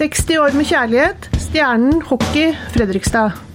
[0.00, 1.28] 60 år med kjærlighet.
[1.36, 3.49] Stjernen hockey Fredrikstad.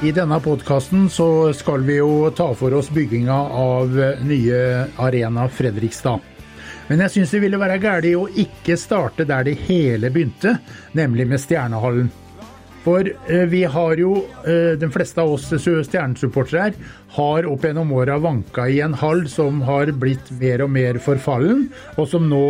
[0.00, 4.60] I denne podkasten så skal vi jo ta for oss bygginga av nye
[4.96, 6.22] Arena Fredrikstad.
[6.88, 10.54] Men jeg syns det ville være galt å ikke starte der det hele begynte,
[10.96, 12.08] nemlig med Stjernehallen.
[12.80, 14.14] For eh, vi har jo,
[14.48, 16.80] eh, de fleste av oss stjernesupportere her,
[17.20, 21.66] har opp gjennom åra vanka i en hall som har blitt mer og mer forfallen,
[22.00, 22.44] og som nå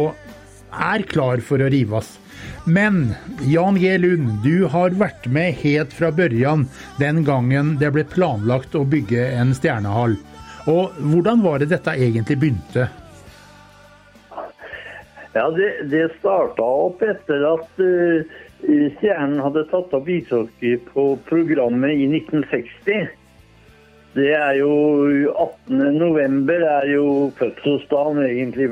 [0.70, 2.19] er klar for å rives.
[2.64, 3.98] Men Jan G.
[3.98, 6.66] Lund, du har vært med helt fra børjan
[7.00, 10.18] den gangen det ble planlagt å bygge en stjernehall.
[10.68, 12.90] Og hvordan var det dette egentlig begynte?
[15.32, 18.38] Ja, Det, det starta opp etter at uh,
[18.98, 23.08] Stjernen hadde tatt opp ishockey på programmet i 1960.
[24.18, 24.72] Det er jo
[25.30, 25.94] 18.
[25.96, 27.04] november er jo
[27.38, 28.68] fødselsdagen egentlig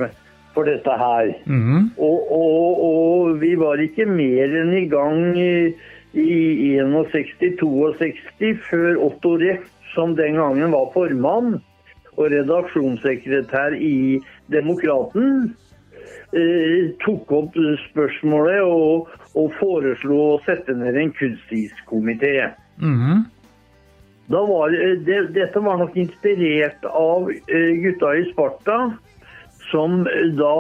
[0.59, 1.31] for dette her.
[1.47, 1.93] Mhm.
[1.97, 5.71] Og, og, og vi var ikke mer enn i gang i,
[6.19, 11.61] i 61-62 før Otto Reff, som den gangen var formann
[12.19, 14.19] og redaksjonssekretær i
[14.51, 15.55] Demokraten,
[16.35, 22.35] eh, tok opp spørsmålet og, og foreslo å sette ned en kunstiskomité.
[24.29, 24.75] Da var,
[25.07, 28.81] det, dette var nok inspirert av eh, gutta i Sparta,
[29.71, 30.05] som
[30.39, 30.59] da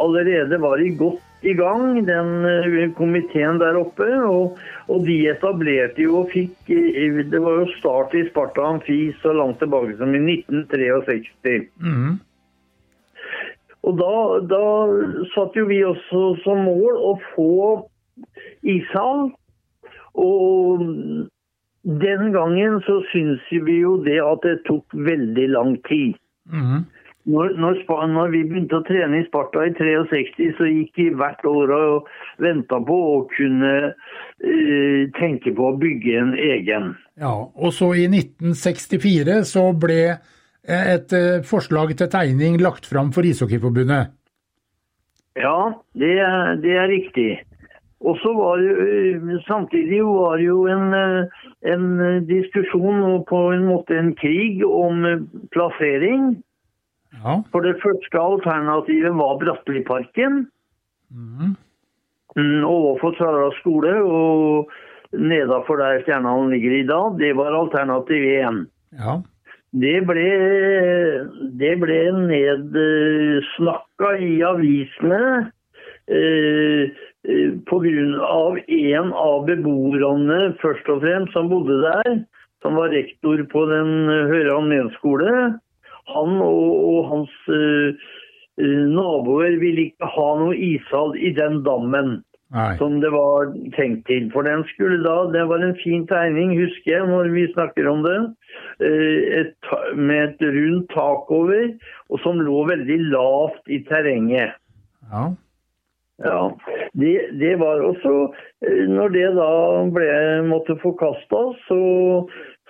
[0.00, 4.08] allerede var i godt i gang, den eh, komiteen der oppe.
[4.28, 4.58] Og,
[4.92, 9.32] og de etablerte jo og fikk eh, Det var jo start i Sparta Amfi så
[9.36, 11.70] langt tilbake som i 1963.
[11.80, 12.18] Mm.
[13.88, 14.64] Og da, da
[15.32, 17.52] satt jo vi også som mål å få
[18.68, 19.30] ishall.
[20.20, 20.84] Og
[21.80, 26.18] den gangen så syns vi jo det at det tok veldig lang tid.
[26.50, 26.88] Mhm.
[27.28, 31.44] Når, når, når vi begynte å trene i Sparta i 63, så gikk vi hvert
[31.44, 32.08] år og
[32.40, 36.94] venta på å kunne uh, tenke på å bygge en egen.
[37.20, 43.12] Ja, og så i 1964 så ble eh, et eh, forslag til tegning lagt fram
[43.12, 44.16] for Ishockeyforbundet.
[45.36, 46.16] Ja, det,
[46.64, 47.30] det er riktig.
[48.00, 50.94] Og så var det, Samtidig var det jo en,
[51.68, 51.88] en
[52.24, 55.04] diskusjon og på en måte en krig om
[55.52, 56.38] plassering.
[57.18, 57.40] Ja.
[57.50, 60.46] For det første alternativet var Bratteliparken.
[61.10, 61.56] Mhm.
[62.36, 64.70] Mm, overfor Sara skole og
[65.12, 67.18] nedafor der Stjernehallen ligger i dag.
[67.18, 68.66] Det var alternativ én.
[68.94, 69.18] Ja.
[69.70, 70.30] Det ble,
[71.58, 75.20] det ble nedsnakka i avisene
[76.10, 76.90] eh,
[77.22, 78.40] eh, pga.
[78.66, 82.26] en av beboerne først og fremst som bodde der,
[82.62, 85.30] som var rektor på den eh, Høran medskole.
[86.14, 88.08] Han og, og hans eh,
[88.60, 92.72] eh, naboer ville ikke ha noe ishall i den dammen Nei.
[92.80, 94.26] som det var tenkt til.
[94.32, 98.02] For den skulle da, det var en fin tegning, husker jeg, når vi snakker om
[98.06, 98.16] det.
[98.82, 101.70] eh, Et, med et rundt tak over,
[102.10, 104.58] og som lå veldig lavt i terrenget.
[105.12, 105.30] Ja.
[106.20, 106.50] Ja,
[107.00, 108.10] det, det var også
[108.92, 109.52] Når det da
[109.88, 110.08] ble,
[110.44, 111.78] måtte forkastes, så,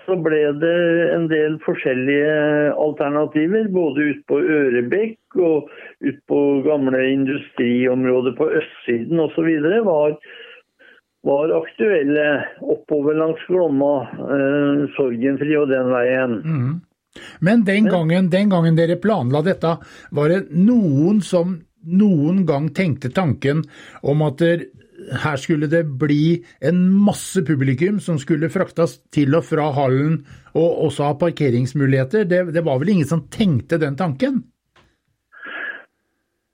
[0.07, 0.77] så ble det
[1.15, 2.35] en del forskjellige
[2.81, 3.69] alternativer.
[3.73, 5.71] Både ut på Ørebekk og
[6.05, 9.49] ut på gamle industriområder på østsiden osv.
[9.87, 10.17] Var,
[11.31, 12.29] var aktuelle
[12.61, 16.39] oppover langs Glomma, eh, Sorgenfri og den veien.
[16.45, 16.79] Mm.
[17.41, 19.77] Men den gangen, den gangen dere planla dette,
[20.15, 23.65] var det noen som noen gang tenkte tanken
[24.03, 24.67] om at der,
[25.23, 30.21] her skulle det bli en masse publikum som skulle fraktes til og fra hallen,
[30.55, 32.25] og også ha parkeringsmuligheter?
[32.29, 34.43] Det, det var vel ingen som tenkte den tanken?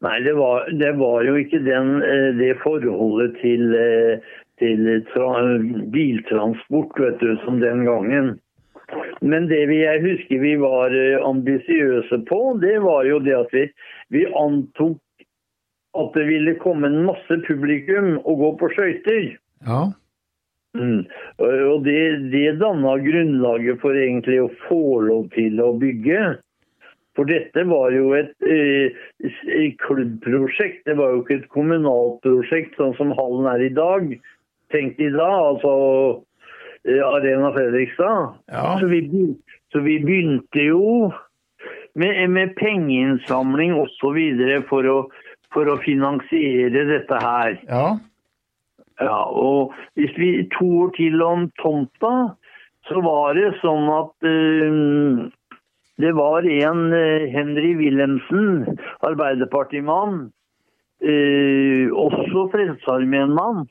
[0.04, 5.30] Nei, det var, det var jo ikke den, eh, det forholdet til, eh, til tra,
[5.92, 8.36] biltransport vet du, som den gangen.
[9.20, 13.56] Men det vi, jeg husker vi var eh, ambisiøse på, det var jo det at
[13.56, 13.64] vi,
[14.14, 15.00] vi antok
[16.02, 19.30] at det ville komme en masse publikum og gå på skøyter.
[19.66, 19.84] Ja.
[20.76, 21.06] Mm.
[21.40, 22.00] Og det,
[22.32, 26.36] det danna grunnlaget for egentlig å få lov til å bygge.
[27.16, 32.92] For dette var jo et eh, klubbprosjekt, det var jo ikke et kommunalt prosjekt sånn
[32.98, 34.10] som hallen er i dag.
[34.74, 35.72] Tenk i dag, altså
[36.84, 38.36] eh, Arena Fredrikstad.
[38.52, 38.74] Ja.
[38.82, 39.00] Så, vi,
[39.72, 40.84] så vi begynte jo
[41.96, 44.20] med, med pengeinnsamling osv.
[44.68, 44.98] For, å,
[45.56, 47.56] for å finansiere dette her.
[47.70, 47.86] Ja.
[49.00, 52.12] Ja, og hvis vi to til om tomta,
[52.88, 55.26] så var det sånn at eh,
[56.00, 60.26] det var en uh, Henry Wilhelmsen, Arbeiderpartimann,
[61.00, 63.64] uh, også Frelsesarmeen-mann,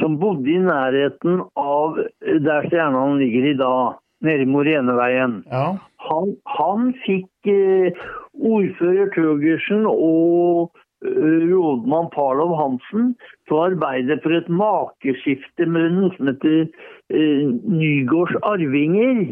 [0.00, 5.42] som bodde i nærheten av der Stjernehallen ligger i dag, nede i Moreneveien.
[5.52, 5.76] Ja.
[6.08, 10.72] Han, han fikk uh, ordfører Tøgersen og
[11.02, 13.12] rådmann Parlov Hansen
[13.46, 19.28] til å arbeide for et makeskifte med noe som heter eh, Nygårds arvinger.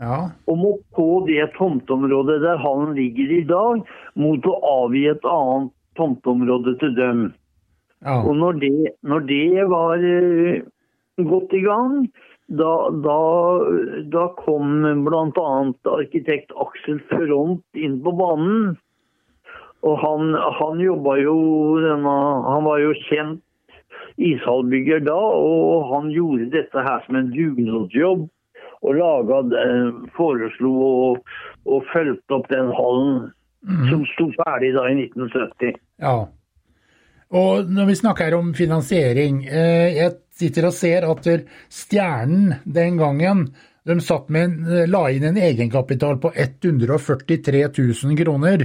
[0.00, 0.30] Ja.
[0.48, 3.84] Om å få det tomteområdet der han ligger i dag,
[4.16, 7.22] mot å avgi et annet tomteområde til dem.
[8.00, 8.22] ja.
[8.24, 8.74] Og når det,
[9.04, 10.62] når det var eh,
[11.20, 12.06] godt i gang,
[12.50, 13.18] da, da,
[14.10, 15.50] da kom bl.a.
[15.92, 18.72] arkitekt Aksel Front inn på banen.
[19.86, 21.36] Og han, han jobba jo
[21.80, 23.40] denne Han var jo kjent
[24.20, 28.26] ishallbygger da, og han gjorde dette her som en dugnadsjobb.
[28.80, 31.32] Og laga, eh, foreslo og,
[31.68, 33.30] og fulgte opp den hallen
[33.90, 35.74] som sto ferdig da i 1970.
[36.00, 36.14] Ja.
[37.36, 41.28] Og når vi snakker om finansiering, eh, jeg sitter og ser at
[41.68, 43.50] Stjernen den gangen
[43.84, 48.64] de satt med en, la inn en egenkapital på 143 000 kroner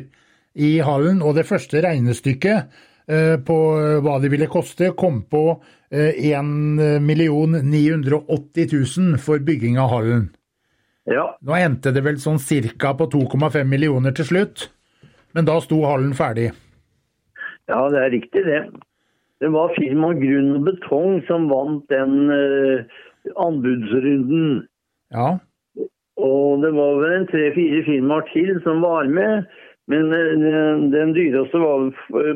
[0.55, 2.71] i hallen, og det første regnestykket
[3.11, 3.57] eh, på
[4.05, 5.43] hva det ville koste, kom på
[5.91, 10.27] eh, 1 980 000 for bygging av hallen.
[11.05, 14.69] Ja, Nå endte det vel sånn cirka på 2,5 millioner til slutt,
[15.37, 16.49] men da sto hallen ferdig.
[17.69, 18.61] Ja, det er riktig det.
[19.43, 23.01] Det var firma Grunn og Betong som vant den uh,
[23.41, 24.63] anbudsrunden.
[25.13, 25.35] Ja,
[26.15, 29.49] Og det var vel en tre-fire firmaer til som var med.
[29.87, 31.91] Men eh, den- dyreste var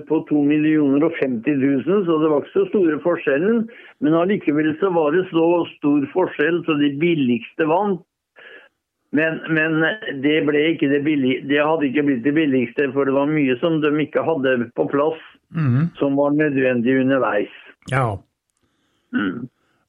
[0.08, 3.64] på 2 millioner og 50 000, så det var ikke så store forskjellen.
[4.02, 5.48] Men allikevel så var det så
[5.78, 8.06] stor forskjell, så de billigste vant.
[9.12, 9.82] Men, men
[10.22, 13.80] det, ikke det, billig, det hadde ikke blitt det billigste, for det var mye som
[13.82, 15.18] de ikke hadde på plass,
[15.50, 15.96] mm.
[15.98, 17.56] som var nødvendig underveis.
[17.90, 18.20] ja.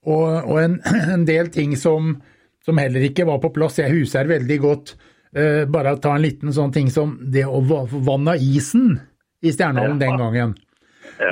[0.08, 0.78] Og, og en,
[1.14, 2.14] en del ting som,
[2.64, 3.78] som heller ikke var på plass.
[3.82, 4.94] Jeg husker veldig godt
[5.34, 8.98] eh, Bare ta en liten sånn ting som det å va- vanne isen
[9.42, 10.06] i Stjernehallen Ja.
[10.08, 10.54] den gangen.
[10.56, 10.66] Eh,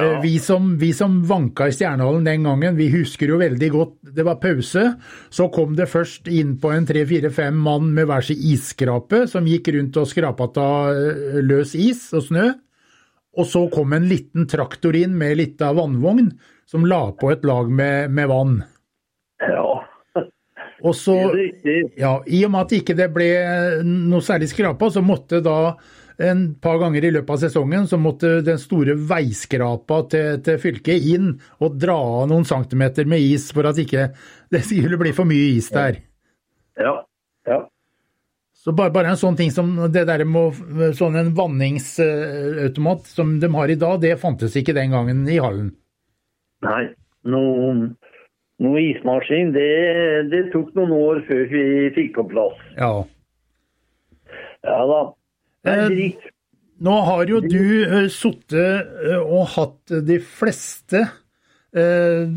[0.04, 4.14] Ja, Vi som, vi som vanka i Stjernehallen den gangen, vi husker jo veldig godt
[4.14, 4.96] det var pause.
[5.30, 9.68] Så kom det først inn på en tre-fire-fem mann med hver sin isskrape, som gikk
[9.74, 12.54] rundt og skrapa av eh, løs is og snø.
[13.38, 16.32] Og så kom en liten traktor inn med litt av vannvogn,
[16.66, 18.64] som la på et lag med, med vann.
[20.86, 21.14] Og så,
[21.98, 23.30] ja, I og med at ikke det ble
[23.86, 25.74] noe særlig skrapa, så måtte da
[26.18, 31.04] en par ganger i løpet av sesongen så måtte den store veiskrapa til, til fylket
[31.14, 31.28] inn
[31.62, 34.08] og dra av noen centimeter med is for at ikke
[34.50, 36.00] det skulle bli for mye is der.
[36.78, 36.94] Ja.
[37.46, 37.60] ja.
[38.58, 40.58] Så bare, bare en sånn ting som det der med
[40.98, 45.70] sånn en vanningsautomat som de har i dag, det fantes ikke den gangen i hallen.
[46.66, 46.82] Nei,
[47.30, 47.92] noe,
[48.64, 49.68] noe ismaskin, det,
[50.32, 51.64] det tok noen år før vi
[51.96, 52.58] fikk på plass.
[52.78, 52.92] Ja.
[54.66, 55.00] Ja da.
[55.68, 56.28] Eh, dritt.
[56.82, 61.00] Nå har jo du uh, sittet uh, og hatt de fleste
[61.74, 62.30] uh,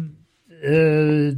[0.61, 1.29] eh,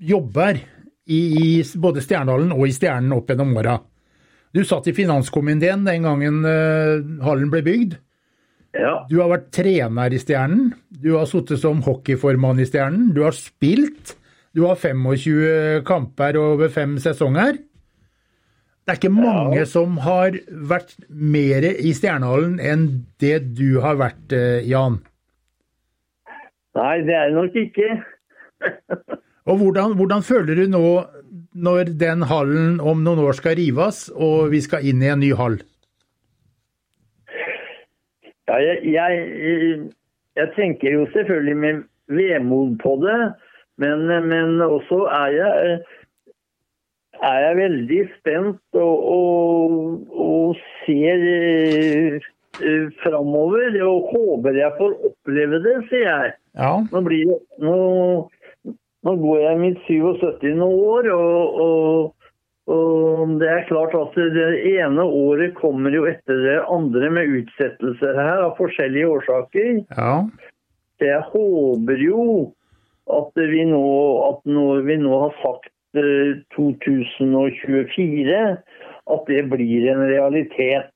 [0.00, 0.60] jobber
[1.04, 3.78] i, i både Stjernehallen og i Stjernen opp gjennom åra.
[4.54, 7.96] Du satt i finanskomiteen den gangen eh, hallen ble bygd.
[8.74, 8.94] Ja.
[9.10, 10.72] Du har vært trener i Stjernen.
[10.90, 13.12] Du har sittet som hockeyformann i Stjernen.
[13.14, 14.16] Du har spilt.
[14.54, 17.58] Du har 25 kamper over fem sesonger.
[18.84, 20.36] Det er ikke mange som har
[20.68, 22.88] vært mer i Stjernehallen enn
[23.22, 24.98] det du har vært, eh, Jan.
[26.74, 27.88] Nei, det er det nok ikke.
[29.48, 30.84] Og hvordan, hvordan føler du nå
[31.54, 35.32] når den hallen om noen år skal rives, og vi skal inn i en ny
[35.36, 35.58] hall?
[38.48, 39.80] Ja, jeg, jeg,
[40.36, 41.82] jeg tenker jo selvfølgelig med
[42.12, 43.32] vemod på det,
[43.80, 45.78] men, men også er jeg,
[47.22, 49.72] er jeg veldig spent og, og,
[50.10, 51.24] og ser
[52.60, 53.80] eh, framover.
[53.82, 56.34] Og håper jeg får oppleve det, sier jeg.
[56.58, 57.32] Ja, Nå, blir
[57.64, 57.78] nå,
[59.04, 60.60] nå går jeg mitt 77.
[60.68, 62.23] år, og, og,
[62.70, 68.16] og det er klart at det ene året kommer jo etter det andre med utsettelser
[68.16, 69.82] her av forskjellige årsaker.
[69.84, 70.14] ja,
[70.98, 72.24] Så jeg håper jo
[73.12, 73.84] at vi nå,
[74.30, 75.68] at når vi nå har sagt
[76.00, 78.40] eh, 2024,
[79.12, 80.90] at det blir en realitet.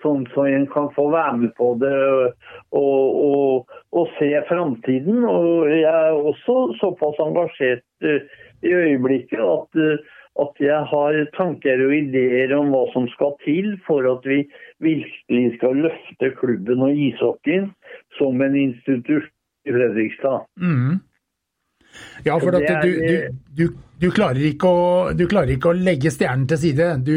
[0.00, 2.30] sånn som en kan få være med på det og,
[2.72, 5.26] og, og se framtiden.
[5.28, 8.24] Og jeg er også såpass engasjert eh,
[8.64, 10.00] i øyeblikket at, eh,
[10.40, 14.44] at jeg har tanker og ideer om hva som skal til for at vi
[14.80, 17.70] virkelig skal løfte klubben og ishockeyen
[18.18, 19.36] som en institusjon
[19.68, 20.46] i Fredrikstad.
[20.56, 21.00] Mm.
[22.24, 23.14] Ja, for at du, du,
[23.58, 23.64] du,
[24.00, 24.84] du, klarer ikke å,
[25.16, 26.88] du klarer ikke å legge stjernen til side.
[27.04, 27.16] Du,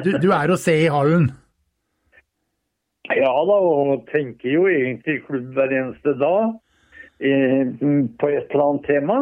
[0.00, 1.28] du, du er å se i hallen.
[3.12, 6.54] Ja da, og tenker jo egentlig klubb hver eneste dag
[7.20, 9.18] eh, på et eller annet tema.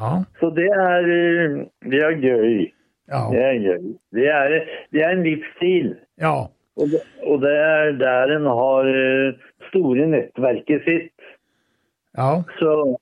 [0.00, 1.56] Ja, Så det er, eh,
[1.92, 2.70] det er gøy.
[3.10, 3.90] ja, Det er gøy.
[4.16, 4.54] Det er,
[4.92, 5.92] det er en livsstil.
[6.20, 6.46] ja.
[6.80, 9.34] Og det, og det er der en har eh,
[9.68, 11.12] store nettverket sitt.
[12.16, 12.42] ja.
[12.58, 12.96] Så,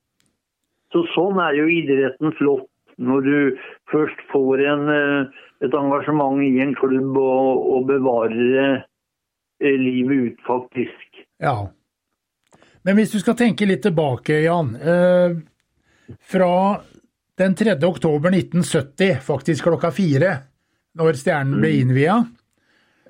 [0.91, 2.67] så sånn er jo idretten flott.
[2.99, 3.59] Når du
[3.93, 8.83] først får en, eh, et engasjement i en klubb og, og bevarer
[9.61, 11.23] livet ut, faktisk.
[11.43, 11.69] Ja.
[12.83, 14.75] Men hvis du skal tenke litt tilbake, Jan.
[14.81, 15.39] Eh,
[16.21, 16.81] fra
[17.39, 17.77] den 3.
[17.87, 20.33] oktober 1970, faktisk klokka fire,
[20.99, 22.17] når stjernen ble innvia,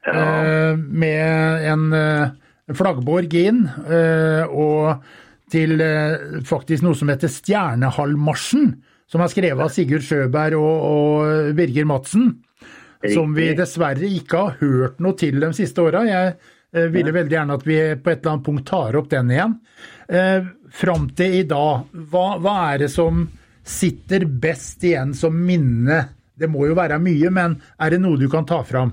[0.04, 0.74] ja.
[0.76, 5.00] med en eh, flaggborg inn, eh, og
[5.52, 8.74] til eh, faktisk noe som heter Stjernehallmarsjen,
[9.08, 12.34] som er skrevet av Sigurd Sjøberg og, og Birger Madsen.
[13.14, 16.02] Som vi dessverre ikke har hørt noe til de siste åra.
[16.08, 19.32] Jeg eh, ville veldig gjerne at vi på et eller annet punkt tar opp den
[19.32, 19.54] igjen.
[20.72, 23.26] Fram til i dag, hva, hva er det som
[23.68, 26.02] sitter best igjen som minne?
[26.38, 28.92] Det må jo være mye, men er det noe du kan ta fram?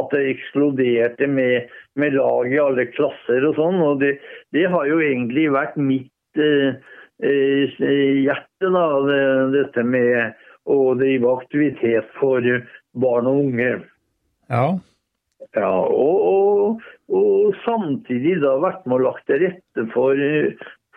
[0.00, 1.54] at det eksploderte med,
[1.94, 3.78] med lag i alle klasser og sånn.
[3.86, 4.12] Og det,
[4.56, 6.70] det har jo egentlig vært mitt eh,
[7.24, 9.22] eh, hjerte, da, det,
[9.56, 10.36] dette med
[10.70, 12.44] å drive aktivitet for
[13.00, 13.72] barn og unge.
[14.50, 14.66] ja,
[15.56, 20.20] Ja, og, og, og samtidig da vært med og lagt til rette for,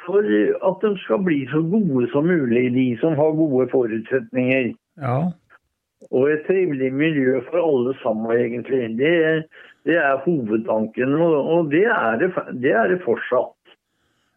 [0.06, 0.28] for
[0.70, 4.76] at de skal bli så gode som mulig, de som har gode forutsetninger.
[5.02, 5.22] ja.
[6.12, 8.90] Og et trivelig miljø for alle sammen, egentlig.
[9.00, 9.14] Det,
[9.88, 12.28] det er hovedtanken, og, og det, er det,
[12.62, 13.56] det er det fortsatt.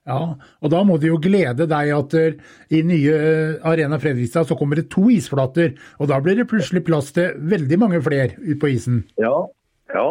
[0.06, 2.38] Ja, og da må det jo glede deg at eh,
[2.70, 6.84] i nye eh, Arena Fredrikstad så kommer det to isflater, og da blir det plutselig
[6.86, 9.02] plass til veldig mange flere ute på isen.
[9.18, 9.34] Ja,
[9.90, 10.08] ja.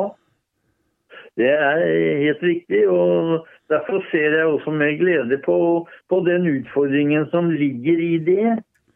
[1.35, 1.81] Det er
[2.21, 2.85] helt riktig.
[2.87, 8.55] og Derfor ser jeg også med glede på, på den utfordringen som ligger i det.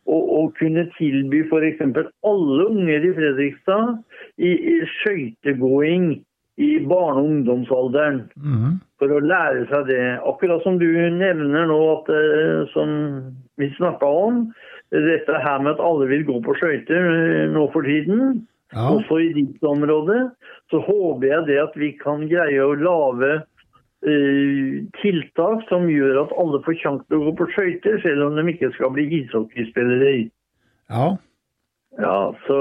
[0.10, 1.84] Å kunne tilby f.eks.
[2.26, 4.00] alle unger i Fredrikstad
[4.42, 6.08] i, i skøytegåing
[6.60, 8.24] i barne- og ungdomsalderen.
[8.36, 8.80] Mhm.
[9.00, 10.20] For å lære seg det.
[10.28, 14.54] Akkurat som du nevner nå, at, eh, som vi snakka om.
[14.92, 19.18] Dette her med at alle vil gå på skøyter eh, nå for tiden Ja, også
[19.22, 20.32] i ditt område,
[20.70, 23.44] så håper jeg det at vi kan greie å lage
[24.06, 28.36] eh, tiltak som gjør at alle får sjanse til å gå på skøyter, selv om
[28.38, 30.30] de ikke skal bli ishockeyspillere.
[30.90, 31.18] ja,
[31.98, 32.58] Ja, så,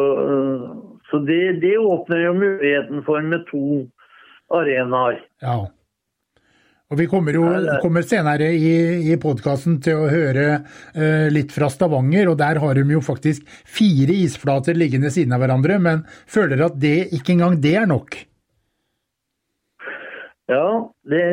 [1.11, 3.83] så det, det åpner jo muligheten for med to
[4.55, 5.21] arenaer.
[5.45, 5.67] ja.
[6.88, 7.45] Og Vi kommer jo
[7.83, 10.45] kommer senere i, i podkasten til å høre
[10.97, 15.45] eh, litt fra Stavanger, og der har de jo faktisk fire isflater liggende siden av
[15.45, 18.17] hverandre, men føler at det ikke engang det er nok.
[20.49, 20.65] Ja,
[21.05, 21.25] det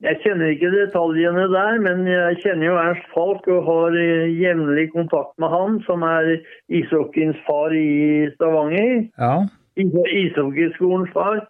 [0.00, 4.86] Jeg kjenner ikke detaljene der, men jeg kjenner jo Ernst Falk og har eh, jevnlig
[4.94, 6.38] kontakt med han, som er
[6.72, 9.10] ishockeyens far i Stavanger.
[9.20, 9.34] Ja,
[9.76, 11.46] Is- Ishockeyskolens far.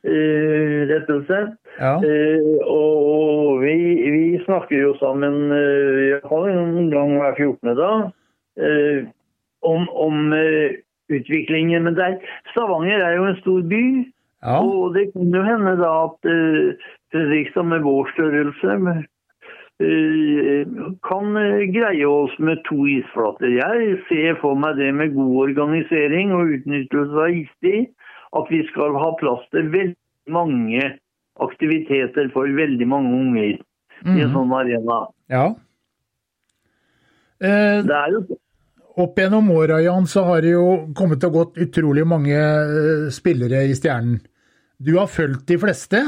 [0.00, 1.56] rett og slett.
[1.76, 1.90] Ja.
[2.64, 3.74] og vi,
[4.14, 7.74] vi, snakker jo sammen iallfall en gang hver 14.
[7.76, 8.06] dag
[9.60, 10.32] om, om
[11.12, 11.84] utviklingen.
[11.84, 12.16] Men der,
[12.54, 13.84] Stavanger er jo en stor by.
[14.40, 14.56] Ja.
[14.64, 16.32] Og det kan jo hende da at
[17.10, 18.76] Fredrikstad med vår størrelse
[19.80, 20.66] Eh,
[21.08, 23.48] kan eh, greie oss med to isflater.
[23.48, 27.86] Jeg ser for meg det med god organisering og utnyttelse av istid,
[28.36, 30.84] at vi skal ha plass til veldig mange
[31.40, 34.12] aktiviteter for veldig mange unger mm.
[34.12, 34.36] i en mhm.
[34.36, 35.00] sånn arena.
[35.32, 35.46] Ja.
[37.40, 38.24] Eh, det er jo
[39.00, 43.64] opp gjennom åra Jan, så har det jo kommet og gått utrolig mange eh, spillere
[43.64, 44.20] i Stjernen.
[44.76, 46.04] Du har fulgt de fleste?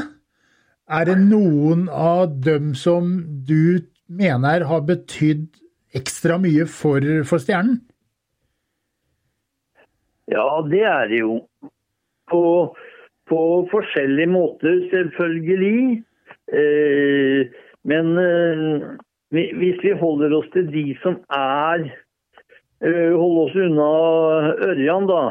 [0.91, 3.15] Er det noen av dem som
[3.47, 3.79] du
[4.11, 5.47] mener har betydd
[5.95, 7.79] ekstra mye for, for Stjernen?
[10.31, 11.37] Ja, det er det jo.
[12.31, 12.43] På,
[13.29, 13.39] på
[13.71, 16.03] forskjellige måter, selvfølgelig.
[16.51, 17.51] Eh,
[17.87, 18.87] men eh,
[19.33, 21.87] hvis vi holder oss til de som er
[22.83, 23.89] eh, oss unna
[24.69, 25.23] Ørjan, da.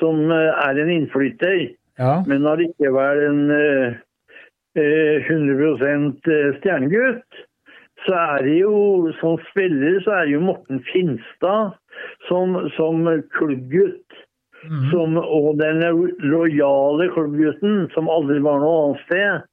[0.00, 1.72] Som eh, er en innflytter.
[1.98, 2.20] Ja.
[2.28, 3.98] Men allikevel en eh,
[4.78, 7.44] 100 eh, stjernegutt,
[8.06, 11.74] så er det jo som spiller så er det jo Morten Finstad
[12.28, 13.06] som, som
[13.36, 14.24] klubbgutt.
[14.58, 14.88] Mm.
[14.90, 15.84] Som, og den
[16.18, 19.44] lojale klubbgutten som aldri var noe annet sted,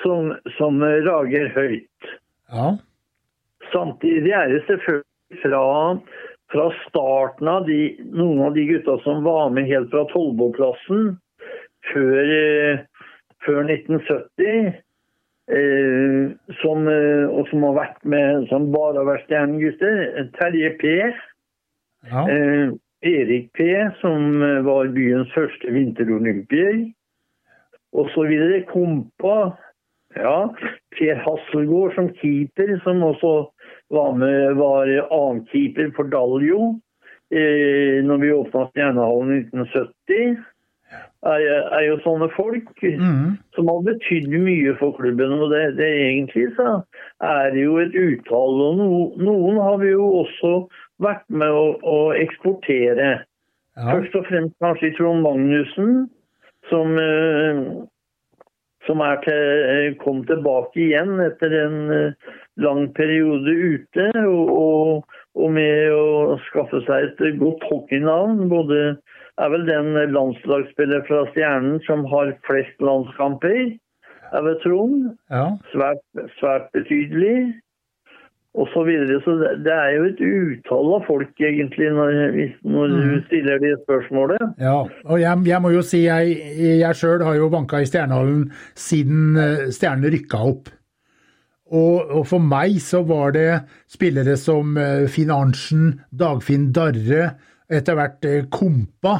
[0.00, 2.08] som, som rager høyt.
[2.48, 2.70] Ja.
[3.68, 5.62] Samtidig er det selvfølgelig fra,
[6.54, 7.80] fra starten av de,
[8.16, 11.18] noen av de gutta som var med helt fra Tollboklassen,
[11.92, 12.84] før eh,
[13.46, 14.74] før 1970.
[15.46, 20.30] Eh, som, eh, og som har vært med som bare har vært stjernegutter.
[20.38, 20.94] Terje P.
[22.10, 22.24] Ja.
[22.26, 22.74] Eh,
[23.06, 23.68] Erik P.,
[24.00, 26.88] som eh, var byens første vinterolympier.
[27.94, 28.64] Og så videre.
[28.66, 29.54] Kompa.
[30.16, 30.48] Ja.
[30.96, 33.36] Per Hasselgaard som keeper, som også
[33.94, 36.80] var med, var annenkeeper for Daljo
[37.30, 40.36] eh, når vi åpna Stjernehallen i 1970
[41.24, 43.36] er, er jo sånne folk mm.
[43.56, 45.32] som har betydd mye for klubben.
[45.40, 46.80] Og det, det egentlig så
[47.24, 48.60] er det jo et utall.
[48.68, 50.52] Og no, noen har vi jo også
[51.02, 53.10] vært med å, å eksportere.
[53.76, 53.90] Ja.
[53.90, 56.06] Først og fremst kanskje Trond Magnussen,
[56.70, 57.60] som, eh,
[58.88, 64.08] som til, kom tilbake igjen etter en eh, lang periode ute.
[64.24, 68.46] Og, og, og med å skaffe seg et godt hockeynavn.
[68.52, 68.96] både
[69.42, 73.76] er vel den landslagsspiller fra Stjernen som har flest landskamper,
[74.32, 75.12] er vel Trond.
[75.30, 75.46] Ja.
[75.74, 76.02] Svært,
[76.40, 77.54] svært betydelig.
[78.56, 79.18] Og så, videre.
[79.20, 82.14] så det er jo et utall av folk, egentlig, når,
[82.64, 83.02] når mm.
[83.02, 84.40] du stiller det spørsmålet.
[84.56, 86.38] Ja, og jeg, jeg må jo si jeg,
[86.80, 90.72] jeg sjøl har jo banka i Stjernehallen siden eh, Stjernen rykka opp.
[91.66, 93.50] Og, og, for meg så var det
[93.92, 97.34] spillere som eh, Finn Arntzen, Dagfinn Darre,
[97.68, 99.16] etter hvert eh, Kompa.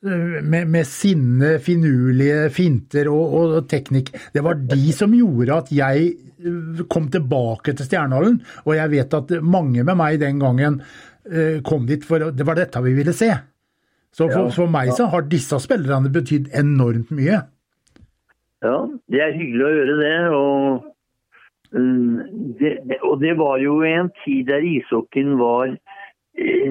[0.00, 4.12] Eh, med, med sinne, finurlige finter og, og, teknikk.
[4.32, 8.40] Det var de som gjorde at jeg eh, kom tilbake til Stjernehallen.
[8.66, 10.82] Og jeg vet at mange med meg den gangen
[11.68, 13.28] kom dit for Det var dette vi ville se.
[14.10, 17.42] Så for, ja, for meg så har disse spillerne betydd enormt mye.
[18.64, 18.78] Ja,
[19.12, 20.14] det er hyggelig å gjøre det.
[20.38, 20.88] Og,
[21.76, 22.16] mm,
[22.58, 22.72] det,
[23.04, 25.76] og det var jo en tid der ishockeyen var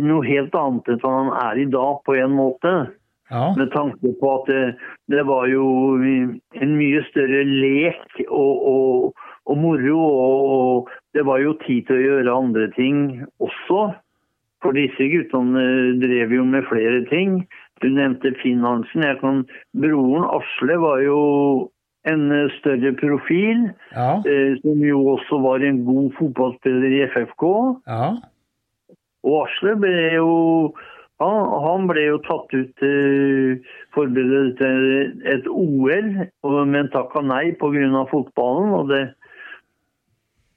[0.03, 2.73] noe helt annet enn han er i dag, på en måte.
[3.29, 3.53] Ja.
[3.57, 4.61] Med tanke på at det,
[5.13, 5.65] det, var jo
[6.01, 9.97] en mye større lek og, og, og moro.
[10.01, 13.03] Og, det var jo tid til å gjøre andre ting
[13.43, 13.89] også.
[14.59, 15.65] For disse guttene
[16.01, 17.43] drev jo med flere ting.
[17.83, 19.05] Du nevnte Finn Hansen.
[19.21, 19.45] Kan,
[19.77, 21.21] broren Asle var jo
[22.09, 22.25] en
[22.57, 23.69] større profil.
[23.93, 24.17] Ja.
[24.25, 27.47] Eh, som jo også var en god fotballspiller i FFK.
[27.87, 28.11] Ja.
[29.27, 30.29] Og Asle ble jo
[31.19, 33.57] han, han, ble jo tatt ut til
[33.95, 34.83] forberedet til
[35.27, 36.13] et OL,
[36.69, 38.05] men takka nei pga.
[38.07, 38.71] fotballen.
[38.77, 39.01] Og, det,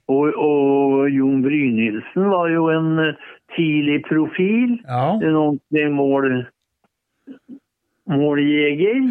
[0.06, 2.94] og, og Jon Brynildsen var jo en
[3.56, 4.78] tidlig profil.
[4.86, 5.18] Ja.
[5.18, 6.28] En ordentlig mål,
[8.06, 9.10] måljeger.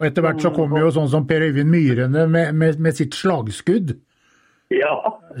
[0.00, 3.16] Og etter hvert så kom jo sånn som Per Øyvind Myrene med, med, med sitt
[3.16, 3.96] slagskudd.
[4.72, 4.94] Ja.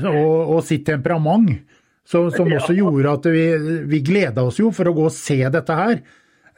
[0.08, 1.60] Og, og sitt temperament.
[2.10, 3.44] Så, som også gjorde at vi,
[3.86, 6.00] vi gleda oss jo for å gå og se dette her.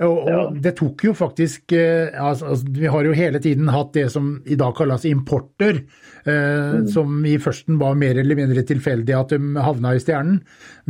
[0.02, 3.92] Og, og det tok jo faktisk eh, altså, altså, Vi har jo hele tiden hatt
[3.94, 5.82] det som i dag kalles importer,
[6.24, 6.88] eh, mm.
[6.90, 10.40] som i førsten var mer eller mindre tilfeldig at de havna i stjernen.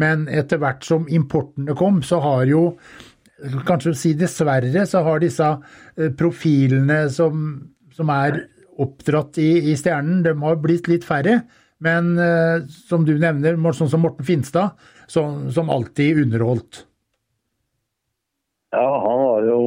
[0.01, 2.69] Men etter hvert som importene kom, så har jo
[3.67, 7.41] Kanskje si dessverre, så har disse eh, profilene som
[7.97, 8.45] som er
[8.83, 11.43] oppdratt i, i Stjernen, de har blitt litt færre.
[11.83, 14.79] Men eh, som du nevner, sånn som Morten Finstad,
[15.11, 16.85] som, som alltid underholdt.
[18.73, 19.59] Ja, han var jo,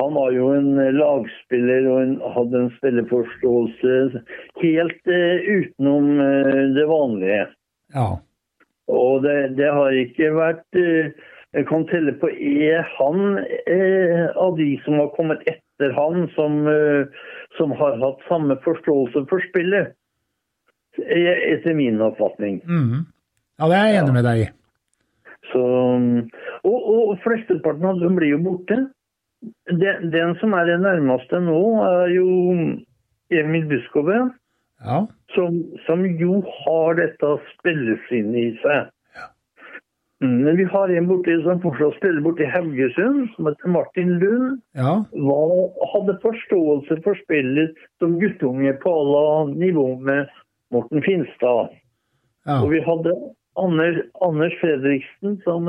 [0.00, 4.24] han var jo en lagspiller og en, hadde en spilleforståelse
[4.64, 7.46] helt eh, utenom eh, det vanlige.
[7.94, 8.10] Ja.
[8.90, 13.36] Og det, det, har ikke vært Jeg kan telle på er han
[14.36, 16.64] av de som har kommet etter han, som,
[17.56, 19.92] som har hatt samme forståelse for spillet.
[20.98, 22.60] Etter min oppfatning.
[22.66, 23.06] Mm.
[23.58, 24.48] Ja, det er jeg enig med deg i.
[25.52, 25.62] Så,
[26.68, 28.82] og, og flesteparten av dem blir jo borte.
[29.70, 32.28] Den, den, som er det nærmeste nå, er jo
[33.34, 34.18] Emil Buskove.
[34.84, 35.02] Ja.
[35.34, 38.90] Som, som, jo har dette spillesinnet i seg.
[39.18, 39.26] Ja.
[40.22, 44.14] Mm, men vi har en borte som fortsatt spiller borte i Haugesund, som heter Martin
[44.22, 44.60] Lund.
[44.78, 45.00] Ja.
[45.30, 45.56] Var,
[45.94, 49.24] hadde forståelse for spillet som guttunge på alle
[49.56, 50.30] nivå med
[50.74, 51.74] Morten Finstad.
[52.46, 52.60] Ja.
[52.62, 53.14] Og vi hadde
[53.58, 55.68] Anders, Anders Fredriksen som,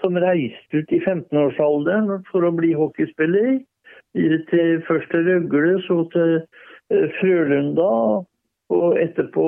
[0.00, 3.58] som, reiste ut i 15-årsalderen for å bli hockeyspiller.
[4.14, 7.90] Til, først til Røgle, så til uh, Frølunda,
[8.74, 9.46] og etterpå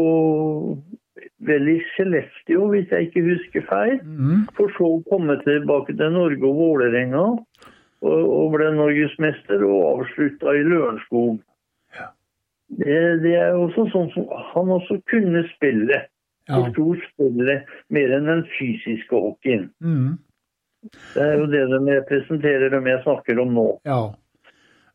[1.46, 4.00] vel i Skellefteå, hvis jeg ikke husker feil.
[4.02, 4.46] Mm.
[4.58, 7.24] For så å komme tilbake til Norge og Vålerenga,
[8.06, 11.38] og, og ble norgesmester, og avslutta i Lørenskog.
[12.68, 16.02] Det, det, er også sånn som han også kunne spille.
[16.46, 16.60] Ja.
[16.60, 19.68] Forsto spillet mer enn den fysiske hockeyen.
[19.82, 20.16] Mm.
[21.14, 23.66] Det er jo det de representerer, de jeg snakker om nå.
[23.88, 24.00] Ja.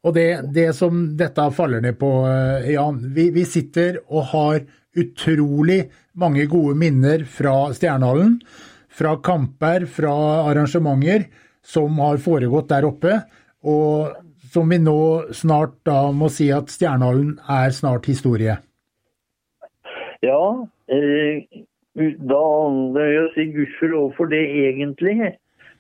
[0.02, 4.62] Og det, det som dette faller ned på, eh, Jan vi, vi, sitter og har
[4.98, 5.84] utrolig
[6.20, 8.40] mange gode minner fra Stjernehallen.
[8.92, 10.14] Fra kamper, fra
[10.50, 11.30] arrangementer
[11.64, 13.20] som har foregått der oppe.
[13.64, 14.12] Og
[14.52, 15.00] som vi nå
[15.36, 18.60] snart da må si at Stjernehallen er snart historie.
[20.22, 20.42] Ja,
[20.92, 21.44] Eh,
[22.32, 22.44] da
[22.96, 25.34] vil jeg si gudskjelov for det, egentlig.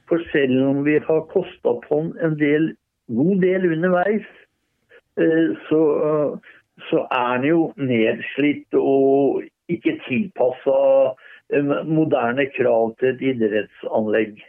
[0.07, 2.73] For selv om vi har kosta på en del,
[3.11, 4.27] god del underveis,
[5.19, 5.81] eh, så,
[6.89, 10.77] så er den jo nedslitt og ikke tilpassa
[11.53, 14.39] eh, moderne krav til et idrettsanlegg.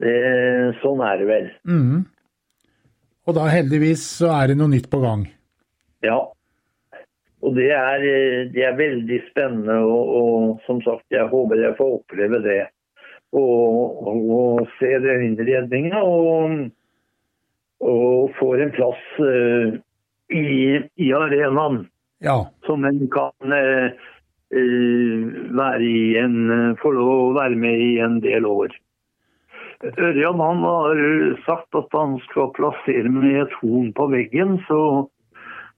[0.00, 0.16] Det,
[0.80, 1.50] sånn er det vel.
[1.68, 2.06] Mm.
[3.30, 5.20] Og da heldigvis så er det noe nytt på gang.
[6.02, 6.18] Ja.
[7.46, 8.02] Og det er,
[8.50, 12.64] det er, veldig spennende, og, og, som sagt, jeg håper jeg får oppleve det.
[13.30, 16.02] Og, og, se se innredninga.
[16.02, 16.66] og,
[17.86, 19.78] og får en plass uh,
[20.34, 20.50] i,
[20.98, 21.84] i, arenaen.
[22.20, 22.42] Ja.
[22.66, 24.10] Som en kan uh,
[24.50, 26.36] være i en,
[26.82, 28.74] få lov å være med i en del år.
[29.80, 30.98] Ørjan han har
[31.46, 35.08] sagt at han skal plassere meg i et horn på veggen, så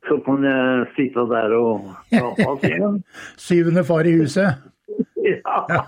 [0.08, 2.96] så kan jeg sitte der og ta av igjen.
[3.38, 4.58] Syvende far i huset?
[5.22, 5.84] ja.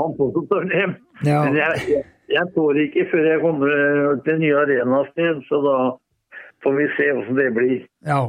[0.00, 0.96] Han tørre hjem.
[1.22, 1.44] Ja.
[1.44, 3.74] Men jeg, jeg, jeg får ikke før jeg kommer
[4.26, 5.76] til nye arenasted, så da
[6.64, 7.82] får vi se hvordan det blir.
[8.08, 8.22] Ja.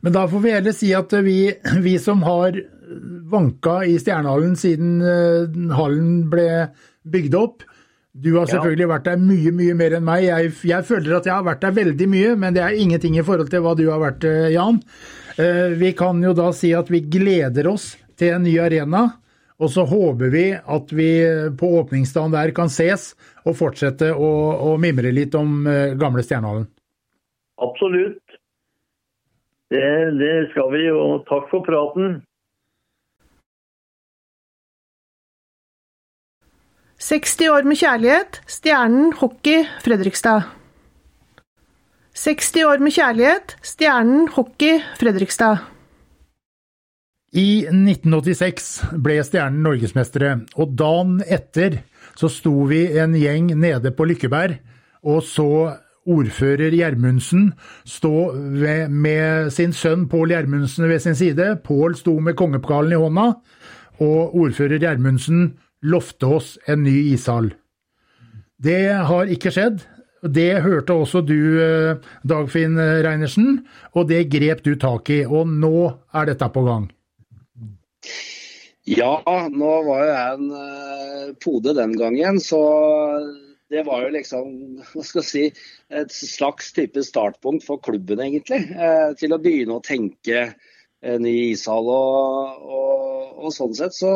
[0.00, 1.38] Men da får vi heller si at vi,
[1.82, 2.54] vi som har
[3.30, 6.48] vanka i Stjernehallen siden uh, hallen ble
[7.10, 7.66] bygd opp,
[8.10, 10.24] du har selvfølgelig vært der mye, mye mer enn meg.
[10.26, 13.24] Jeg, jeg, føler at jeg har vært der veldig mye, men det er ingenting i
[13.26, 14.80] forhold til hva du har vært, eh, Jan.
[15.38, 19.06] Eh, vi kan jo da si at vi gleder oss til en ny arena.
[19.60, 21.10] Og så håper vi at vi
[21.60, 23.12] på åpningsdagen der kan ses
[23.44, 24.30] og fortsette å,
[24.72, 26.66] å mimre litt om eh, gamle Stjernehallen.
[27.62, 28.24] Absolutt.
[29.70, 29.86] Det,
[30.18, 32.18] det skal vi, og takk for praten.
[37.00, 40.44] 60 år med kjærlighet, Stjernen hockey Fredrikstad.
[42.14, 45.62] 60 år med kjærlighet, Stjernen hockey Fredrikstad.
[47.32, 48.68] I 1986
[49.00, 51.80] ble Stjernen norgesmestere, og dagen etter
[52.18, 54.58] så sto vi en gjeng nede på Lykkeberg
[55.02, 55.48] og så
[56.10, 57.50] ordfører Gjermundsen
[57.88, 61.54] stå ved, med sin sønn Pål Gjermundsen ved sin side.
[61.64, 63.26] Pål sto med kongepokalen i hånda,
[64.00, 67.52] og ordfører Gjermundsen lovte oss en ny ishall.
[68.60, 69.84] Det har ikke skjedd.
[70.20, 71.96] Det hørte også du, eh,
[72.28, 73.62] Dagfinn Reinersen,
[73.96, 75.22] og det grep du tak i.
[75.24, 76.90] Og nå er dette på gang.
[78.88, 79.14] Ja,
[79.52, 82.60] nå var jo jeg en uh, pode den gangen, så
[83.70, 84.52] det var jo liksom
[84.92, 88.64] hva skal jeg si, et slags type startpunkt for klubben, egentlig.
[88.76, 90.50] Uh, til å begynne å tenke
[91.00, 91.88] ny ishall.
[91.88, 94.12] Og, og, og sånn sett så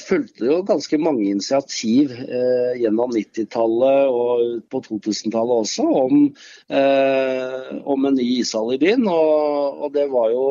[0.00, 6.24] fulgte jo ganske mange initiativ eh, gjennom 90-tallet og på 2000-tallet også om,
[6.72, 9.04] eh, om, en ny ishall i byen.
[9.10, 10.46] Og, og, det var jo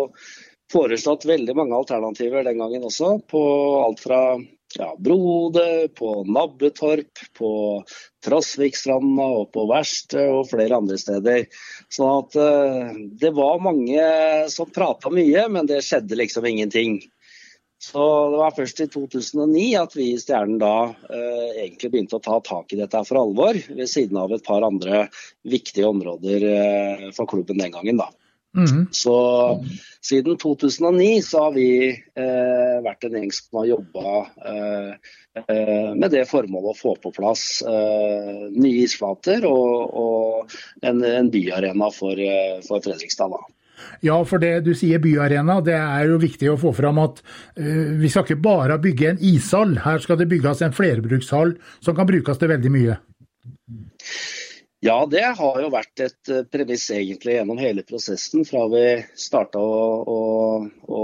[0.69, 3.43] foreslått veldig mange alternativer den gangen også, på
[3.81, 4.21] alt fra
[4.77, 7.51] ja, Brode, på Nabbetorp, på
[8.21, 11.47] Trosvikstranda og på Verste og flere andre steder.
[11.89, 12.37] Så at
[13.17, 14.03] det var mange
[14.53, 16.99] som prata mye, men det skjedde liksom ingenting.
[17.79, 22.23] Så Det var først i 2009 at vi i Stjernen da eh, egentlig begynte å
[22.23, 25.05] ta tak i dette for alvor, ved siden av et par andre
[25.47, 28.01] viktige områder eh, for klubben den gangen.
[28.01, 28.09] da.
[28.57, 28.87] Mm.
[28.91, 29.15] Så
[30.01, 34.13] siden 2009 så har vi eh, vært en gjeng som har jobba
[34.49, 35.11] eh,
[35.43, 41.29] eh, med det formålet å få på plass eh, nye isflater og, og en, en,
[41.31, 42.19] byarena for,
[42.65, 43.37] for Fredrikstad.
[43.37, 43.45] da.
[44.05, 47.21] Ja, for det du sier byarena, det er jo viktig å få fram at
[47.59, 49.77] uh, vi skal ikke bare bygge en ishall.
[49.85, 52.99] Her skal det bygges en flerbrukshall som kan brukes til veldig mye.
[54.79, 58.83] Ja, det har jo vært et eh, premiss egentlig gjennom hele prosessen fra vi
[59.19, 60.19] starta å, å,
[60.87, 61.01] å,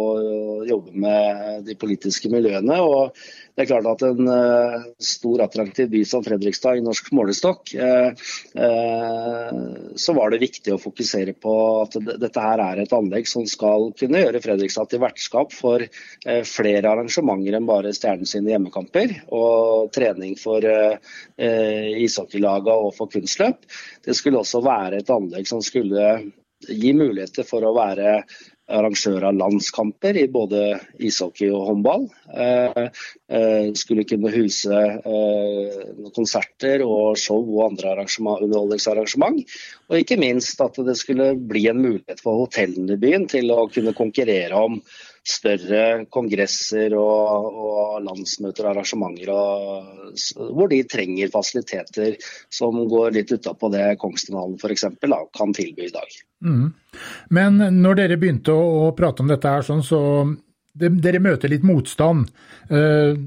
[0.64, 2.78] jobbe med de politiske miljøene.
[2.80, 3.20] Og
[3.56, 8.12] det er klart at en uh, stor, attraktiv by som Fredrikstad i norsk målestokk, uh,
[8.60, 9.60] uh,
[9.96, 13.94] så var det viktig å fokusere på at dette her er et anlegg som skal
[13.96, 15.86] kunne gjøre Fredrikstad til vertskap for
[16.50, 20.64] flere arrangementer enn bare Stjernen sine hjemmekamper og trening for
[21.38, 23.64] ishockeylagene og for kunstløp.
[24.04, 26.10] Det skulle også være et anlegg som skulle
[26.66, 28.22] gi muligheter for å være
[28.72, 30.62] arrangør av landskamper i både
[30.98, 32.08] ishockey og håndball.
[32.34, 32.80] Eh,
[33.30, 35.82] eh, skulle kunne huse eh,
[36.16, 39.44] konserter og show og andre underholdningsarrangement.
[39.90, 43.68] Og ikke minst at det skulle bli en mulighet for hotellene i byen til å
[43.72, 44.82] kunne konkurrere om
[45.26, 50.18] større kongresser og, og landsmøter og arrangementer og,
[50.54, 52.20] hvor de trenger fasiliteter
[52.54, 54.86] som går litt utapå det Kongsdalen f.eks.
[55.34, 56.20] kan tilby i dag.
[56.46, 56.68] Mm.
[57.34, 60.02] Men når dere begynte å, prate om dette, her, sånn, så
[60.78, 62.30] det, dere møter litt motstand.
[62.70, 63.18] Uh,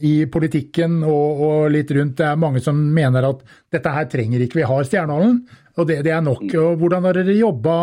[0.00, 2.16] i politikken og, og, litt rundt.
[2.16, 5.42] Det er mange som mener at dette her trenger ikke vi har Stjernehallen,
[5.80, 6.46] og det, det, er nok.
[6.60, 7.74] Og hvordan har dere jobba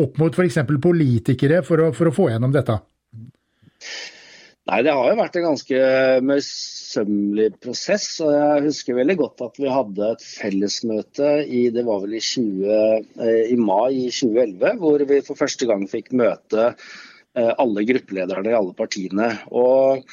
[0.00, 0.62] opp mot f.eks.
[0.80, 2.78] politikere for å, for å få gjennom dette?
[4.70, 5.78] Nei, Det har jo vært en ganske
[6.28, 8.08] møysommelig prosess.
[8.22, 12.22] og Jeg husker veldig godt at vi hadde et fellesmøte i det var vel i,
[12.22, 17.86] 20, eh, i mai i 2011, hvor vi for første gang fikk møte eh, alle
[17.88, 19.32] gruppelederne i alle partiene.
[19.50, 20.04] Og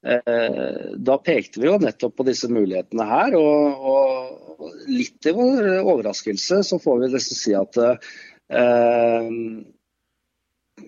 [0.00, 3.34] Da pekte vi jo nettopp på disse mulighetene her.
[3.36, 4.50] og, og
[4.90, 9.30] litt til vår overraskelse så får vi nesten si at eh,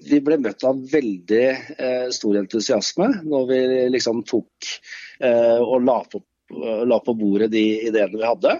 [0.02, 3.62] vi ble møtt av veldig eh, stor entusiasme når vi
[3.94, 4.70] liksom tok
[5.20, 6.22] eh, og la på,
[6.86, 8.56] la på, bordet de ideene vi hadde.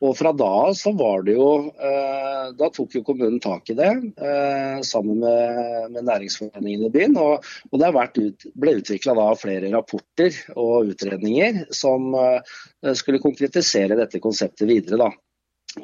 [0.00, 3.90] Og fra da så var det jo eh, Da tok jo kommunen tak i det
[3.90, 7.16] eh, sammen med, med næringsforeningen i byen.
[7.20, 14.22] Og, og det ut, ble utvikla flere rapporter og utredninger som eh, skulle konkretisere dette
[14.22, 15.08] konseptet videre.
[15.08, 15.10] da.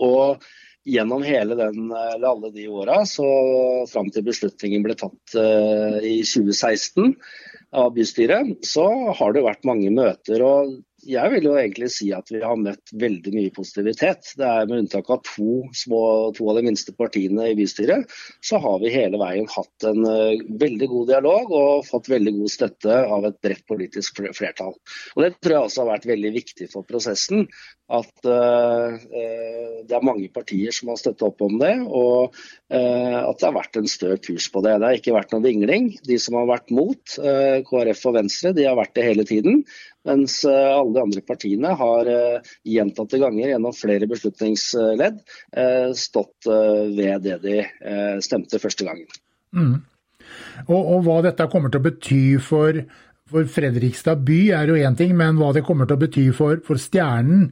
[0.01, 0.47] Og
[0.87, 3.27] gjennom hele den, eller alle de åra, så
[3.91, 7.17] fram til beslutningen ble tatt i 2016
[7.75, 8.87] av bystyret, så
[9.19, 10.43] har det vært mange møter.
[10.47, 14.33] og jeg vil jo egentlig si at vi har møtt veldig mye positivitet.
[14.39, 16.01] Det er Med unntak av to, små,
[16.37, 18.11] to av de minste partiene i bystyret,
[18.45, 22.53] så har vi hele veien hatt en uh, veldig god dialog og fått veldig god
[22.53, 24.75] støtte av et bredt politisk flertall.
[25.15, 27.47] Og Det tror jeg også har vært veldig viktig for prosessen.
[27.87, 28.97] At uh,
[29.87, 33.59] det er mange partier som har støttet opp om det, og uh, at det har
[33.61, 34.75] vært en stø kurs på det.
[34.81, 35.93] Det har ikke vært noen vingling.
[36.09, 37.19] De som har vært mot,
[37.67, 39.63] KrF og Venstre, de har vært det hele tiden.
[40.07, 45.19] Mens eh, alle de andre partiene har eh, gjentatte ganger gjennom flere beslutningsledd
[45.57, 47.59] eh, stått ved det de
[48.23, 49.09] stemte første gangen.
[49.57, 49.75] Mm.
[50.67, 52.79] Og, og, hva dette kommer til å bety for
[53.31, 56.61] for Fredrikstad by er jo én ting, men hva det kommer til å bety for,
[56.67, 57.49] for Stjernen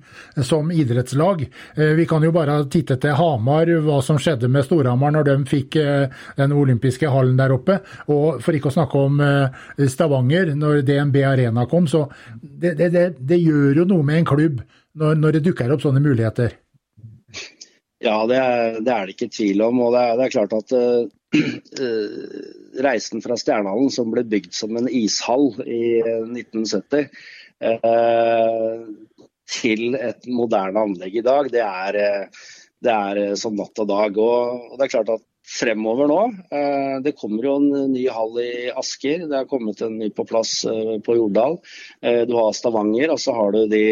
[0.47, 1.43] som idrettslag.
[1.75, 5.37] Eh, vi kan jo bare titte til Hamar, hva som skjedde med Storhamar når de
[5.51, 7.81] fikk eh, den olympiske hallen der oppe.
[8.07, 11.91] Og for ikke å snakke om eh, Stavanger, når DNB Arena kom.
[11.91, 12.07] Så
[12.39, 14.63] det, det, det, det gjør jo noe med en klubb
[14.95, 16.55] når, når, det dukker opp sånne muligheter.
[18.05, 19.83] Ja, det er det, er ikke tvil om.
[19.89, 20.79] og det er, er klart at
[22.85, 27.09] reisen fra Stjernehallen, som ble bygd som en ishall i 1970,
[27.65, 28.85] eh,
[29.55, 32.49] til et moderne anlegg i dag, det er, eh,
[32.85, 34.19] det er som natt og dag.
[34.19, 36.21] Og, det er klart at fremover nå.
[36.57, 40.25] Eh, det kommer jo en ny hall i Asker, det har kommet en ny på
[40.29, 41.59] plass eh, på Jordal.
[42.01, 43.85] Eh, du har Stavanger, og så har du de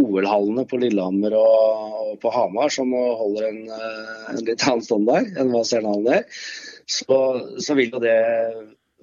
[0.00, 3.60] OL-hallene på Lillehammer og på Hamar som holder en,
[4.32, 6.40] en litt annen standard enn hva Stjernehallen er.
[6.86, 7.18] Så,
[7.58, 8.18] så vil jo det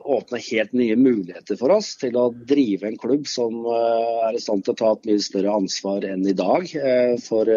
[0.02, 4.66] åpne helt nye muligheter for oss til å drive en klubb som er i stand
[4.66, 6.66] til å ta et mye større ansvar enn i dag
[7.22, 7.52] for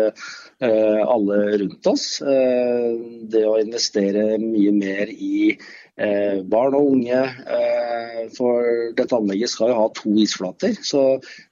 [0.64, 2.22] Eh, alle rundt oss.
[2.22, 2.92] Eh,
[3.28, 7.22] det å investere mye mer i eh, barn og unge.
[8.36, 10.78] For dette anlegget skal jo ha to isflater.
[10.86, 11.02] Så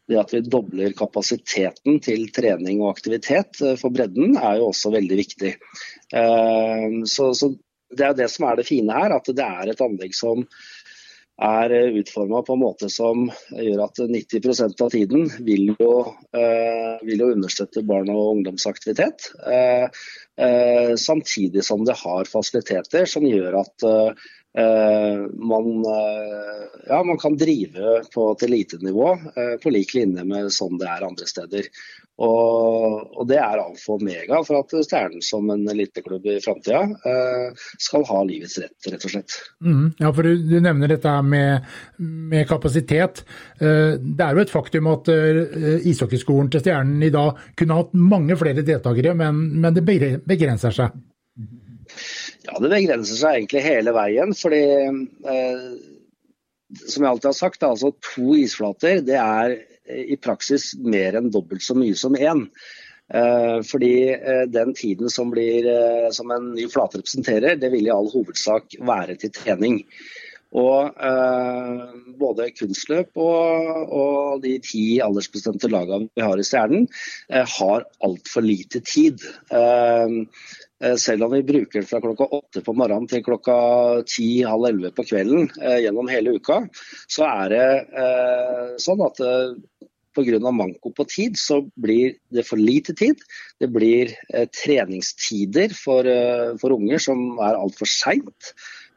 [0.09, 5.19] det at vi dobler kapasiteten til trening og aktivitet for bredden, er jo også veldig
[5.19, 5.53] viktig.
[6.13, 7.51] Så, så
[7.93, 10.47] det er det som er det fine her, at det er et anlegg som
[11.43, 13.25] er eh, utforma på en måte som
[13.57, 15.93] gjør at 90% av tiden vil jo,
[16.37, 19.31] eh, vil jo, understøtte barn og ungdomsaktivitet.
[19.49, 20.05] Eh,
[20.45, 27.39] eh, samtidig som det har fasiliteter som gjør at eh, man, eh, ja, man, kan
[27.41, 29.07] drive på et elitenivå
[29.63, 31.71] på lik linje med sånn det er andre steder.
[32.21, 36.83] Og, og, det er alfa og omega for at Stjernen som en eliteklubb i framtida
[37.09, 39.39] eh, skal ha livets rett, rett og slett.
[39.65, 43.25] Mm, ja, for du, du, nevner dette med, med kapasitet.
[43.59, 47.97] Eh, det er jo et faktum at eh, ishockeyskolen til Stjernen i dag kunne hatt
[47.97, 51.01] mange flere deltakere, men, men det begrenser seg?
[52.43, 54.35] Ja, det begrenser seg egentlig hele veien.
[54.35, 55.67] fordi eh,
[56.83, 59.59] som jeg alltid har sagt, altså to isflater det er
[59.93, 62.47] i praksis mer enn dobbelt så mye som én.
[63.13, 67.89] Eh, fordi eh, den tiden som, blir, eh, som en ny flate representerer, det vil
[67.89, 69.83] i all hovedsak være til trening.
[70.53, 71.85] Og eh,
[72.21, 76.89] både kunstløp og, og, de ti aldersbestemte lagene vi har i Stjernen,
[77.33, 79.25] eh, har altfor lite tid.
[79.49, 80.19] Eh,
[80.99, 83.55] selv om vi bruker den fra klokka åtte på morgenen til klokka
[84.09, 85.47] ti-halv elleve på kvelden
[85.85, 86.63] gjennom hele uka,
[87.07, 89.23] så er det sånn at
[90.15, 90.53] pga.
[90.53, 93.21] manko på tid, så blir det for lite tid.
[93.61, 98.53] Det blir eh, treningstider for, eh, for, unger som er altfor seint.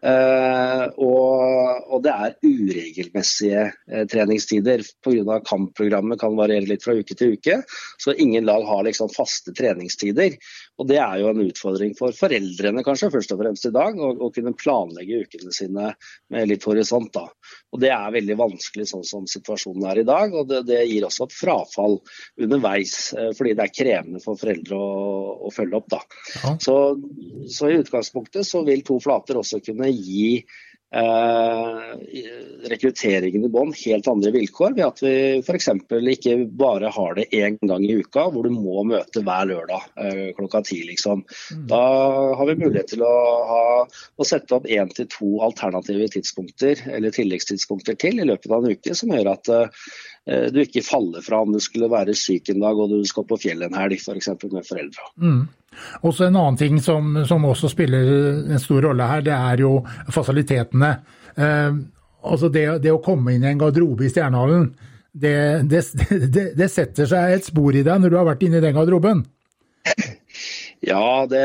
[0.05, 5.39] Uh, og, og, det er uregelmessige uh, treningstider pga.
[5.47, 7.61] kampprogrammet kan variere litt fra uke til uke.
[7.97, 10.37] Så ingen lag har liksom faste treningstider.
[10.77, 14.11] Og Det er jo en utfordring for foreldrene kanskje, først og fremst i dag, å,
[14.27, 15.93] å kunne planlegge ukene sine
[16.33, 17.09] med litt horisont.
[17.15, 17.25] da.
[17.73, 20.35] Og Det er veldig vanskelig sånn som situasjonen er i dag.
[20.35, 21.97] og Det, det gir også et frafall
[22.41, 24.91] underveis, eh, fordi det er krevende for foreldre å,
[25.47, 25.89] å følge opp.
[25.95, 26.01] da.
[26.43, 26.55] Ja.
[26.61, 26.77] Så,
[27.49, 30.29] så, i utgangspunktet så vil to flater også kunne gi
[30.95, 31.95] Eh,
[32.71, 35.67] rekrutteringen i bånn helt andre vilkår ved at vi f.eks.
[36.13, 40.29] ikke bare har det én gang i uka hvor du må møte hver lørdag eh,
[40.38, 40.79] klokka ti.
[40.88, 41.25] Liksom.
[41.51, 41.65] Mm.
[41.73, 41.81] Da
[42.39, 43.15] har vi mulighet til å,
[43.49, 48.63] ha, å sette opp én til to alternative tidspunkter eller tilleggstidspunkter til i løpet av
[48.63, 49.89] en uke, som gjør at uh,
[50.25, 53.38] du ikke faller fra om du skulle være syk en dag og du skal på
[53.38, 54.31] fjellet en helg, f.eks.
[54.41, 55.05] For med foreldra.
[55.21, 55.43] Mm.
[56.01, 58.09] Også en annen ting som, som, også spiller
[58.55, 59.77] en stor rolle her, det er jo
[60.13, 60.91] fasilitetene.
[61.35, 61.77] Eh,
[62.25, 64.69] altså det, det, å komme inn i en garderobe i Stjernehallen,
[65.15, 65.38] det,
[65.71, 65.83] det,
[66.59, 69.25] det, setter seg et spor i deg når du har vært inne i den garderoben?
[70.85, 71.39] Ja, det,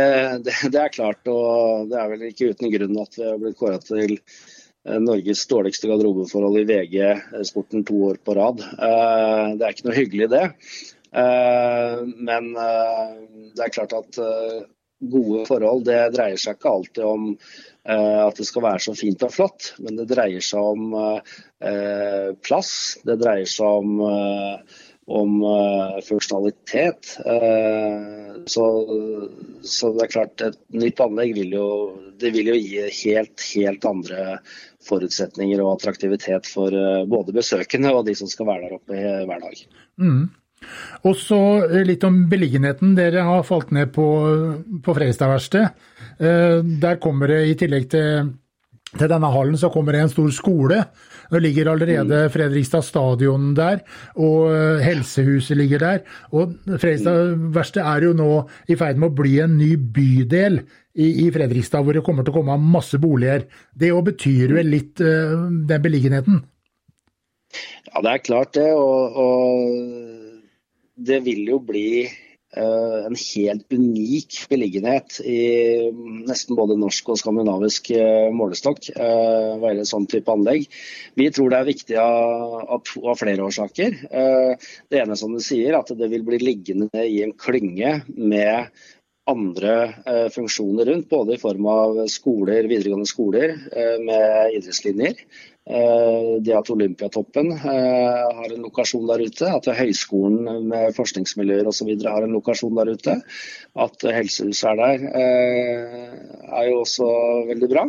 [0.77, 1.23] er klart.
[1.31, 5.43] Og det er vel ikke uten grunn at vi har blitt kåra til eh, Norges
[5.51, 8.62] dårligste garderobeforhold i VG-sporten to år på rad.
[8.64, 10.47] Eh, det er ikke noe hyggelig, det.
[11.11, 13.14] Eh, men eh,
[13.57, 14.61] det er klart at eh,
[15.11, 17.31] gode forhold det dreier seg ikke alltid om
[17.90, 20.90] at det skal være så fint og flott, men det dreier seg om
[22.45, 22.73] plass.
[23.09, 24.03] Det dreier seg om,
[25.11, 25.33] om
[26.07, 27.16] funksjonalitet.
[28.46, 28.64] Så,
[29.66, 31.68] så, det er klart, et nytt anlegg vil jo,
[32.23, 34.27] vil jo gi helt, helt andre
[34.87, 36.75] forutsetninger og attraktivitet for
[37.11, 39.64] både besøkende og de som skal være der oppe hver dag.
[40.01, 40.23] Mm.
[41.09, 41.40] Og så
[41.87, 42.94] litt om beliggenheten.
[42.99, 44.07] Dere har falt ned på,
[44.85, 45.70] på Fredrikstad-verkstedet.
[46.83, 48.33] Der kommer det i tillegg til,
[48.92, 50.83] til, denne hallen, så kommer det en stor skole.
[51.31, 52.33] Det ligger allerede mm.
[52.35, 53.83] Fredrikstad stadion der,
[54.18, 56.05] og eh, helsehuset ligger der.
[56.35, 58.31] Og Fredrikstad verste er jo nå
[58.68, 60.61] i ferd med å bli en ny bydel
[60.95, 63.47] i, i Fredrikstad, hvor det kommer til å komme masse boliger.
[63.72, 66.43] Det òg betyr vel litt den beliggenheten?
[67.91, 68.68] Ja, det er klart det.
[68.74, 70.11] og, og
[71.01, 71.87] det vil jo bli
[72.59, 75.90] en helt unik beliggenhet i
[76.26, 80.66] nesten både norsk og skandinavisk uh, målestokk uh, hva gjelder sånn type anlegg.
[81.14, 84.01] Vi tror det er viktig av, av, flere årsaker.
[84.90, 88.66] det ene som du sier, at det vil bli liggende i en klynge med
[89.30, 89.74] andre
[90.07, 95.24] eh, funksjoner rundt, både i form av skoler, videregående skoler eh, med idrettslinjer.
[95.71, 101.93] Eh, det at Olympiatoppen har en lokasjon der ute, at høyskolen med forskningsmiljøer osv.
[102.07, 103.16] har en lokasjon der ute.
[103.87, 105.07] At helsehuset er der,
[106.51, 107.07] er jo også
[107.53, 107.87] veldig bra.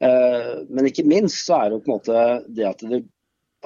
[0.00, 3.02] Men ikke minst så er det på en måte det at det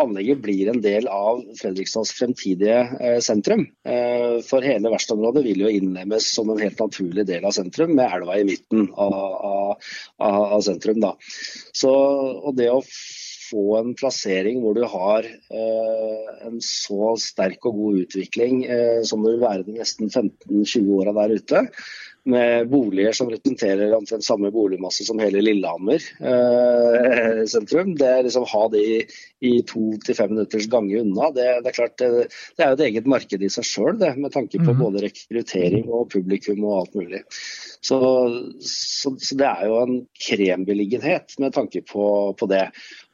[0.00, 3.66] anlegget blir en del av Fredrikstads fremtidige eh, sentrum.
[3.84, 8.08] Eh, for hele verkstedområdet vil jo innlemmes som en helt naturlig del av sentrum, med
[8.08, 9.18] elva i midten av,
[10.18, 11.02] av, av sentrum.
[11.02, 11.12] Da.
[11.76, 12.80] Så, og det å
[13.52, 19.24] få en plassering hvor du har eh, en så sterk og god utvikling eh, som
[19.24, 21.66] det vil være de nesten 15-20 åra der ute,
[22.24, 27.96] med boliger som representerer omtrent samme boligmasse som hele Lillehammer eh, sentrum.
[27.98, 28.98] Det er liksom Ha det i,
[29.48, 32.78] i to til fem minutters gange unna, det, det, er klart, det, det, er jo
[32.78, 34.78] et eget marked i seg sjøl, med tanke på mm.
[34.84, 37.24] både rekruttering og publikum og alt mulig.
[37.82, 37.98] Så,
[38.62, 39.96] så, så det er jo en
[40.28, 42.04] krembeliggenhet med tanke på,
[42.38, 42.68] på det.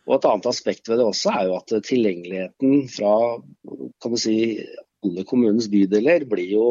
[0.09, 3.15] Og Et annet aspekt ved det også er jo at tilgjengeligheten fra
[4.01, 4.39] kan du si,
[5.07, 6.65] alle kommunens bydeler blir jo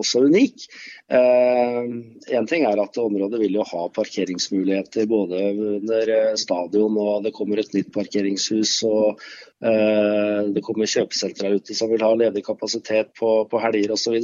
[0.00, 0.64] også unik.
[1.12, 5.42] Én eh, ting er at området vil jo ha parkeringsmuligheter både
[5.76, 8.72] under eh, stadion og det kommer et nytt parkeringshus.
[8.88, 9.22] og
[9.62, 14.18] eh, Det kommer kjøpesentre ute som vil ha ledig kapasitet på, på helger osv.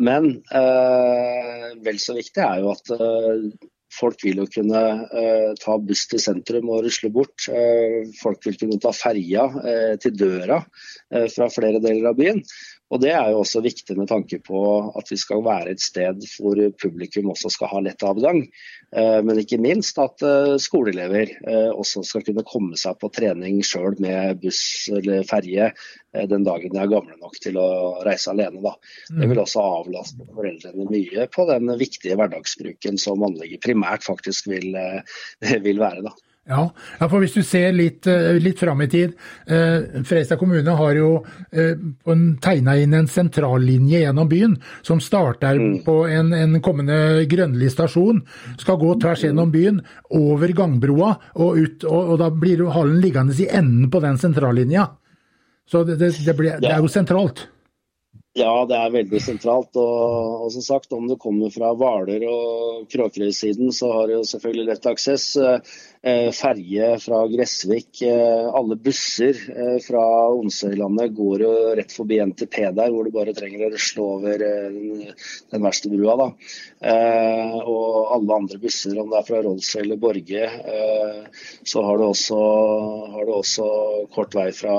[0.00, 4.82] Men eh, vel så viktig er jo at eh, Folk vil jo kunne
[5.20, 7.48] eh, ta buss til sentrum og rusle bort.
[7.52, 10.62] Eh, folk vil kunne ta ferja eh, til døra
[11.32, 12.40] fra flere deler av byen.
[12.92, 14.58] Og Det er jo også viktig med tanke på
[14.98, 18.42] at vi skal være et sted hvor publikum også skal ha lett avgang.
[18.92, 23.62] Eh, men ikke minst at eh, skoleelever eh, også skal kunne komme seg på trening
[23.64, 25.72] sjøl med buss eller ferje
[26.28, 27.68] den dagen de er gamle nok til å
[28.04, 28.60] reise alene.
[28.60, 28.74] Da.
[29.16, 34.76] Det vil også avlaste foreldrene mye på den viktige hverdagsbruken som anlegget primært faktisk vil,
[35.64, 36.04] vil være.
[36.10, 36.12] da.
[36.48, 36.62] Ja,
[36.98, 39.12] ja, for hvis du ser litt, eh, litt fram i tid.
[39.46, 41.10] Eh, Fredrikstad kommune har jo
[41.54, 41.78] eh,
[42.42, 45.76] tegna inn en sentrallinje gjennom byen, som starter mm.
[45.86, 48.24] på en, en kommende Grønli stasjon.
[48.58, 49.78] Skal gå tvers gjennom byen,
[50.10, 54.88] over gangbroa og ut, og, og da blir hallen liggende i enden på den sentrallinja.
[55.70, 57.46] Så det, det, det, blir, det er jo sentralt.
[58.34, 59.76] Ja, det er veldig sentralt.
[59.76, 64.70] Og, og som sagt, om du kommer fra Hvaler og Kråkerøy-siden, så har du selvfølgelig
[64.72, 65.26] lett aksess.
[66.04, 68.00] Eh, ferje fra Gressvik.
[68.02, 70.02] Eh, alle busser eh, fra
[70.34, 75.62] Onsøylandet går jo rett forbi NTP der, hvor du bare trenger å rusle over den,
[75.62, 76.16] verste brua.
[76.18, 76.26] Da.
[77.70, 80.48] Og alle andre busser, om det er fra Rolls eller Borge,
[81.70, 82.40] så har du, også,
[83.14, 83.68] har du også
[84.16, 84.74] kort vei fra,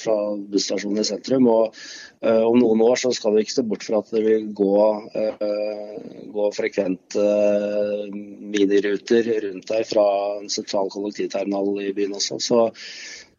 [0.00, 0.16] fra
[0.50, 1.46] busstasjonen i sentrum.
[1.54, 1.78] og
[2.26, 4.74] om noen år så skal vi ikke se bort fra at det vil gå,
[6.34, 8.16] gå frekvente eh,
[8.54, 10.06] miniruter rundt der fra
[10.48, 12.40] en sentral kollektivterminal i byen også.
[12.42, 12.60] Så,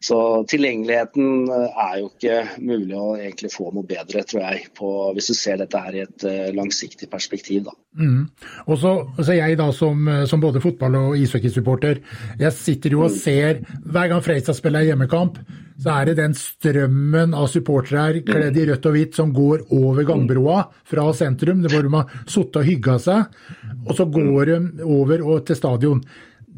[0.00, 5.30] så, tilgjengeligheten er jo ikke mulig å egentlig få noe bedre, tror jeg, på, hvis
[5.32, 7.66] du ser dette her i et langsiktig perspektiv.
[7.68, 7.76] Da.
[8.00, 8.28] Mm.
[8.66, 12.00] Og så, så jeg da som, som både fotball- og ishockeysupporter,
[12.40, 13.18] jeg sitter jo og mm.
[13.18, 15.42] ser hver gang Freistad spiller hjemmekamp
[15.80, 20.04] så er det den strømmen av supportere kledd i rødt og hvitt som går over
[20.08, 23.38] gangbroa fra sentrum, hvor de har sittet og hygga seg,
[23.86, 26.02] og så går de over til stadion.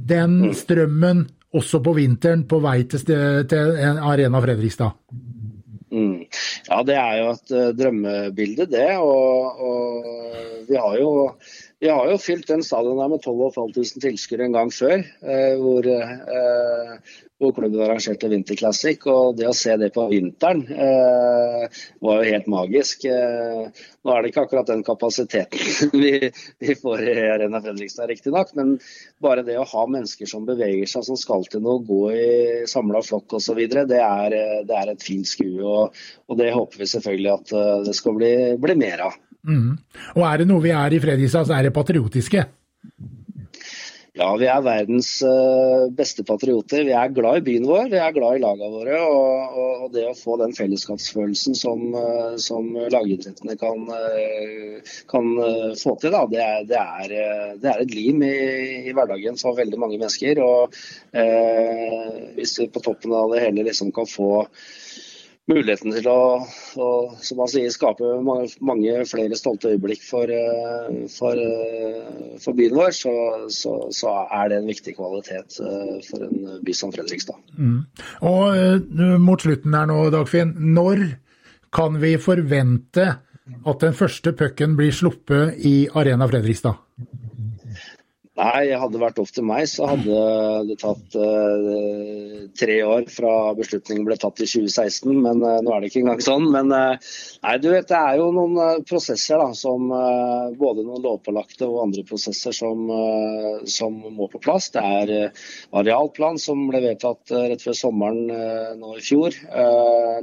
[0.08, 3.04] Den strømmen også på vinteren på vei til,
[3.48, 4.96] til Arena Fredrikstad.
[5.92, 6.22] Mm.
[6.70, 8.88] Ja, det er jo et uh, drømmebilde, det.
[8.96, 11.12] Og, og vi har jo
[11.82, 15.82] vi har jo fylt den stadionet med 12 500 tilskuere en gang før, eh, hvor,
[15.82, 16.92] eh,
[17.42, 22.48] hvor klubben arrangerte vinterklassikk, Og det å se det på vinteren eh, var jo helt
[22.50, 23.06] magisk.
[23.10, 26.30] Eh, nå er det ikke akkurat den kapasiteten vi,
[26.62, 28.54] vi får i Arena Fredrikstad, riktignok.
[28.58, 28.76] Men
[29.22, 32.30] bare det å ha mennesker som beveger seg, som skal til noe, gå i
[32.70, 34.38] samla flokk osv., det, er,
[34.68, 35.58] det er et fint skue.
[35.62, 38.32] Og, og, det håper vi selvfølgelig at eh, det skal bli,
[38.62, 39.20] bli mer av.
[39.42, 39.70] Mm.
[40.14, 42.46] Og er det noe vi er i Fredrikstad, så er det patriotiske.
[44.12, 46.82] Ja, vi er verdens uh, beste patrioter.
[46.84, 48.98] Vi er glad i byen vår, vi er glad i lagene våre.
[49.00, 55.32] Og, og, det å få den fellesskapsfølelsen som, uh, som lagidrettene kan, uh, kan
[55.80, 58.36] få til, da, det, er, det, er, det, er, et lim i,
[58.82, 60.44] i, hverdagen for veldig mange mennesker.
[60.44, 60.76] Og
[62.36, 64.44] hvis vi på toppen av det hele liksom kan få
[65.50, 66.18] muligheten til å,
[66.78, 66.88] å
[67.24, 72.76] som man sier, skape mange, mange flere stolte øyeblikk for, eh, for, eh, for byen
[72.78, 73.14] vår, så,
[73.50, 77.42] så, så, er det en viktig kvalitet eh, for en by som Fredrikstad.
[77.58, 77.82] Mm.
[78.28, 80.54] Og Mot slutten her nå, Dagfinn.
[80.76, 81.04] Når
[81.74, 83.08] kan vi forvente
[83.66, 86.78] at den første pucken blir sluppet i Arena Fredrikstad?
[88.32, 90.20] Nei, hadde det vært opp til meg, så hadde
[90.70, 95.10] det tatt uh, tre år fra beslutningen ble tatt i 2016.
[95.12, 96.46] Men uh, nå er det ikke engang sånn.
[96.54, 97.10] Men uh,
[97.44, 99.84] nei, du vet, det er jo noen prosesser da, som
[100.62, 102.86] Både noen lovpålagte og andre prosesser som,
[103.68, 104.70] som må på plass.
[104.72, 105.12] Det er
[105.76, 109.36] arealplan som ble vedtatt rett før sommeren nå i fjor.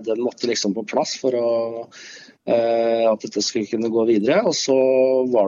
[0.06, 1.50] Den måtte liksom på plass for å
[1.90, 4.42] Eh, at dette skulle kunne gå videre.
[4.48, 4.76] Og så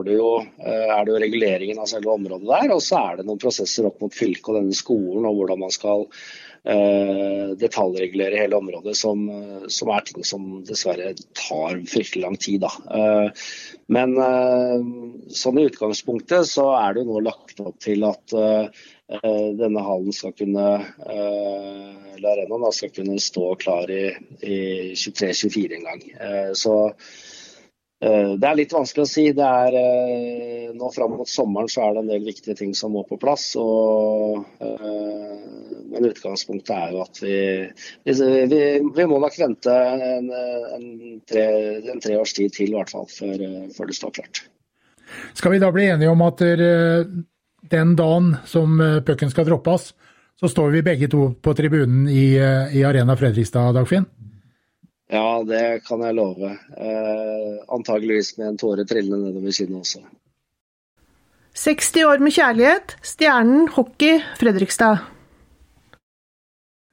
[0.06, 2.74] det jo, eh, er det jo reguleringen av selve området der.
[2.74, 5.74] Og så er det noen prosesser opp mot fylket og denne skolen og hvordan man
[5.74, 6.06] skal
[6.62, 9.24] detaljregulere hele området, som,
[9.66, 12.62] som, er ting som dessverre tar fryktelig lang tid.
[12.62, 12.70] Da.
[12.86, 13.46] Uh,
[13.90, 14.14] men
[15.34, 18.36] sånn i utgangspunktet så er det jo nå lagt opp til at
[19.12, 20.66] Eh, denne hallen skal kunne
[21.12, 24.06] eh, eller arenaen skal kunne stå klar i,
[24.40, 24.58] i
[24.96, 26.04] 23-24 en gang.
[26.16, 26.76] Eh, så
[28.02, 29.24] det er litt vanskelig å si.
[29.36, 29.74] Det er,
[30.74, 33.44] nå Fram mot sommeren så er det en del viktige ting som må på plass.
[33.62, 37.36] Og, men utgangspunktet er jo at vi,
[38.02, 38.58] vi,
[38.96, 40.88] vi må nok vente en, en,
[41.30, 41.46] tre,
[41.94, 43.46] en tre års tid til i hvert fall før,
[43.76, 44.42] før det står klart.
[45.38, 46.42] Skal vi da bli enige om at
[47.70, 49.92] den dagen som eh, pucken skal droppes,
[50.40, 54.06] så står vi begge to på tribunen i, eh, i Arena Fredrikstad, Dagfinn?
[55.12, 56.54] Ja, det kan jeg love.
[56.56, 60.00] Eh, antageligvis med en tåre trillende nedover kinnet også.
[61.52, 65.02] 60 år med kjærlighet, Stjernen hockey Fredrikstad.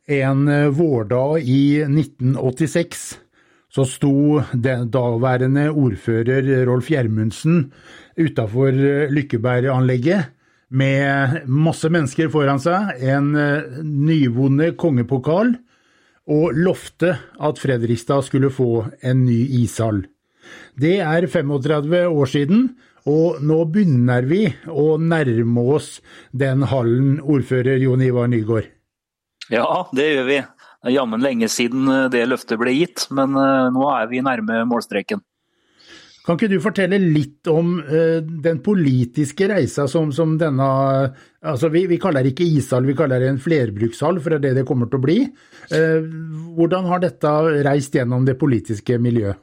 [0.09, 3.05] En eh, vårdag i 1986
[3.69, 7.69] så sto den daværende ordfører Rolf Gjermundsen
[8.17, 8.73] utafor
[9.13, 10.33] Lykkeberganlegget
[10.69, 15.55] med masse mennesker foran seg, en eh, nyvunnet kongepokal,
[16.29, 20.03] og lovte at Fredrikstad skulle få en ny ishall.
[20.79, 22.69] Det er 35 år siden,
[23.09, 25.97] og nå begynner vi å nærme oss
[26.31, 28.69] den hallen, ordfører Jon Ivar Nygaard.
[29.49, 29.65] Ja,
[29.95, 30.39] det gjør vi.
[30.79, 34.21] Det er jammen lenge siden eh, det løftet ble gitt, men eh, nå er vi
[34.23, 35.23] nærme målstreken.
[36.25, 40.69] Kan ikke du fortelle litt om uh, den politiske reisa som, som denne
[41.39, 44.47] altså vi, vi, kaller det ikke ishall, vi kaller det en flerbrukshall, for det er
[44.49, 45.19] det det kommer til å bli.
[45.71, 46.03] Uh,
[46.57, 47.35] hvordan har dette
[47.67, 49.39] reist gjennom det politiske miljøet?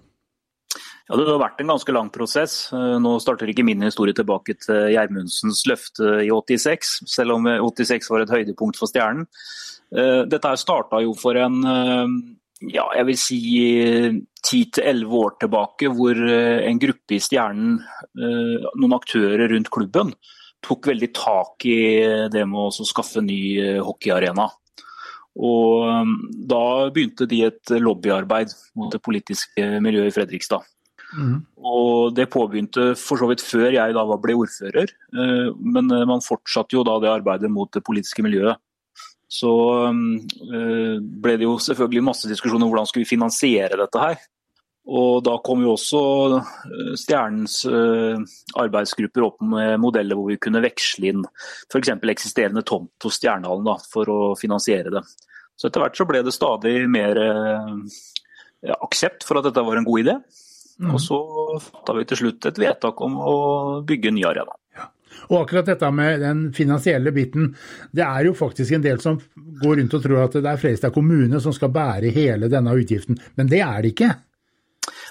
[1.06, 2.54] Ja, Det har vært en ganske lang prosess.
[2.74, 8.10] Eh, nå starter ikke min historie tilbake til Gjermundsens løfte i 86, selv om 86
[8.10, 9.28] var et høydepunkt for Stjernen.
[10.26, 11.60] Dette starta jo for en
[12.64, 13.38] ja, jeg vil si
[14.46, 17.80] ti til elleve år tilbake, hvor eh, en gruppe i Stjernen,
[18.16, 20.14] eh, noen aktører rundt klubben,
[20.64, 21.80] tok veldig tak i
[22.32, 24.48] det med å skaffe ny eh, hockeyarena.
[25.36, 26.14] Og
[26.48, 30.64] da begynte de et lobbyarbeid mot det politiske miljøet i Fredrikstad.
[31.12, 31.42] Mm.
[31.60, 36.86] Og Det påbegynte for så vidt før jeg da ble ordfører, men man fortsatte jo
[36.88, 38.56] da det arbeidet mot det politiske miljøet
[39.36, 39.52] så
[39.90, 44.18] øh, ble det jo selvfølgelig masse diskusjoner om hvordan skulle vi finansiere dette her.
[44.86, 46.00] Og da kom jo også
[46.38, 48.20] øh, Stjernens øh,
[48.62, 51.24] arbeidsgrupper opp med modeller hvor vi kunne veksle inn
[51.72, 51.92] f.eks.
[52.14, 55.04] eksisterende tomt hos Stjernehallen da, for å finansiere det.
[55.56, 59.86] Så etter hvert så ble det stadig mer ja, aksept for at dette var en
[59.88, 60.16] god idé.
[60.76, 60.92] Mm.
[60.92, 61.18] Og så
[61.64, 63.36] fatta vi til slutt et vedtak om å
[63.88, 64.52] bygge en ny arena.
[65.30, 67.50] Og akkurat dette med den finansielle biten,
[67.92, 69.18] det er jo faktisk en del som
[69.62, 73.18] går rundt og tror at det er Fredrikstad kommune som skal bære hele denne utgiften,
[73.36, 74.12] men det er det ikke.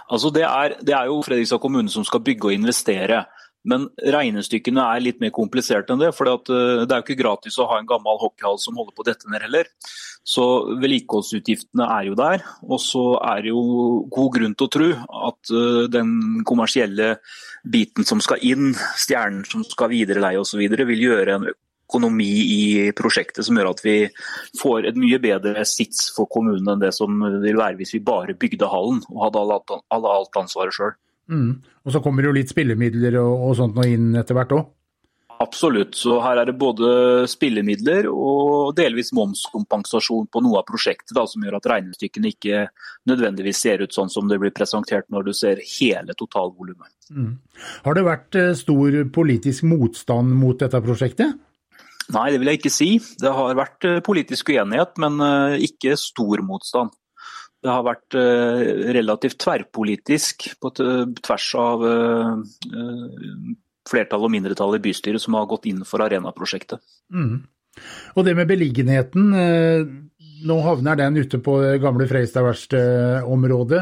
[0.05, 3.25] Altså det er, det er jo Fredrikstad kommune som skal bygge og investere.
[3.69, 6.11] Men regnestykkene er litt mer kompliserte enn det.
[6.15, 9.05] for eh, Det er jo ikke gratis å ha en gammel hockeyhall som holder på
[9.05, 9.69] å dette ned heller.
[10.25, 10.45] Så
[10.81, 12.45] vedlikeholdsutgiftene er jo der.
[12.65, 14.89] Og så er det jo god grunn til å tro
[15.31, 16.15] at eh, den
[16.47, 17.15] kommersielle
[17.65, 21.47] biten som skal inn, stjernen som skal videreleie osv., vil gjøre en
[21.85, 23.95] økonomi i prosjektet som gjør at vi
[24.59, 27.13] får et mye bedre sits for kommunen enn det som
[27.43, 30.95] vil være hvis vi bare bygde hallen og hadde alt ansvaret sjøl.
[31.31, 31.61] Mm.
[31.85, 34.65] Og så kommer det jo litt spillemidler og, og sånt nå inn etter hvert òg?
[35.41, 35.95] Absolutt.
[35.99, 41.43] Så her er det både spillemidler og delvis momskompensasjon på noe av prosjektet, da, som
[41.43, 42.61] gjør at regnestykkene ikke
[43.09, 46.91] nødvendigvis ser ut sånn som det blir presentert når du ser hele totalvolumet.
[47.11, 47.33] Mm.
[47.85, 51.35] Har det vært eh, stor politisk motstand mot dette prosjektet?
[52.13, 52.91] Nei, det vil jeg ikke si.
[53.19, 56.93] Det har vært eh, politisk uenighet, men eh, ikke stor motstand.
[57.65, 58.63] Det har vært eh,
[58.93, 62.33] relativt tverrpolitisk på tvers av eh,
[63.89, 66.83] flertall og mindretall i bystyret som har gått inn for Arena-prosjektet.
[67.09, 67.39] Mm.
[68.13, 69.87] Og det med beliggenheten, eh,
[70.45, 73.81] nå havner den ute på det gamle Freistad-verkstedområdet.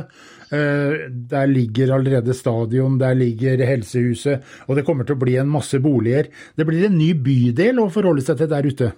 [0.54, 5.80] Der ligger allerede stadion, der ligger helsehuset, og det kommer til å bli en masse
[5.82, 6.30] boliger.
[6.54, 8.92] Det blir en ny bydel å forholde seg til der ute?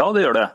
[0.00, 0.46] Ja, det gjør det.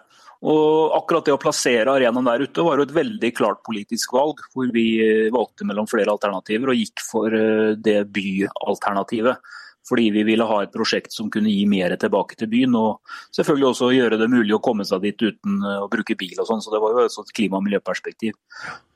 [0.45, 4.43] Og akkurat det å plassere arenaen der ute var jo et veldig klart politisk valg,
[4.53, 4.99] hvor vi
[5.33, 9.41] valgte mellom flere alternativer og gikk for eh, det byalternativet.
[9.87, 12.75] Fordi vi ville ha et prosjekt som kunne gi mer tilbake til byen.
[12.79, 16.35] Og selvfølgelig også gjøre det mulig å komme seg dit uten eh, å bruke bil
[16.41, 16.63] og sånn.
[16.63, 18.35] Så det var jo også et klima- og miljøperspektiv.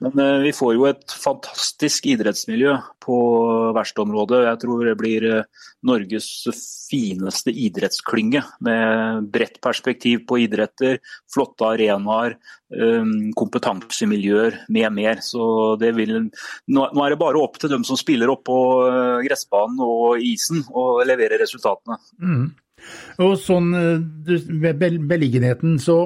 [0.03, 3.17] Men eh, vi får jo et fantastisk idrettsmiljø på
[3.77, 4.43] verkstedområdet.
[4.49, 6.29] Jeg tror det blir eh, Norges
[6.91, 8.43] fineste idrettsklynge.
[8.67, 10.99] Med bredt perspektiv på idretter,
[11.31, 12.35] flotte arenaer,
[13.35, 15.19] kompetansemiljøer med mer.
[15.25, 16.13] Så det vil,
[16.71, 18.59] nå er det bare opp til dem som spiller opp på
[19.25, 20.63] gressbanen og isen
[21.07, 21.97] levere resultatene.
[22.21, 22.49] Mm.
[23.21, 24.79] Og sånn, Med
[25.09, 25.97] beliggenheten så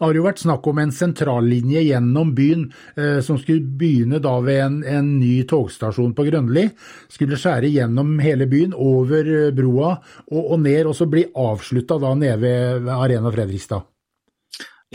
[0.00, 2.66] har det jo vært snakk om en sentrallinje gjennom byen
[2.96, 6.68] eh, som skulle begynne da ved en, en ny togstasjon på Grønli.
[7.12, 9.96] Skulle skjære gjennom hele byen, over broa
[10.30, 13.84] og, og ned, og så bli avslutta nede ved Arena Fredrikstad.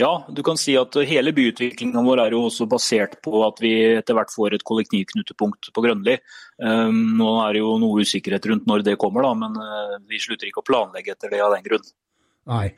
[0.00, 3.72] Ja, du kan si at hele byutviklingen vår er jo også basert på at vi
[3.98, 6.14] etter hvert får et kollektivknutepunkt på Grønli.
[6.64, 10.22] Ehm, nå er det jo noe usikkerhet rundt når det kommer, da, men eh, vi
[10.22, 11.92] slutter ikke å planlegge etter det av den grunn.
[12.48, 12.70] Nei.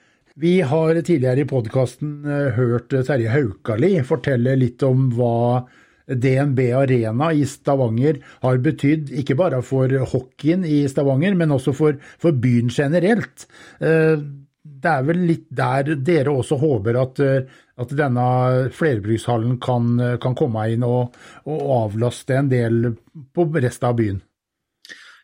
[0.42, 5.68] Vi har tidligere i podkasten eh, hørt Terje Haukali fortelle litt om hva
[6.08, 12.00] DNB Arena i Stavanger har betydd, ikke bare for hockeyen i Stavanger, men også for,
[12.18, 13.46] for byen generelt.
[13.78, 14.16] Eh,
[14.62, 18.26] det er vel litt der dere også håper at, eh, at denne
[18.74, 22.92] flerbrukshallen kan, eh, kan, komme inn og, og, avlaste en del
[23.34, 24.20] på resten av byen?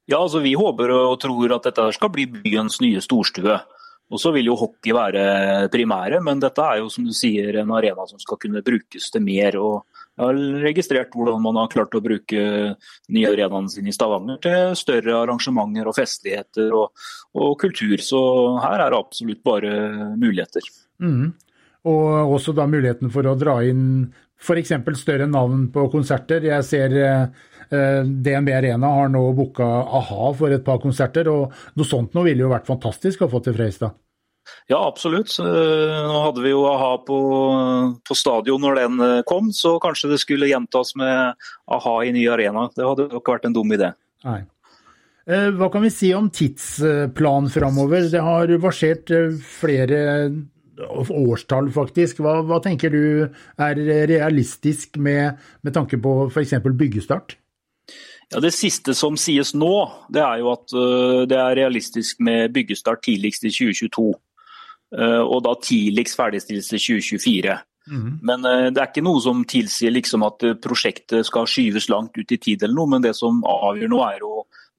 [0.08, 3.58] Ja, altså Vi håper og tror at dette skal bli byens nye storstue.
[4.08, 7.74] Og Så vil jo hockey være primære, men dette er jo som du sier en
[7.76, 9.58] arena som skal kunne brukes til mer.
[9.60, 9.84] og
[10.18, 12.44] jeg har registrert hvordan man har klart å bruke
[13.14, 17.04] nye arenaene sine i Stavanger til større arrangementer og festligheter og,
[17.38, 17.94] og kultur.
[18.02, 18.20] Så
[18.64, 19.70] her er det absolutt bare
[20.18, 20.66] muligheter.
[20.98, 21.36] Mm.
[21.86, 24.08] Og også da muligheten for å dra inn
[24.42, 24.74] f.eks.
[24.98, 26.50] større navn på konserter.
[26.50, 31.86] Jeg ser eh, DNB Arena har nå booka a-ha for et par konserter, og noe
[31.86, 33.94] sånt nå ville jo vært fantastisk å få til Freistad.
[34.68, 35.32] Ja, absolutt.
[35.40, 37.18] Nå hadde vi jo a-ha på,
[38.04, 42.26] på, stadion når den eh, kom, så kanskje det skulle gjentas med a-ha i ny
[42.28, 42.66] arena.
[42.76, 43.94] Det hadde nok vært en dum idé.
[44.28, 44.42] Nei.
[45.24, 48.10] Eh, hva kan vi si om tidsplan framover?
[48.12, 50.02] Det har versert eh, flere
[50.84, 52.20] årstall, faktisk.
[52.20, 53.02] Hva, hva, tenker du
[53.56, 53.82] er
[54.12, 56.58] realistisk med, med tanke på f.eks.
[56.68, 57.38] byggestart?
[58.28, 59.74] Ja, Det siste som sies nå,
[60.12, 60.76] det er jo at
[61.32, 64.10] det er realistisk med byggestart tidligst i 2022.
[64.96, 67.56] Eh, og da tidligst ferdigstillelse 2024.
[67.88, 68.12] Mm.
[68.24, 72.16] Men eh, det er ikke noe som tilsier liksom at eh, prosjektet skal skyves langt
[72.16, 74.32] ut i tid, eller noe, men det som avgjør nå er jo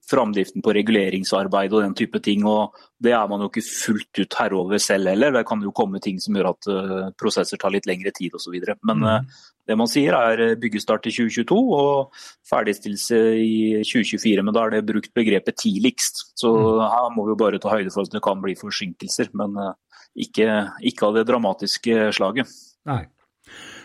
[0.09, 2.41] framdriften på reguleringsarbeid og den type ting.
[2.49, 5.35] og Det er man jo ikke fullt ut herre over selv heller.
[5.35, 6.69] Det kan jo komme ting som gjør at
[7.13, 8.55] prosesser tar litt lengre tid osv.
[8.89, 9.27] Men mm.
[9.69, 13.53] det man sier er byggestart i 2022 og ferdigstillelse i
[13.85, 14.47] 2024.
[14.47, 16.25] Men da er det brukt begrepet tidligst.
[16.33, 16.81] Så mm.
[16.89, 19.29] her må vi jo bare ta høyde for at det kan bli forsinkelser.
[19.37, 19.61] Men
[20.17, 20.49] ikke,
[20.85, 22.51] ikke av det dramatiske slaget.
[22.89, 23.03] Nei.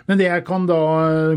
[0.09, 0.81] Men det jeg kan da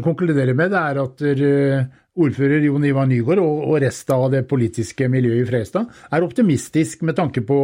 [0.04, 1.88] konkludere med, det er at eh,
[2.20, 7.18] ordfører Jon Ivar Nygaard og resten av det politiske miljøet i Frestad er optimistisk med
[7.20, 7.62] tanke på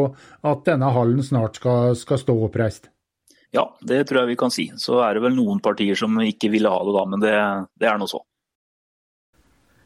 [0.48, 2.88] at denne hallen snart skal, skal stå oppreist.
[3.54, 4.70] Ja, det tror jeg vi kan si.
[4.82, 7.34] Så er det vel noen partier som ikke ville ha det da, men det,
[7.82, 8.24] det er nå så.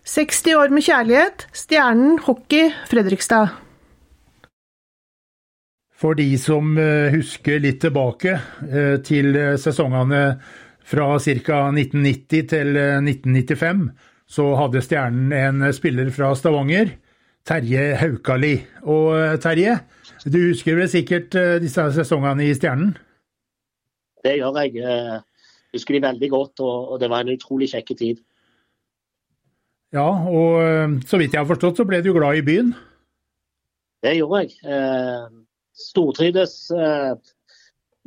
[0.07, 3.66] 60 år med kjærlighet, Stjernen hockey Fredrikstad.
[5.97, 8.35] For de som eh, husker litt tilbake
[8.67, 10.21] eh, til eh, sesongene
[10.87, 11.61] fra ca.
[11.73, 13.87] 1990 til 1995,
[14.29, 16.93] så hadde Stjernen en spiller fra Stavanger,
[17.47, 18.53] Terje Haukali.
[18.87, 19.73] Og Terje,
[20.23, 22.93] du husker vel sikkert disse sesongene i Stjernen?
[24.23, 24.79] Det gjør jeg.
[24.79, 28.21] Jeg husker de veldig godt, og det var en utrolig kjekk tid.
[29.95, 32.71] Ja, og så vidt jeg har forstått, så ble du glad i byen?
[34.03, 35.43] Det gjorde jeg
[35.77, 36.71] stortrivdes.
[36.71, 37.13] Eh,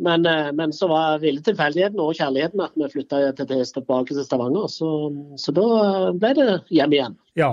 [0.00, 4.66] men, eh, men, så var ville tilfeldigheten og kjærligheten at vi flytta tilbake til Stavanger.
[4.72, 4.88] Så,
[5.40, 7.20] så, da ble det hjem igjen.
[7.38, 7.52] Ja.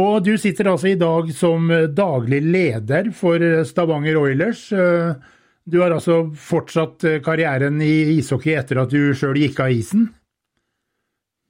[0.00, 4.62] Og du sitter altså i dag som daglig leder for Stavanger Oilers.
[4.70, 10.08] Du har altså fortsatt karrieren i ishockey etter at du sjøl gikk av isen?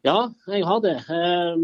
[0.07, 0.97] Ja, jeg har det.
[1.13, 1.57] Eh,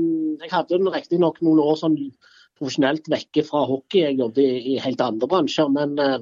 [0.43, 2.11] jeg hadde riktignok noen år som sånn
[2.59, 4.03] profesjonelt vekke fra hockey.
[4.05, 5.73] Jeg jobbet i, i helt andre bransjer.
[5.73, 6.19] Men eh,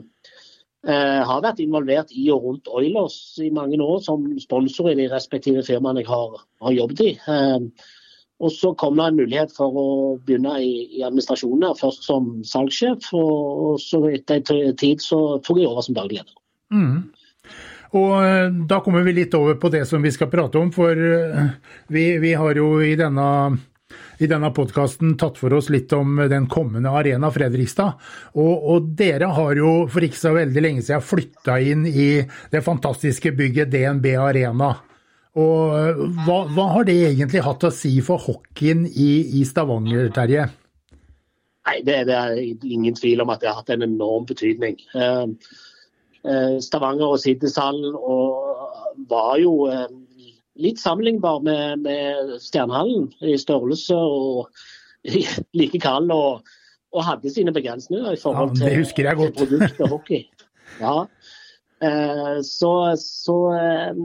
[0.88, 5.10] eh, har vært involvert i og rundt Oilers i mange år som sponsor i de
[5.12, 7.12] respektive firmaene jeg har, har jobbet i.
[7.28, 7.90] Eh,
[8.42, 9.88] Og så kom det en mulighet for å
[10.26, 13.06] begynne i, i administrasjonen, her, først som salgssjef.
[13.14, 16.34] Og, og så etter en tid så tok jeg over som daglig leder.
[16.74, 16.96] Mm.
[17.94, 20.98] Og eh, da kommer vi litt over på det som vi skal prate om, for
[20.98, 21.54] eh,
[21.94, 23.28] vi, vi har jo i denne
[24.18, 28.00] i denne podkasten tatt for oss litt om den kommende Arena Fredrikstad.
[28.38, 32.08] Og, og, dere har jo for ikke så veldig lenge siden flytta inn i
[32.52, 34.74] det fantastiske bygget DNB Arena.
[35.34, 40.06] Og eh, hva, hva, har det egentlig hatt å si for hockeyen i, i Stavanger,
[40.14, 40.46] Terje?
[41.64, 44.78] Nei, det, det, er ingen tvil om at det har hatt en enorm betydning.
[44.94, 45.26] Eh,
[46.28, 47.96] eh, Stavanger og Siddishallen
[49.10, 49.56] var jo
[50.60, 54.50] litt sammenlignbar med, med Stjernehallen i størrelse og
[55.58, 56.12] like kald.
[56.14, 56.44] Og,
[56.94, 59.34] og, hadde sine begrensninger i forhold ja, det jeg godt.
[59.34, 60.22] til produkt og hockey.
[60.80, 60.98] Ja.
[61.84, 63.96] Eh, så, så eh,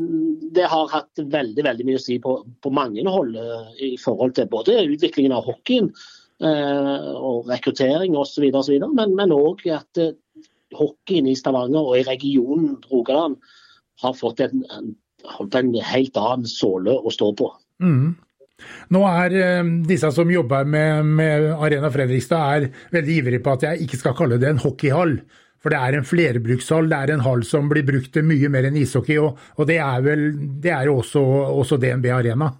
[0.56, 4.34] det har hatt veldig veldig mye å si på, på mange hold eh, i forhold
[4.40, 5.94] til både utviklingen av hockeyen
[6.40, 10.00] og rekruttering osv., men, men òg at
[10.72, 13.36] hockeyen i Stavanger og i regionen Rogaland
[14.00, 14.94] har fått en, en
[15.28, 17.52] holdt en helt annen såle å stå på.
[17.84, 18.16] Mm.
[18.94, 23.68] Nå er eh, disse som jobber med, med, Arena Fredrikstad er veldig ivrige på at
[23.68, 25.20] jeg ikke skal kalle det en hockeyhall.
[25.60, 28.70] For det er en flerbrukshall, det er en hall som blir brukt til mye mer
[28.70, 29.20] enn ishockey.
[29.20, 30.26] Og, og det er vel
[30.64, 31.24] det er jo også,
[31.60, 32.54] også DNB Arena?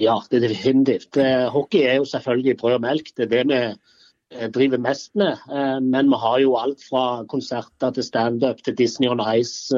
[0.00, 1.16] Ja, det er definitivt.
[1.20, 3.10] Eh, hockey er jo selvfølgelig brød og melk.
[3.16, 5.40] Det er det vi eh, driver mest med.
[5.84, 9.72] Men vi har jo alt fra konserter til standup til Disney on Ice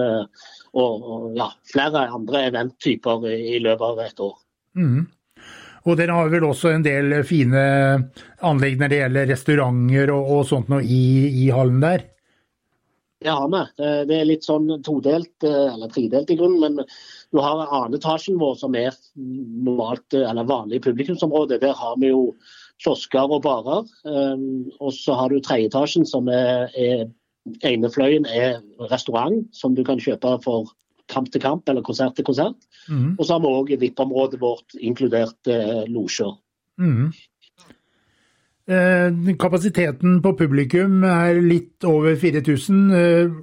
[0.77, 4.35] og, og ja, flere andre eventtyper i løpet av et år.
[4.77, 5.07] Mm.
[5.87, 7.62] Og dere har vel også en del fine
[8.45, 11.03] anlegg når det gjelder restauranter og, og sånt noe i,
[11.45, 12.05] i, hallen der?
[13.22, 13.62] Det har vi.
[14.11, 16.77] Det er litt sånn todelt, eh, eller tredelt i grunnen.
[16.77, 16.91] Men
[17.33, 21.61] du har annen vår som er normalt, eller vanlig publikumsområde.
[21.62, 22.35] Der har vi jo
[22.83, 23.87] kiosker og barer.
[24.05, 27.07] Um, og så har du tredjeetasjen som er, er
[27.67, 28.59] ene fløyen er
[28.91, 30.73] restaurant, som du kan kjøpe for
[31.13, 32.59] kamp til kamp eller konsert til konsert.
[32.89, 33.15] Mm.
[33.19, 36.35] Og så har vi òg VIP-området vårt inkludert eh, losjer.
[36.83, 37.13] Mm.
[38.67, 42.81] Eh, kapasiteten på publikum er litt over 4000.
[42.99, 43.37] Eh,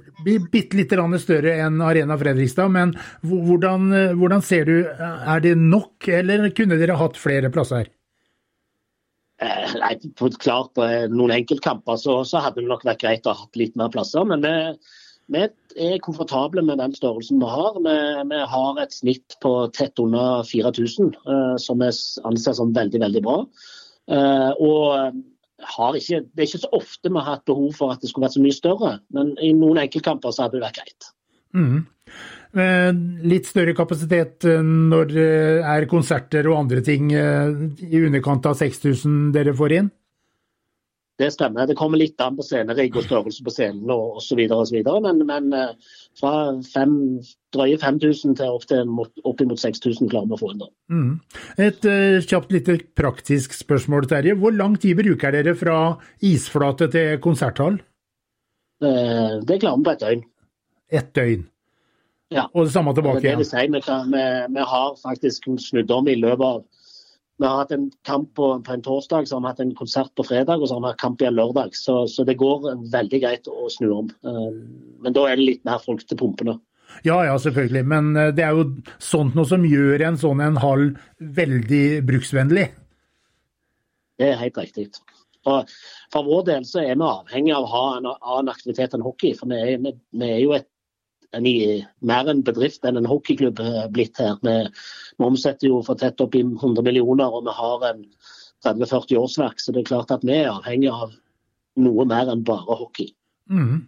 [0.52, 0.92] bitte litt
[1.22, 2.68] større enn Arena Fredrikstad.
[2.68, 2.92] Men
[3.24, 7.88] hvordan, eh, hvordan ser du, er det nok, eller kunne dere hatt flere plasser?
[9.42, 9.94] Eh, nei,
[10.38, 13.90] klart På noen enkeltkamper så, så, hadde det nok vært greit å ha litt mer
[13.94, 14.26] plasser.
[14.30, 14.54] Men vi,
[15.34, 15.44] vi,
[15.88, 17.78] er komfortable med den størrelsen vi har.
[17.82, 17.96] Vi,
[18.30, 21.90] vi har et snitt på tett under 4000, eh, som vi
[22.30, 23.40] anser som veldig, veldig bra.
[24.12, 25.22] Eh, og
[25.96, 28.36] ikke, det er ikke så ofte vi har hatt behov for at det skulle vært
[28.36, 31.10] så mye større, men i noen enkeltkamper så hadde det vært greit.
[31.54, 31.84] Mm.
[32.54, 32.92] Eh,
[33.26, 35.30] litt større kapasitet eh, når det
[35.66, 37.50] er konserter og andre ting eh,
[37.82, 39.88] i underkant av 6000 dere får inn?
[41.18, 41.66] Det stemmer.
[41.66, 44.40] Det kommer litt an på scenerigg og størrelse på scenen osv.
[45.02, 45.52] Men, men
[46.18, 46.32] fra
[46.66, 46.96] fem,
[47.54, 48.90] drøye 5000 til opp til
[49.22, 50.64] oppimot 6000 klarer vi å få inn.
[50.90, 51.12] Mm.
[51.62, 54.34] Et uh, kjapt lite praktisk spørsmål, Terje.
[54.42, 55.78] Hvor lang tid bruker dere fra
[56.18, 57.78] isflate til konserthall?
[58.82, 60.28] Uh, det klarer vi på et døgn.
[60.98, 61.50] Et døgn?
[62.34, 62.48] Ja.
[62.52, 63.38] Og det samme tilbake igjen.
[63.38, 64.24] Det vil si, vi,
[64.56, 66.64] vi, har faktisk snudd om i løpet av
[67.42, 70.12] Vi har hatt en kamp på, på, en torsdag, så har vi hatt en konsert
[70.14, 71.74] på fredag og så har vi hatt kamp igjen lørdag.
[71.74, 74.12] Så, så, det går veldig greit å snu om.
[74.22, 74.60] Um,
[75.02, 76.60] men da er det litt mer folk til pumpene.
[77.02, 77.82] Ja, ja, selvfølgelig.
[77.90, 78.68] Men uh, det er jo
[79.02, 82.68] sånt noe som gjør en sånn en hall veldig bruksvennlig.
[84.22, 84.92] Det er helt riktig.
[85.50, 85.74] Og
[86.14, 89.34] for vår del så er vi avhengig av å ha en annen aktivitet enn hockey.
[89.34, 90.70] For vi er, vi, vi er jo et
[91.36, 91.48] en,
[92.06, 93.60] mer en bedrift enn en hockeyklubb
[93.94, 94.38] blitt her.
[94.44, 94.56] Vi,
[95.18, 98.04] vi omsetter jo for tett opp i 100 millioner, og vi har en
[98.64, 99.60] 30-40 årsverk.
[99.60, 101.12] Så det er klart at vi er avhengig av
[101.84, 103.10] noe mer enn bare hockey.
[103.50, 103.82] Mm.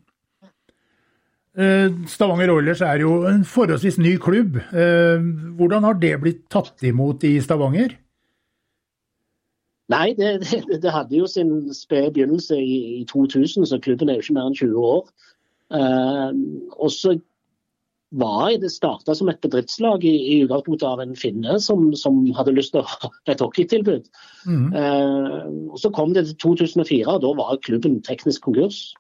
[2.11, 4.59] Stavanger Oilers er jo en forholdsvis ny klubb.
[4.77, 5.23] Eh,
[5.57, 7.95] hvordan har det blitt tatt imot i Stavanger?
[9.89, 14.19] Nei, det, det, det hadde jo sin spede begynnelse i, i, 2000, så klubben er
[14.19, 15.09] jo ikke mer enn 20 år.
[15.67, 16.31] Uh,
[16.79, 17.17] og så
[18.15, 22.55] var det starta som et bedriftslag i, i utgangspunktet av en finne som, som, hadde
[22.55, 24.07] lyst til å ha et hockeytilbud.
[24.47, 24.69] Mm.
[24.79, 25.49] Eh,
[25.83, 28.95] Så kom det til 2004, og da var klubben teknisk konkurs.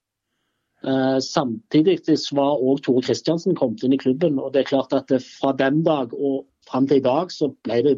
[0.86, 2.00] Eh, samtidig
[2.34, 4.38] var òg Tore Kristiansen kommet inn i klubben.
[4.38, 7.82] og det er klart at Fra den dag og fram til i dag så ble
[7.82, 7.96] det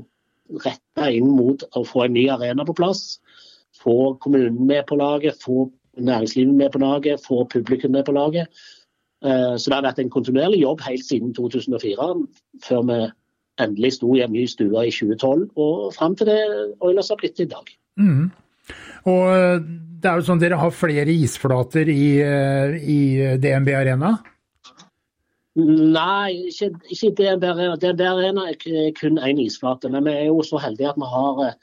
[0.65, 3.19] retta inn mot å få en ny arena på plass.
[3.77, 8.49] Få kommunen med på laget, få næringslivet med på laget, få publikum med på laget.
[9.25, 12.09] Eh, så det har vært en kontinuerlig jobb helt siden 2004,
[12.67, 12.99] før vi
[13.59, 16.39] endelig sto hjemme i stua i 2012, og fram til det
[16.87, 17.73] Oilers har blitt i dag.
[17.99, 18.29] Mm.
[19.11, 19.61] Og eh,
[19.99, 23.01] det er jo sånn dere har flere isflater i, eh, i
[23.43, 24.15] DNB Arena?
[25.59, 27.75] Nei, ikke, ikke DNB Arena.
[27.83, 29.91] DNB Arena er kun én isflate.
[29.91, 31.57] Men vi er jo så heldige at vi har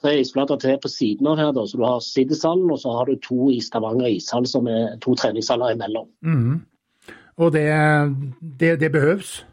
[0.00, 1.50] tre isflater til på siden av her.
[1.52, 1.66] Da.
[1.68, 5.12] Så du har Siddishallen, og så har du to i Stavanger ishall, som er to
[5.20, 6.08] treningshaller imellom.
[6.24, 6.62] Mm.
[7.36, 7.66] Og det,
[8.60, 9.46] det, det behøves?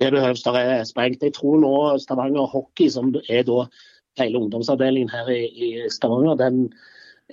[0.00, 0.42] Det behøves.
[0.42, 1.22] Der er sprengt.
[1.22, 3.66] Jeg tror nå Stavanger Hockey, som er da
[4.18, 6.68] hele ungdomsavdelingen her i, i Stavanger, den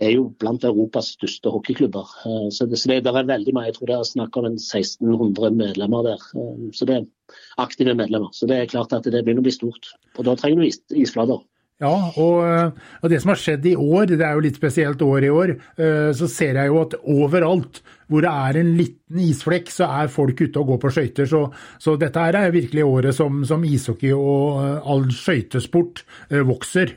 [0.01, 2.07] er jo blant Europas største hockeyklubber.
[2.25, 3.67] Eh, så det, det, det er veldig mye.
[3.69, 6.27] Jeg tror det er snakk om 1600 medlemmer der.
[6.35, 8.31] Eh, så det er aktive medlemmer.
[8.33, 9.91] Så det er klart at det begynner å bli stort.
[10.17, 11.43] Og da trenger du is, isflater.
[11.81, 15.25] Ja, og, og, det som har skjedd i år, det er jo litt spesielt år
[15.25, 19.71] i år, eh, så ser jeg jo at overalt hvor det er en liten isflekk,
[19.71, 21.29] så er folk ute og går på skøyter.
[21.31, 21.45] Så,
[21.81, 26.03] så, dette her er virkelig året som, som ishockey og all skøytesport
[26.45, 26.91] vokser.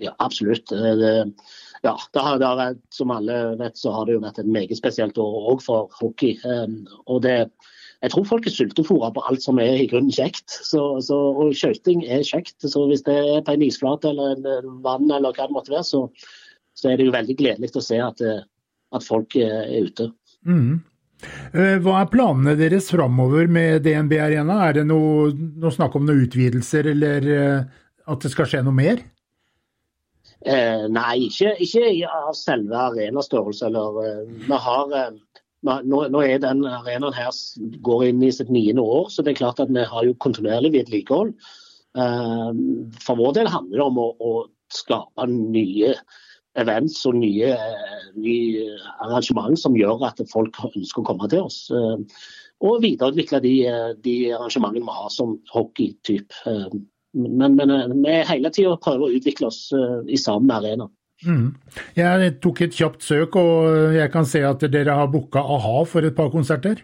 [0.00, 0.72] Ja, absolutt.
[0.72, 1.12] Det,
[1.84, 4.80] ja, det har, det har, som alle vet, så har det jo vært et meget
[4.80, 6.38] spesielt år òg for hockey.
[7.04, 7.36] Og det,
[8.02, 10.50] jeg tror folk er sultefòra på alt som er i grunnen kjekt.
[10.50, 12.56] Så, så, og skøyting er kjekt.
[12.58, 15.86] Så hvis det er på en isflate eller en vann eller hva det måtte være,
[15.86, 16.02] så,
[16.74, 18.24] så er det jo veldig gledelig å se at,
[18.92, 20.08] at folk er ute.
[20.42, 20.80] Mm.
[21.54, 24.58] Hva er planene deres framover med DNB Arena?
[24.66, 25.30] Er det noe,
[25.62, 29.04] noe snakk om noen utvidelser, eller at det skal skje noe mer?
[30.42, 33.68] Eh, nei, ikke, ikke av selve arenastørrelse.
[33.68, 37.30] Eller, eh, vi har, eh, nå, nå, er den arenaen her
[37.86, 40.72] går inn i sitt niende år, så det er klart at vi har jo kontinuerlig
[40.74, 41.34] vedlikehold.
[41.98, 42.50] Eh,
[43.04, 44.32] for vår del handler det om å, å
[44.72, 45.94] skape nye
[46.60, 47.52] events og nye,
[48.20, 48.64] nye,
[49.04, 51.64] arrangement som gjør at folk ønsker å komme til oss.
[51.72, 52.24] Eh,
[52.62, 53.54] og videreutvikle de,
[54.04, 56.58] de arrangementene vi har som hockeytype.
[57.12, 60.86] Men, men vi vi hele tida prøver å utvikle oss uh, i samme arena.
[61.26, 61.52] Mm.
[61.96, 66.06] Jeg tok et kjapt søk, og jeg kan se at dere har booka a-ha for
[66.06, 66.82] et par konserter?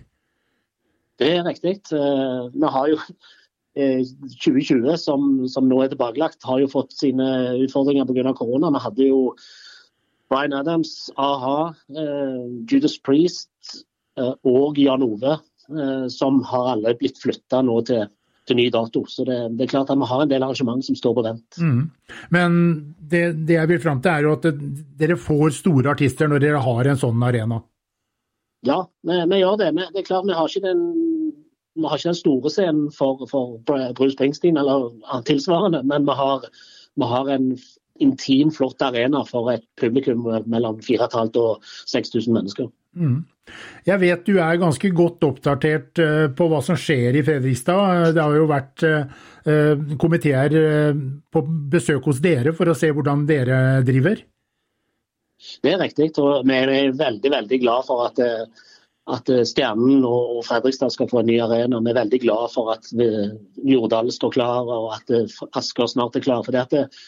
[1.18, 1.80] Det er riktig.
[1.90, 3.00] Uh, vi har jo
[3.78, 7.26] 2020, som, som, nå er tilbakelagt, har jo fått sine
[7.62, 8.32] utfordringer pga.
[8.34, 8.72] korona.
[8.74, 9.20] Vi hadde jo
[10.32, 11.70] Bryan Adams, a-ha,
[12.68, 13.84] Judas Priest
[14.18, 15.36] og Jan Ove,
[16.10, 18.08] som har alle blitt flytta nå til
[18.48, 19.04] til ny dato.
[19.10, 21.58] Så det, det, er klart at vi har en del arrangement som står på vent.
[21.60, 21.82] Mm.
[22.34, 22.60] Men
[22.98, 24.48] det, det, jeg vil fram til er jo at
[25.00, 27.60] dere får store artister når dere har en sånn arena?
[28.66, 29.72] Ja, vi, vi gjør det.
[29.76, 30.82] Vi, det er klart vi har ikke den,
[31.84, 34.90] har ikke den store scenen for, for, Bruce Springsteen eller
[35.28, 36.48] tilsvarende, men vi har,
[36.98, 37.52] vi har en
[37.98, 42.68] intim, flott arena for et publikum mellom 4500 og 6000 mennesker.
[42.96, 43.18] Mm.
[43.88, 48.12] Jeg vet du er ganske godt oppdatert eh, på hva som skjer i Fredrikstad.
[48.16, 53.24] Det har jo vært eh, komiteer eh, på besøk hos dere for å se hvordan
[53.28, 54.20] dere driver?
[55.62, 56.10] Det er riktig.
[56.18, 58.18] og Vi er veldig veldig glad for at,
[59.14, 61.78] at Stjernen og Fredrikstad skal få en ny arena.
[61.78, 62.90] Vi er veldig glad for at
[63.62, 65.14] Jordal står klar og at
[65.60, 66.42] Asker snart er klar.
[66.42, 66.98] for det at Eh,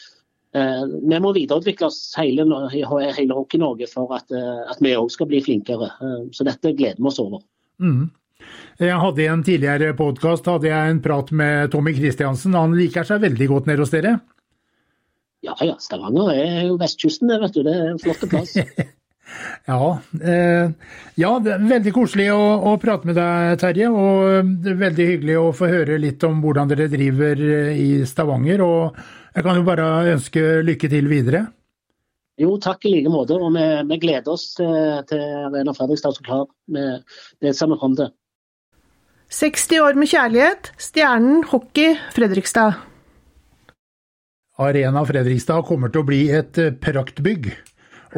[0.53, 2.43] vi må videreutvikle oss hele,
[2.75, 5.87] hele Hockey-Norge for at, eh, at vi òg skal bli flinkere.
[6.03, 7.43] Eh, så dette gleder vi oss over.
[7.79, 8.09] Mm.
[8.81, 12.57] Jeg hadde I en tidligere podkast en prat med Tommy Kristiansen.
[12.57, 14.17] Han liker seg veldig godt nede hos dere?
[15.41, 17.63] Ja ja, Stavanger er jo vestkysten, vet du.
[17.63, 18.57] Det er en flott plass.
[19.71, 19.79] ja,
[20.19, 20.73] eh,
[21.15, 22.41] ja, veldig koselig å,
[22.73, 23.87] å, prate med deg, Terje.
[23.87, 24.51] Og
[24.83, 28.67] veldig hyggelig å få høre litt om hvordan dere driver i Stavanger.
[28.67, 29.01] og
[29.35, 31.45] jeg kan jo bare ønske lykke til videre.
[32.41, 33.37] Jo, takk i like måte.
[33.37, 34.73] Og vi, vi gleder oss til,
[35.09, 36.47] til Arena Fredrikstad så klar.
[36.67, 38.11] Det ser vi fram til.
[39.31, 40.71] 60 år med kjærlighet.
[40.81, 42.79] Stjernen hockey Fredrikstad.
[44.61, 47.47] Arena Fredrikstad kommer til å bli et eh, praktbygg.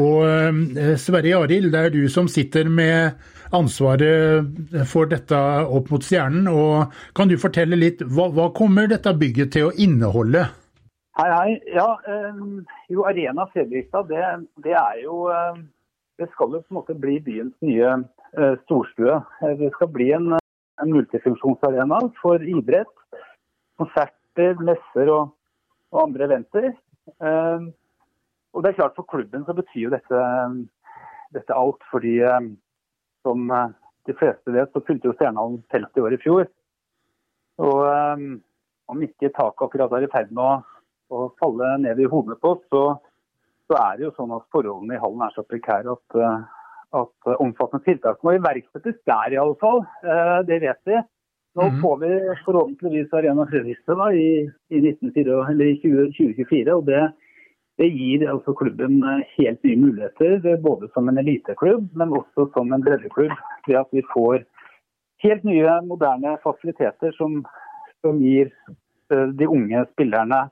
[0.01, 3.13] Og eh, Sverre Arild, det er du som sitter med
[3.53, 6.49] ansvaret for dette opp mot Stjernen.
[6.49, 10.47] og Kan du fortelle litt, hva, hva kommer dette bygget til å inneholde?
[11.13, 11.61] Hei, hei.
[11.69, 14.21] Ja, um, jo, Arena Fredrikstad, det,
[14.65, 15.59] det, er jo um,
[16.17, 19.19] Det skal jo på en måte bli byens nye uh, storstue.
[19.59, 22.89] Det skal bli en, en, multifunksjonsarena for idrett,
[23.77, 25.35] konserter, messer og,
[25.93, 26.67] og andre eventer.
[27.21, 30.25] Og det er klart For klubben så betyr jo dette,
[31.37, 32.17] dette alt, fordi
[33.21, 33.45] som
[34.09, 36.49] de fleste vet, så fylte jo Stjernan 50 år i fjor.
[37.61, 37.79] Og
[38.89, 40.61] om ikke taket akkurat er i ferd med å
[41.13, 42.83] å falle ned i hodet på så,
[43.69, 46.45] så, er det jo sånn at forholdene i hallen er så prekære at, eh,
[46.99, 49.83] at omfattende tiltak må iverksettes der, i alle fall.
[50.03, 51.01] Eh, det vet vi.
[51.55, 51.81] Nå Mhm.
[51.81, 52.11] får vi
[52.45, 56.73] forhåpentligvis Arena Fredrikstad i, i, 1904, eller 2024.
[56.73, 57.13] og det,
[57.77, 62.49] det gir altså klubben eh, helt nye muligheter, er både som en eliteklubb, men også
[62.53, 63.33] som en breddeklubb.
[63.67, 64.45] Ved at vi får
[65.23, 67.45] helt nye, moderne fasiliteter som,
[68.01, 68.51] som gir
[69.11, 70.49] eh, de unge spillerne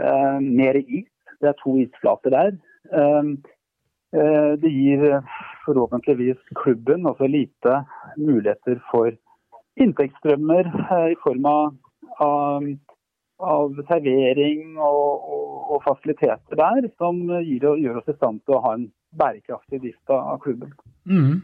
[0.00, 1.08] eh, mer is.
[1.40, 2.56] Det er to isflater der.
[2.92, 3.34] Uh,
[4.16, 5.02] uh, det gir
[5.64, 7.80] forhåpentligvis klubben, også lite,
[8.16, 9.10] muligheter for
[9.80, 10.68] inntektsstrømmer
[11.10, 11.72] i form av,
[12.22, 12.68] av,
[13.42, 18.62] av servering og, og, og fasiliteter der, som gir, gjør oss i stand til å
[18.68, 18.86] ha en
[19.18, 20.72] bærekraftig drift av klubben.
[21.10, 21.42] Mm.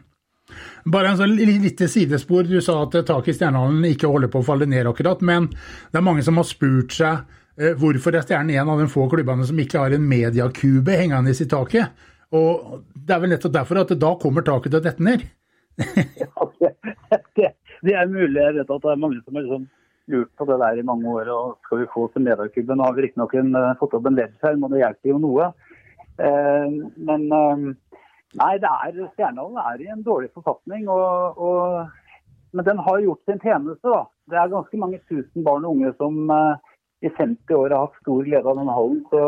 [0.91, 2.47] Bare en sånn li- lite sidespor.
[2.47, 5.99] Du sa at taket i Stjernehallen ikke holder på å falle ned akkurat, men det
[5.99, 7.21] er mange som har spurt seg
[7.55, 11.47] hvorfor er Stjernen en av de få klubbene som ikke har en mediakube hengende i
[11.49, 11.91] taket.
[12.31, 15.25] Og det er vel nettopp derfor at da kommer taket til å dette ned.
[17.81, 18.37] Det, er mulig.
[18.37, 19.67] Jeg vet at det er mange som har liksom
[20.11, 21.31] lurt på det der i mange år.
[21.33, 22.77] og Skal vi få til mediakuben?
[22.77, 25.49] Nå har vi riktignok eh, fått opp en LED-skjerm, og det hjelper jo noe.
[26.21, 26.75] Eh,
[27.09, 27.65] men eh,
[28.39, 30.87] nei, det er, Stjernehallen er i en dårlig forfatning.
[30.93, 32.21] Og, og,
[32.55, 33.87] men den har gjort sin tjeneste.
[33.87, 34.03] da.
[34.31, 36.70] Det er ganske mange tusen barn og unge som eh,
[37.01, 39.01] i 50 år har hatt stor glede av denne hallen.
[39.09, 39.23] Så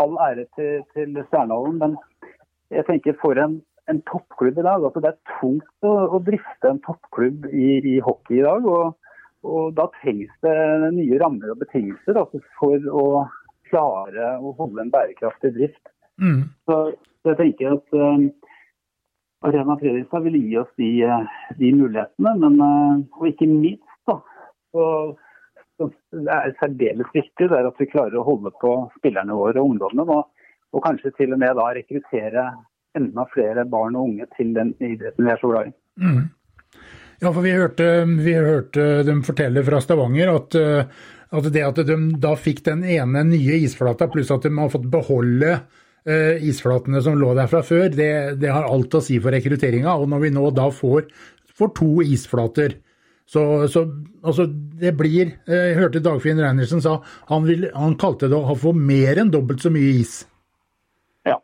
[0.00, 1.78] all ære til, til Stjernehallen.
[1.82, 1.96] Men
[2.72, 3.58] jeg tenker for en,
[3.92, 4.84] en toppklubb i dag.
[4.84, 8.66] altså Det er tungt å, å drifte en toppklubb i, i hockey i dag.
[8.66, 8.96] og,
[9.44, 10.56] og Da trengs det
[10.96, 13.06] nye rammer og betingelser altså, for å
[13.72, 15.84] klare å holde en bærekraftig drift.
[16.20, 16.44] Mm.
[16.68, 16.78] Så,
[17.22, 18.24] jeg tenker at um,
[19.46, 22.32] Arena Fredrikstad vil gi oss de, eh, de mulighetene.
[22.42, 24.16] Men, eh, og ikke minst, da,
[24.74, 24.86] så
[25.80, 29.72] det er særdeles viktig det er at vi klarer å holde på spillerne våre og
[29.72, 30.18] ungdommene.
[30.18, 32.46] Og, og kanskje til og med da rekruttere
[32.98, 35.74] enda flere barn og unge til den idretten vi er så glad i.
[36.02, 36.22] Mm.
[37.22, 41.82] Ja, for vi hørte, vi hørte dem fortelle fra Stavanger at, eh, at det at
[41.86, 47.02] de da fikk den ene nye isflata, pluss at de har fått beholde eh, isflatene
[47.04, 49.94] som lå der fra før, det, det har alt å si for rekrutteringa.
[49.94, 51.06] Og når vi nå da får,
[51.54, 52.74] får to isflater,
[53.32, 53.86] så, så
[54.20, 54.44] altså
[54.80, 56.98] det blir eh, Jeg hørte Dagfinn Reinertsen sa
[57.30, 60.18] han, vil, han kalte det å få mer enn dobbelt så mye is.
[61.28, 61.38] Ja.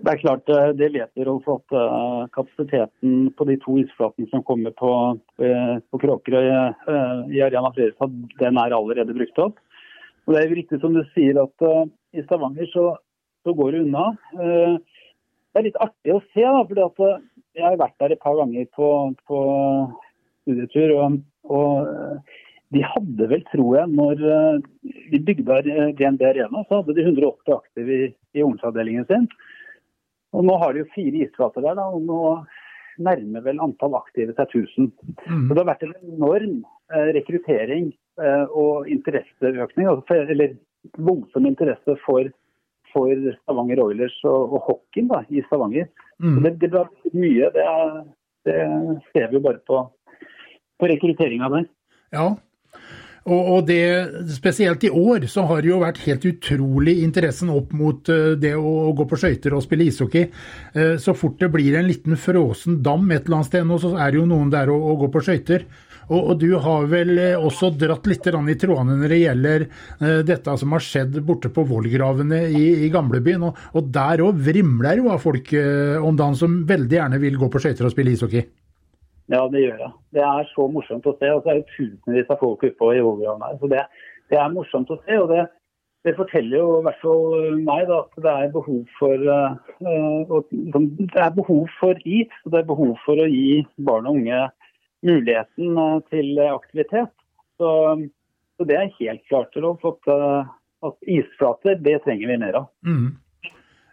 [0.00, 4.44] Det er klart, eh, det leter Rolf, at eh, kapasiteten på de to isflatene som
[4.48, 4.92] kommer på,
[5.36, 9.60] på Kråkerøy i Arena Fredrikstad, den er allerede brukt opp.
[10.24, 11.68] Og Det er jo riktig som du sier at
[12.14, 12.86] i Stavanger så,
[13.42, 14.04] så går det unna.
[15.52, 17.18] Det er litt artig å se, da, eh,
[17.58, 18.88] jeg har vært der et par ganger på,
[19.28, 19.40] på
[20.42, 20.96] studietur.
[20.98, 21.20] og,
[21.50, 22.40] og eh,
[22.72, 24.36] de hadde vel, tror jeg, når de
[25.12, 29.28] vi bygde eh, DNB Arena, så hadde de 180 aktive i, i ungdomsavdelingen sin.
[30.32, 32.20] Og nå har de jo fire isflater der, da, og nå
[33.02, 34.92] nærmer vel antall aktive seg 1000.
[35.26, 35.48] Mm.
[35.48, 36.56] Så det har vært en enorm
[36.94, 37.90] eh, rekruttering
[38.22, 40.56] eh, og interesseøkning, altså, eller
[40.98, 42.32] voldsom interesse for,
[42.92, 45.88] for Stavanger Oilers og, og hockeyen da, i Stavanger.
[46.22, 46.40] Mm.
[46.46, 47.52] Det, det mye.
[47.52, 47.66] Det,
[48.48, 48.58] det
[49.12, 49.84] ser vi jo bare på,
[50.82, 51.68] på rekrutteringa der.
[52.12, 52.32] Ja,
[53.22, 58.08] og, det, spesielt i år så har det jo vært helt utrolig interessen opp mot
[58.10, 60.26] eh, det å, gå på skøyter og spille ishockey.
[60.74, 63.94] Eh, Så fort det blir en liten frosen dam et eller annet sted nå, så
[63.94, 65.66] er det jo noen der å, å gå på skøyter.
[66.08, 69.66] Og, og du har vel eh, også dratt litt i trådene når det gjelder
[70.26, 73.46] dette som har skjedd borte på vollgravene i, i gamlebyen.
[73.46, 75.54] Og, og der òg vrimler jo av folk
[76.02, 78.42] om dagen som veldig gjerne vil gå på skøyter og spille ishockey.
[79.32, 79.92] Ja, det gjør jeg.
[80.12, 81.32] Det er så morsomt å se.
[81.32, 83.58] og så er det tusenvis av folk ute i overgraven her.
[83.60, 83.82] Så det,
[84.32, 85.18] det er morsomt å se.
[85.18, 85.46] og det,
[86.04, 90.50] det forteller jo i hvert fall meg da, at det er behov for uh, og
[90.50, 92.34] det er behov for is.
[92.44, 94.42] Og det er behov for å gi barn og unge
[95.02, 97.10] muligheten eh, til aktivitet.
[97.58, 97.70] Så,
[98.56, 100.52] så det er helt klart Rolf, at, eh,
[100.86, 102.68] at isflater det trenger vi mer av.
[102.86, 103.08] Mm.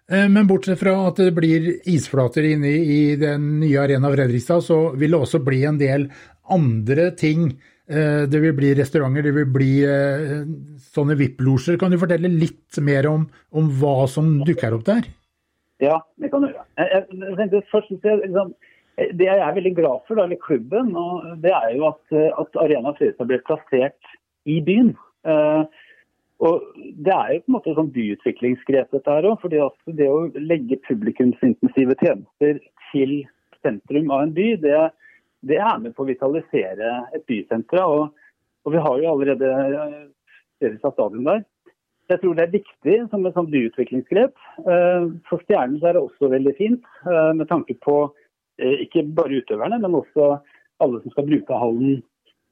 [0.10, 4.80] Eh, Men bortsett fra at det blir isflater inne i den nye Arena Fredrikstad, så
[4.98, 6.08] vil det også bli en del
[6.50, 7.52] andre ting.
[7.90, 10.42] Eh, Det vil bli restauranter, det vil bli eh,
[10.96, 11.78] sånne VIP-losjer.
[11.78, 15.06] Kan du fortelle litt mer om, om hva som dukker opp der?
[15.80, 16.66] Ja, det kan du gjøre.
[16.78, 17.06] Jeg,
[17.54, 18.54] jeg, først, liksom,
[18.98, 20.90] det jeg er veldig glad for, da, eller klubben,
[21.40, 22.02] det er jo at,
[22.42, 24.18] at Arena Fredrikstad ble plassert
[24.50, 24.92] i byen.
[25.30, 25.64] Eh,
[26.40, 29.44] og Det er jo på en måte sånn byutviklingsgrep dette her òg.
[29.50, 32.60] det å legge publikumsintensive tjenester
[32.92, 33.28] til
[33.64, 34.78] sentrum av en by, det,
[35.44, 37.84] det er med på å vitalisere et bysenter.
[37.84, 38.16] Og,
[38.64, 40.08] og vi har jo allerede eh,
[40.60, 41.44] Fredrikstad stadion der.
[42.10, 44.34] Jeg tror det er viktig som et sånn byutviklingsgrep.
[44.64, 47.98] Eh, For Stjernen er det også veldig fint, eh, med tanke på
[48.58, 50.40] eh, ikke bare utøverne, men også
[50.82, 52.00] alle som skal bruke hallen.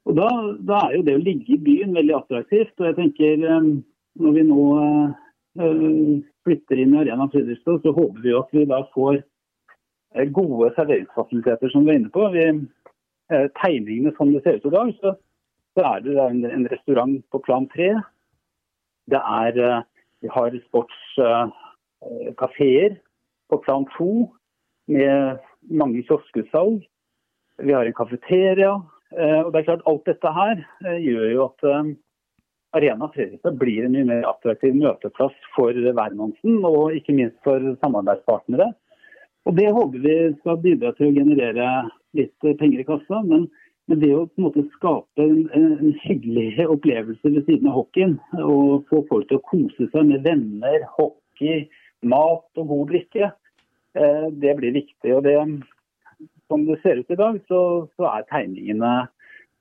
[0.08, 0.28] Og da,
[0.64, 2.80] da, er jo det å ligge i byen veldig attraktivt.
[2.80, 4.64] Og jeg tenker når vi nå
[6.48, 9.16] flytter inn i Arena Fredrikstad, så håper vi at vi da får
[10.34, 12.22] gode serveringsfasiliteter, som vi er inne på.
[12.34, 12.46] Vi,
[13.60, 15.10] tegningene som det ser ut i dag, så,
[15.76, 17.90] så er det en, en, restaurant på plan tre.
[19.12, 19.54] Det er
[20.24, 22.92] Vi har sportskafeer
[23.52, 24.12] på plan to
[24.88, 25.38] med
[25.70, 26.88] mange kioskesalg.
[27.60, 28.82] Vi har en kafeteria.
[29.16, 31.92] Eh, og det er klart Alt dette her eh, gjør jo at eh,
[32.76, 38.74] Arena Fredrikstad blir en mye mer attraktiv møteplass for hvermannsen, og ikke minst for samarbeidspartnere.
[39.48, 41.70] Og Det håper vi skal bidra til å generere
[42.20, 43.22] litt penger i kassa.
[43.24, 43.48] Men,
[43.88, 48.84] det å på en måte skape en, en, hyggelig opplevelse ved siden av hockeyen, og
[48.92, 51.70] få folk til å kose seg med venner, hockey,
[52.04, 53.32] mat og god drikke,
[54.44, 55.14] det blir viktig.
[55.16, 55.38] og det
[56.48, 57.62] som det ser ut i dag, så,
[58.00, 58.94] så er tegningene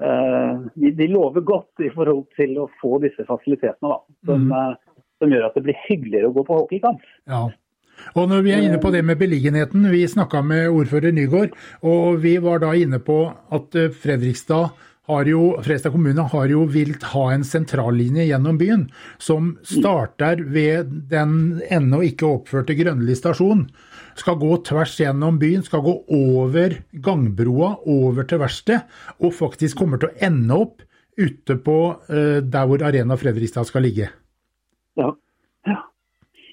[0.03, 3.93] eh, de, de, lover godt i forhold til å få disse fasilitetene.
[3.93, 5.05] Da, som, mm.
[5.23, 7.07] som gjør at det blir hyggeligere å gå på hockeykamp.
[7.31, 7.47] Ja.
[8.17, 12.19] Og når vi er inne på det med beliggenheten, vi snakka med ordfører Nygård, og
[12.25, 14.75] vi var da inne på at eh, Fredrikstad
[15.07, 18.89] har jo, Fredrikstad kommune har jo vilt ha en sentrallinje gjennom byen,
[19.23, 23.69] som starter ved den ennå ikke oppførte Grønli stasjon
[24.17, 28.87] skal gå tvers gjennom byen, skal gå over gangbroa, over til verkstedet,
[29.21, 30.85] og faktisk kommer til å ende opp
[31.17, 31.77] ute på
[32.09, 34.09] uh, der hvor Arena Fredrikstad skal ligge.
[35.01, 35.13] Ja.
[35.69, 35.79] ja.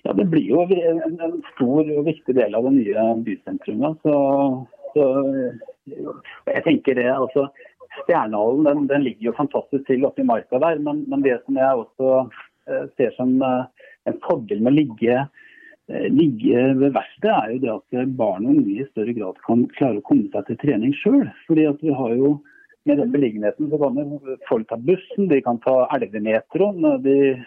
[0.04, 4.00] ja det blir jo en, en, stor og viktig del av det nye bysentrumet.
[4.04, 4.16] Så,
[4.96, 5.08] så
[6.52, 7.50] jeg tenker det, altså
[8.02, 11.82] Stjernehallen den, den, ligger jo fantastisk til oppi marka der, men, men det som jeg
[11.86, 13.66] også uh, ser som uh,
[14.10, 15.18] en fordel med å ligge
[15.92, 19.66] Eh, ligge ved verkstedet, er jo det at barn og unge i større grad kan
[19.76, 21.26] klare å komme seg til trening sjøl.
[21.48, 22.38] Fordi vi har jo
[22.88, 24.00] med den beliggenheten så kan
[24.48, 26.88] folk ta bussen, de kan ta elvemetroen.
[27.04, 27.44] Eh,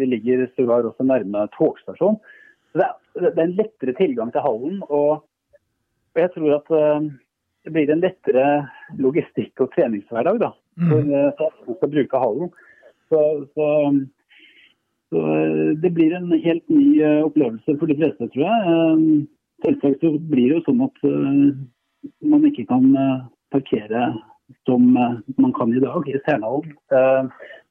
[0.00, 2.18] vi ligger sågar også nærme togstasjonen.
[2.76, 2.90] Det,
[3.22, 4.82] det, er en lettere tilgang til hallen.
[4.90, 5.22] Og,
[6.16, 6.70] jeg tror at
[7.66, 8.46] det blir en lettere
[9.02, 11.32] logistikk- og treningshverdag da, for, mm.
[11.38, 12.52] for at man skal bruke hallen.
[13.10, 13.20] Så,
[13.54, 13.66] så
[15.10, 18.72] så eh, Det blir en helt ny eh, opplevelse for de fleste, tror jeg.
[18.72, 19.26] Eh,
[19.64, 21.04] selvsagt så blir det jo sånn at
[22.28, 22.84] man ikke kan
[23.54, 24.02] parkere
[24.68, 26.74] som man kan i dag i Stjernehallen.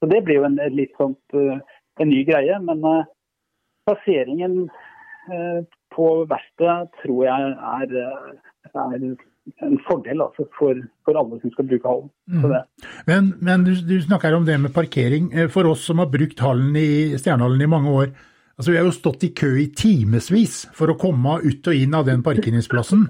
[0.01, 2.57] Så det blir jo en litt sånn, en ny greie.
[2.65, 2.81] Men
[3.85, 4.57] plasseringen
[5.93, 7.95] på verkstedet tror jeg er,
[8.73, 9.07] er
[9.61, 12.09] en fordel altså, for, for, alle som skal bruke hallen.
[12.27, 12.45] Mm.
[13.09, 15.29] Men, men, du, du snakker om det med parkering.
[15.33, 18.09] Eh, for oss som har brukt hallen i Stjernehallen i mange år,
[18.57, 21.95] altså vi har jo stått i kø i timevis for å komme ut og inn
[21.97, 23.07] av den parkeringsplassen.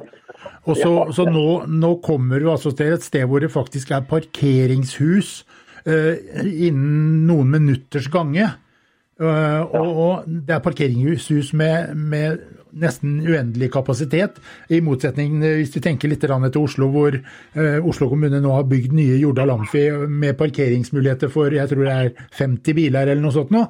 [0.65, 1.05] Og så, ja.
[1.13, 5.39] så nå, nå, kommer du altså til et sted hvor det faktisk er parkeringshus
[5.85, 8.49] uh, innen noen minutters gange.
[9.21, 12.41] Uh, og, og, det er parkeringshus med, med
[12.81, 18.09] nesten uendelig kapasitet, i motsetning eh, hvis du tenker litt til Oslo, hvor uh, Oslo
[18.11, 22.77] kommune nå har bygd nye Jordal Amfi med parkeringsmuligheter for jeg tror det er 50
[22.77, 23.65] biler eller noe sånt nå.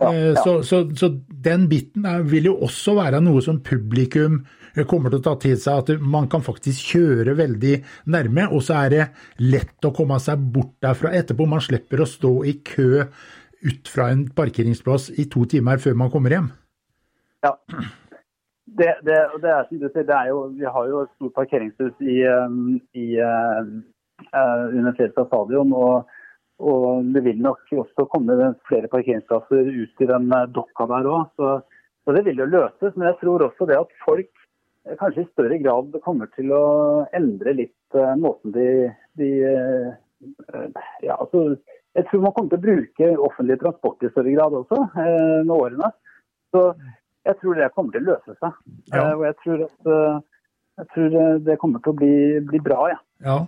[0.00, 0.34] Ja, ja.
[0.40, 4.40] Så, så, så, den biten er, vil jo også være noe som publikum
[4.88, 7.74] kommer til å ta til seg, at man kan faktisk kjøre veldig
[8.14, 9.06] nærme, og så er det
[9.42, 11.48] lett å komme seg bort derfra etterpå.
[11.50, 13.04] Man slipper å stå i kø
[13.60, 16.52] ut fra en parkeringsplass i to timer før man kommer hjem.
[17.44, 17.56] Ja,
[18.78, 22.02] det, det, det, er som du sier, er jo, Vi har jo et stort parkeringshus
[22.02, 23.70] i, um, i uh,
[24.30, 25.72] uh, Fredrikstad stadion.
[25.74, 26.10] Og,
[26.60, 28.36] og, det vil nok også komme
[28.68, 31.32] flere parkeringsplasser ut i den uh, dokka der òg.
[31.36, 31.56] Så,
[32.04, 32.94] så, det vil jo løses.
[32.96, 34.30] Men jeg tror også det at folk
[34.98, 36.64] kanskje i større grad kommer til å
[37.16, 38.88] endre litt måten de,
[39.20, 39.28] de
[41.04, 41.58] ja, altså,
[41.98, 45.90] Jeg tror man kommer til å bruke offentlig transport i større grad også med årene.
[46.54, 46.62] Så
[47.28, 48.58] jeg tror det kommer til å løse seg.
[48.92, 49.00] Ja.
[49.02, 50.20] Eh, og jeg tror, at, eh,
[50.80, 52.14] jeg tror eh, det kommer til å bli,
[52.52, 53.00] bli bra, ja.
[53.26, 53.38] ja.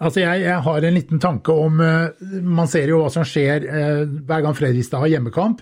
[0.00, 4.40] Altså jeg, jeg, har en liten tanke om Man ser jo hva som skjer hver
[4.40, 5.60] gang Fredrikstad har hjemmekamp.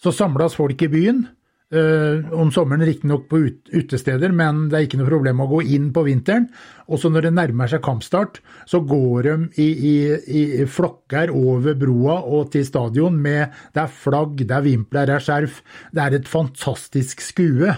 [0.00, 1.26] Så samles folk i byen.
[1.68, 5.58] Uh, om sommeren riktignok på ut, utesteder, men det er ikke noe problem å gå
[5.76, 6.46] inn på vinteren.
[6.88, 9.96] Og så når det nærmer seg kampstart, så går de i, i,
[10.40, 15.18] i flokker over broa og til stadion med Det er flagg, det er vimpler, det
[15.18, 15.60] er skjerf.
[15.92, 17.76] Det er et fantastisk skue.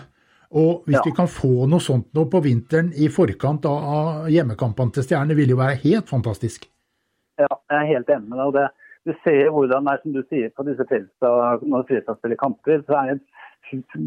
[0.50, 1.02] Og hvis ja.
[1.06, 5.34] vi kan få noe sånt nå på vinteren i forkant av, av hjemmekampene til Stjerne,
[5.38, 6.66] vil jo være helt fantastisk.
[7.38, 8.56] Ja, jeg er helt enig med deg.
[8.58, 8.64] Det,
[9.06, 12.82] du ser hvordan det er som du sier på disse Fredrikstad, når Fredrikstad spiller kamper,
[12.86, 13.39] så er det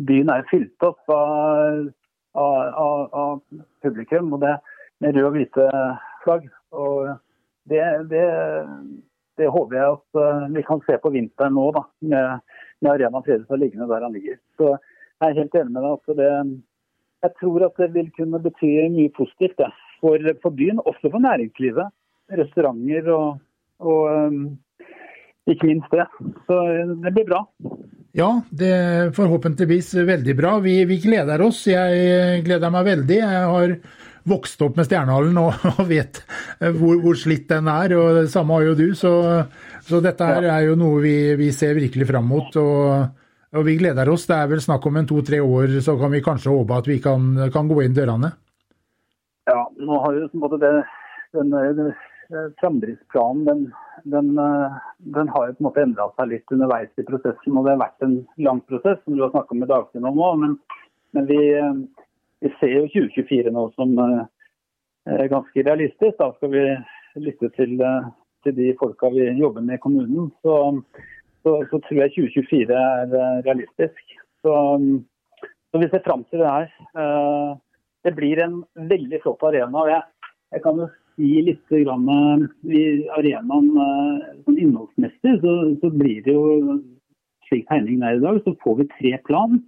[0.07, 1.88] byen er fylt opp av,
[2.34, 3.41] av, av,
[3.84, 4.34] publikum.
[4.34, 4.57] og det
[5.03, 5.69] med røde og hvite
[6.23, 6.49] flagg.
[6.73, 7.14] Og
[7.69, 8.26] det, det,
[9.40, 12.44] det, håper jeg at uh, vi kan se på vinteren nå, da, med,
[12.84, 14.40] med Arena Fredrikstad liggende der han ligger.
[14.60, 16.31] Så jeg er helt enig med deg at det
[17.23, 19.69] Jeg tror at det vil kunne bety mye positivt det,
[20.02, 21.94] for, for byen, også for næringslivet.
[22.35, 23.38] Restauranter og,
[23.80, 24.57] og um,
[25.48, 26.03] ikke minst det.
[26.48, 26.57] Så
[27.03, 27.45] det blir bra.
[28.14, 30.57] Ja, det er forhåpentligvis veldig bra.
[30.61, 31.64] Vi, vi, gleder oss.
[31.65, 33.15] Jeg gleder meg veldig.
[33.18, 33.73] Jeg har
[34.30, 36.22] vokst opp med Stjernehallen og, og vet
[36.60, 37.95] hvor, hvor, slitt den er.
[37.98, 38.85] og det Samme har jo du.
[38.98, 39.14] Så,
[39.88, 42.53] så dette her er jo noe vi, vi ser virkelig fram mot.
[42.61, 44.27] Og, og, vi gleder oss.
[44.30, 46.99] Det er vel snakk om en to-tre år, så kan vi kanskje håpe at vi
[47.02, 48.30] kan, kan gå inn dørene.
[49.49, 50.76] Ja, nå har jo på en måte det,
[51.34, 51.49] den,
[51.81, 51.90] den
[52.61, 53.65] framdriftsplanen den,
[54.03, 54.35] den,
[54.97, 57.57] den, har jo på en måte endra seg litt underveis i prosessen.
[57.57, 58.17] og Det har vært en
[58.47, 60.41] lang prosess, som du har snakka med Dagfinn om òg.
[60.41, 60.57] Men,
[61.15, 61.39] men vi,
[62.43, 66.17] vi, ser jo 2024 nå som er ganske realistisk.
[66.19, 66.65] Da skal vi
[67.27, 67.77] lytte til,
[68.43, 70.31] til de folka vi jobber med i kommunen.
[70.45, 70.57] Så,
[71.43, 74.17] så, så tror jeg 2024 er realistisk.
[74.43, 74.55] Så,
[75.71, 76.73] så vi ser fram til det her.
[78.03, 79.85] Det blir en veldig flott arena.
[79.85, 82.84] og jeg, jeg kan jo si litt grann, I
[83.18, 83.69] arenaen
[84.45, 86.80] sånn innholdsmessig så, så, blir det jo
[87.48, 89.61] slik tegningen er i dag, så får vi tre plan.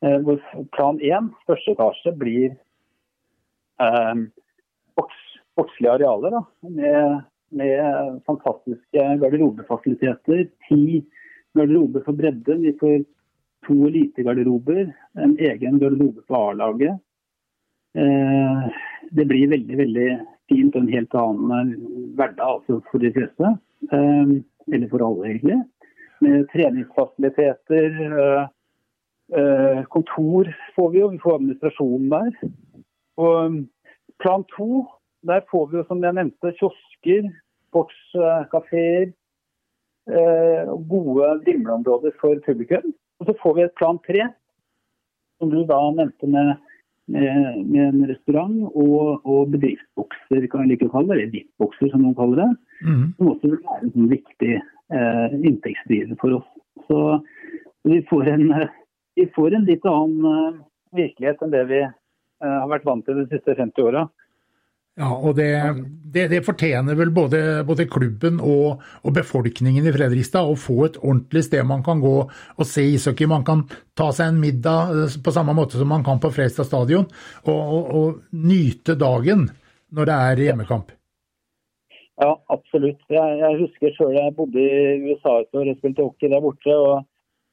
[0.00, 0.38] Hvor
[0.72, 2.54] plan én, første etasje, blir
[3.84, 4.22] eh,
[5.60, 10.46] sportslige arealer da, med, med, fantastiske garderobefasiliteter.
[10.68, 11.04] Ti
[11.58, 12.62] garderober for bredden.
[12.62, 13.02] Vi får
[13.66, 16.96] to elitegarderober, en egen garderobe for A-laget.
[17.94, 18.68] Eh,
[19.10, 20.08] det blir veldig veldig
[20.50, 21.74] fint og en helt annen
[22.18, 23.52] hverdag altså for de fleste.
[23.94, 24.32] Eh,
[24.70, 25.60] eller for alle, egentlig.
[26.20, 28.00] Med treningsfasiliteter.
[29.30, 32.50] Eh, kontor får vi jo, vi får administrasjonen der.
[33.20, 33.60] Og
[34.20, 34.84] plan to,
[35.26, 37.30] der får vi jo som jeg nevnte kiosker,
[37.70, 39.10] sportskafeer.
[40.90, 42.90] Gode vrimleområder for publikum.
[43.20, 44.26] Og så får vi et plan tre,
[45.38, 46.54] som du da nevnte med
[47.10, 51.92] med, med en restaurant og, og bedriftsbokser, kan jeg like å kalle det, eller VIP-bokser
[51.92, 52.50] som noen kaller det.
[52.86, 53.06] Mm.
[53.16, 56.48] Som også vil være en sånn viktig eh, inntektsdriver for oss.
[56.86, 57.00] Så
[57.88, 58.46] vi får en,
[59.18, 60.60] vi får en litt annen uh,
[60.96, 64.06] virkelighet enn det vi uh, har vært vant til de siste 50 åra.
[65.00, 65.48] Ja, og det,
[66.12, 70.98] det, det fortjener vel både, både klubben og, og, befolkningen i Fredrikstad å få et
[71.00, 73.28] ordentlig sted man kan gå og se ishockey.
[73.30, 73.62] Man kan
[73.96, 77.08] ta seg en middag eh, på samme måte som man kan på Fredrikstad stadion,
[77.46, 79.48] og, og, og, nyte dagen
[79.96, 80.92] når det er hjemmekamp.
[82.20, 83.00] Ja, absolutt.
[83.08, 86.76] Jeg, jeg husker sjøl jeg bodde i USA et år og spilte hockey der borte.
[86.76, 87.06] og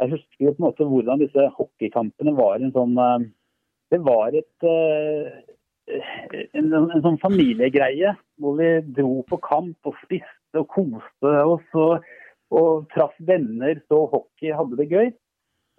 [0.04, 3.30] Jeg husker på en måte hvordan disse hockeykampene var en sånn eh,
[3.96, 5.46] Det var et eh,
[5.88, 12.06] en, en, sånn familiegreie hvor vi dro på kamp og spiste og koste oss og,
[12.56, 15.12] og traff venner, så hockey, hadde det gøy.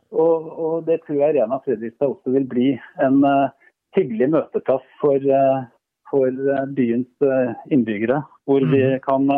[0.09, 2.69] Og, og det tror jeg Rena Fredrikstad også vil bli
[3.05, 3.51] en uh,
[3.97, 5.67] hyggelig møteplass for, uh,
[6.09, 7.29] for uh, byens
[7.73, 8.23] innbyggere.
[8.49, 8.73] Hvor mm.
[8.73, 9.29] vi kan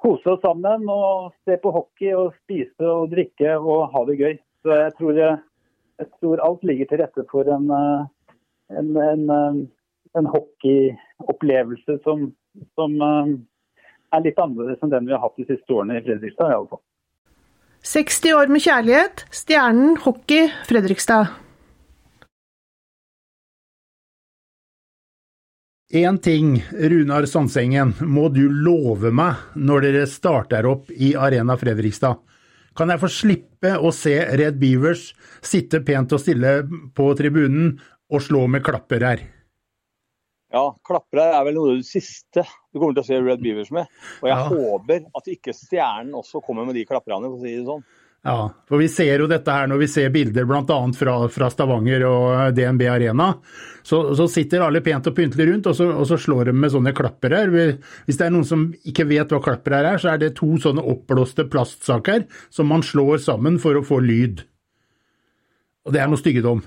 [0.00, 4.38] kose oss sammen og se på hockey og spise og drikke og ha det gøy.
[4.62, 7.66] Så jeg tror, jeg tror alt ligger til rette for en,
[8.76, 9.66] en, en
[10.18, 12.30] en hockeyopplevelse som,
[12.74, 13.34] som uh,
[14.14, 16.50] er litt annerledes enn den vi har hatt de siste årene i Fredrikstad.
[16.50, 16.82] i alle fall.
[17.90, 19.22] 60 år med kjærlighet.
[19.32, 21.30] Stjernen hockey Fredrikstad.
[25.90, 32.20] Én ting, Runar Sandsengen, må du love meg når dere starter opp i Arena Fredrikstad.
[32.78, 35.08] Kan jeg få slippe å se Red Beavers
[35.42, 36.60] sitte pent og stille
[36.94, 37.72] på tribunen
[38.06, 39.24] og slå med klapper her?
[40.50, 43.70] Ja, klappere er vel noe av det siste du kommer til å se Red Beavers
[43.74, 43.90] med.
[44.20, 44.46] Og jeg ja.
[44.50, 47.84] håper at ikke Stjernen også kommer med de klapperne, for å si det sånn.
[48.20, 50.78] Ja, for vi ser jo dette her når vi ser bilder bl.a.
[50.92, 53.30] Fra, fra Stavanger og DNB Arena.
[53.82, 56.74] Så, så, sitter alle pent og pyntelig rundt, og så, og så, slår de med
[56.74, 57.54] sånne klapper her.
[58.04, 60.50] Hvis det er noen som ikke vet hva klapper her er, så er det to
[60.60, 64.44] sånne oppblåste plastsaker som man slår sammen for å få lyd.
[65.88, 66.60] Og det er noe styggedom.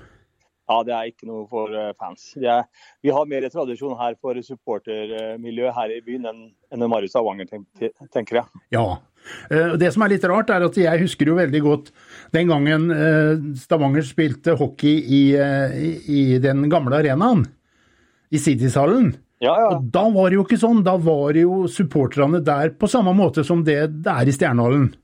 [0.64, 2.30] Ja, det er ikke noe for eh, fans.
[2.40, 2.64] Er,
[3.04, 8.40] vi har mer tradisjon her for supportermiljø her i byen enn, enn Marius Stavanger, tenker
[8.40, 8.62] jeg.
[8.72, 8.86] Ja.
[9.52, 11.92] Eh, det som er litt rart, er at jeg husker jo veldig godt
[12.36, 17.44] den gangen eh, Stavanger spilte hockey i, i den gamle arenaen,
[18.32, 19.12] i Cityshallen.
[19.44, 19.70] Ja, ja.
[19.74, 20.80] Og da var det jo ikke sånn.
[20.86, 24.94] Da var det jo supporterne der på samme måte som det det er i Stjernehallen.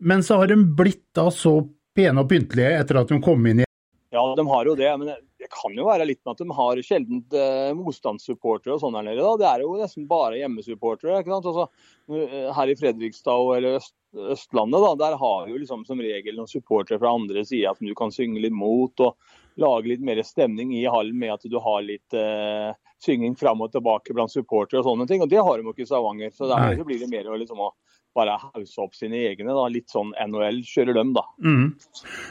[0.00, 1.58] Men så har de blitt da så
[1.96, 3.69] pene og pyntelige etter at de kom inn i
[4.10, 4.90] ja, de har jo det.
[4.98, 8.98] Men det kan jo være litt med at de har sjelden eh, motstandssupportere og sånn
[8.98, 9.22] her nede.
[9.22, 9.36] da.
[9.38, 11.20] Det er jo nesten bare hjemmesupportere.
[11.22, 11.50] ikke sant?
[11.50, 11.68] Altså,
[12.16, 13.94] eh, her i Fredrikstad eller Øst,
[14.34, 17.86] Østlandet, da, der har vi jo liksom som regel noen supportere fra andre sida som
[17.86, 19.06] du kan synge litt mot.
[19.06, 22.70] og lage litt mer stemning i hallen med at du har litt eh,
[23.02, 25.22] synging fram og tilbake blant supportere og sånne ting.
[25.24, 26.32] Og det har de jo ikke i Stavanger.
[26.34, 27.72] Så der blir det mer å liksom å
[28.16, 29.52] bare hause opp sine egne.
[29.54, 31.24] da, Litt sånn NHL kjører dem, da.
[31.44, 31.68] Mm.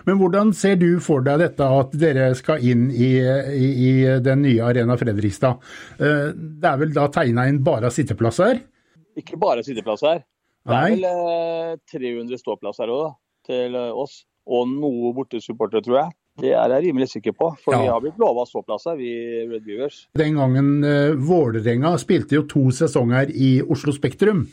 [0.08, 3.92] Men hvordan ser du for deg dette at dere skal inn i, i, i
[4.24, 5.64] den nye Arena Fredrikstad?
[6.00, 8.64] Eh, det er vel da tegna inn bare sitteplasser?
[9.20, 10.24] Ikke bare sitteplasser.
[10.70, 13.14] Det er vel eh, 300 ståplasser òg,
[13.48, 14.24] til oss.
[14.50, 16.16] Og noe bortesupportere, tror jeg.
[16.40, 17.82] Det er jeg rimelig sikker på, for ja.
[17.84, 19.12] vi har blitt lova ståplasser, vi
[19.50, 19.98] Red Beavers.
[20.18, 20.70] Den gangen
[21.28, 24.46] Vålerenga spilte jo to sesonger i Oslo Spektrum.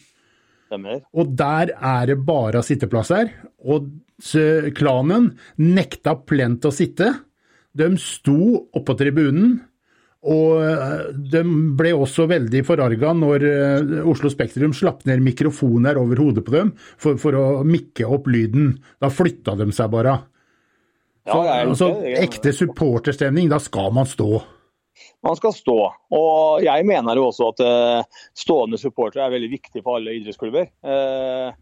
[0.66, 1.04] Stemmer.
[1.14, 3.30] Og der er det bare sitteplasser.
[3.66, 3.88] Og
[4.76, 5.32] klanen
[5.62, 7.12] nekta plent å sitte.
[7.76, 9.58] De sto oppå tribunen.
[10.26, 11.42] Og eh, de
[11.78, 16.72] ble også veldig forarga når eh, Oslo Spektrum slapp ned mikrofoner over hodet på dem
[16.80, 18.72] for, for å mikke opp lyden.
[18.98, 20.16] Da flytta de seg bare.
[21.26, 21.90] Så, ja, altså,
[22.22, 24.40] ekte supporterstemning, da skal man stå.
[25.26, 25.78] Man skal stå.
[26.16, 30.68] Og jeg mener jo også at uh, stående supportere er veldig viktig for alle idrettsklubber.
[30.86, 31.52] Uh,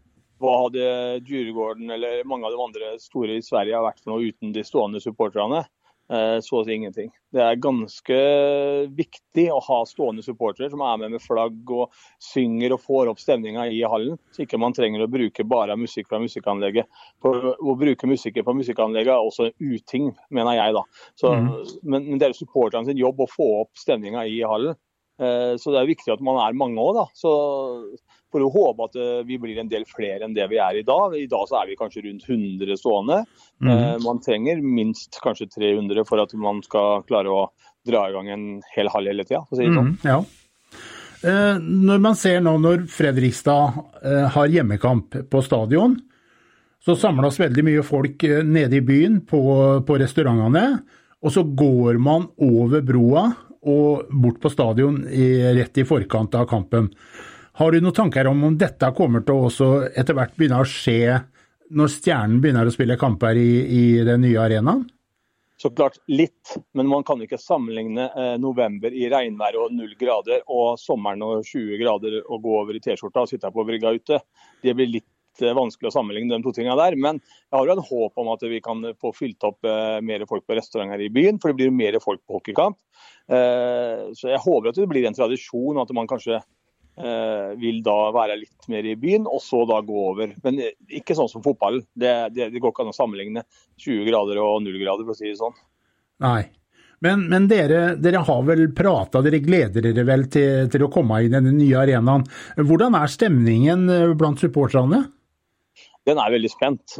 [0.41, 0.87] hva hadde
[1.25, 5.01] Djurgården eller mange av de andre store i Sverige vært for noe uten de stående
[5.03, 5.63] supporterne?
[6.05, 7.07] Eh, så å si ingenting.
[7.33, 8.17] Det er ganske
[8.93, 13.21] viktig å ha stående supportere som er med med flagg og synger og får opp
[13.23, 14.19] stemninga i hallen.
[14.35, 16.85] Så ikke man trenger å bruke bare musikk fra musikkanlegget.
[17.25, 20.77] For å bruke musikken på musikkanlegget er også en uting, mener jeg.
[20.77, 20.85] da.
[21.17, 21.49] Så, mm.
[21.81, 24.77] Men, men det er supporterne sin jobb å få opp stemninga i hallen.
[25.15, 27.07] Eh, så det er viktig at man er mange òg, da.
[27.17, 27.33] Så
[28.35, 30.85] får jo håpe at eh, vi blir en del flere enn det vi er i
[30.87, 31.15] dag.
[31.17, 33.21] I dag så er vi kanskje rundt 100 stående.
[33.63, 34.03] Mm.
[34.03, 37.45] Man trenger minst kanskje 300 for at man skal klare å
[37.87, 39.93] dra i gang en hel hall hele tida, for å si det sånn.
[39.95, 41.61] Mm, ja.
[41.61, 43.77] Når man ser nå når Fredrikstad
[44.33, 45.95] har hjemmekamp på stadion,
[46.85, 49.41] så samles veldig mye folk nede i byen på,
[49.85, 50.65] på restaurantene.
[51.25, 53.29] Og så går man over broa
[53.65, 56.91] og bort på stadion i, rett i forkant av kampen.
[57.55, 60.67] Har du noen tanker om om dette kommer til å også etter hvert begynne å
[60.67, 61.21] skje
[61.75, 64.83] når Stjernen begynner å spille kamper i, i den nye arenaen?
[65.55, 70.43] Så klart litt, men man kan ikke sammenligne eh, november i regnvær og null grader
[70.51, 74.19] og sommeren og 20 grader og gå over i T-skjorta og sitte på brygga ute.
[74.61, 75.07] Det blir litt
[75.43, 76.95] Eh, vanskelig å sammenligne de to tingene der.
[76.99, 80.25] Men jeg har jo en håp om at vi kan få fylt opp eh, mer
[80.29, 82.79] folk på restauranter i byen, for det blir mer folk på hockeykamp.
[83.25, 86.37] Så jeg håper at det blir en tradisjon, at man kanskje
[87.59, 90.29] vil da være litt mer i byen, og så da gå over.
[90.45, 91.81] Men ikke sånn som fotball.
[91.91, 93.43] Det, det, det går ikke an å sammenligne
[93.83, 95.57] 20 grader og 0 grader, for å si det sånn.
[96.23, 96.45] Nei.
[97.03, 101.19] Men, men dere, dere, har vel prata, dere gleder dere vel til, til, å komme
[101.25, 102.23] i den nye arenaen.
[102.55, 105.03] Hvordan er stemningen blant supporterne?
[106.05, 106.97] den er veldig spent.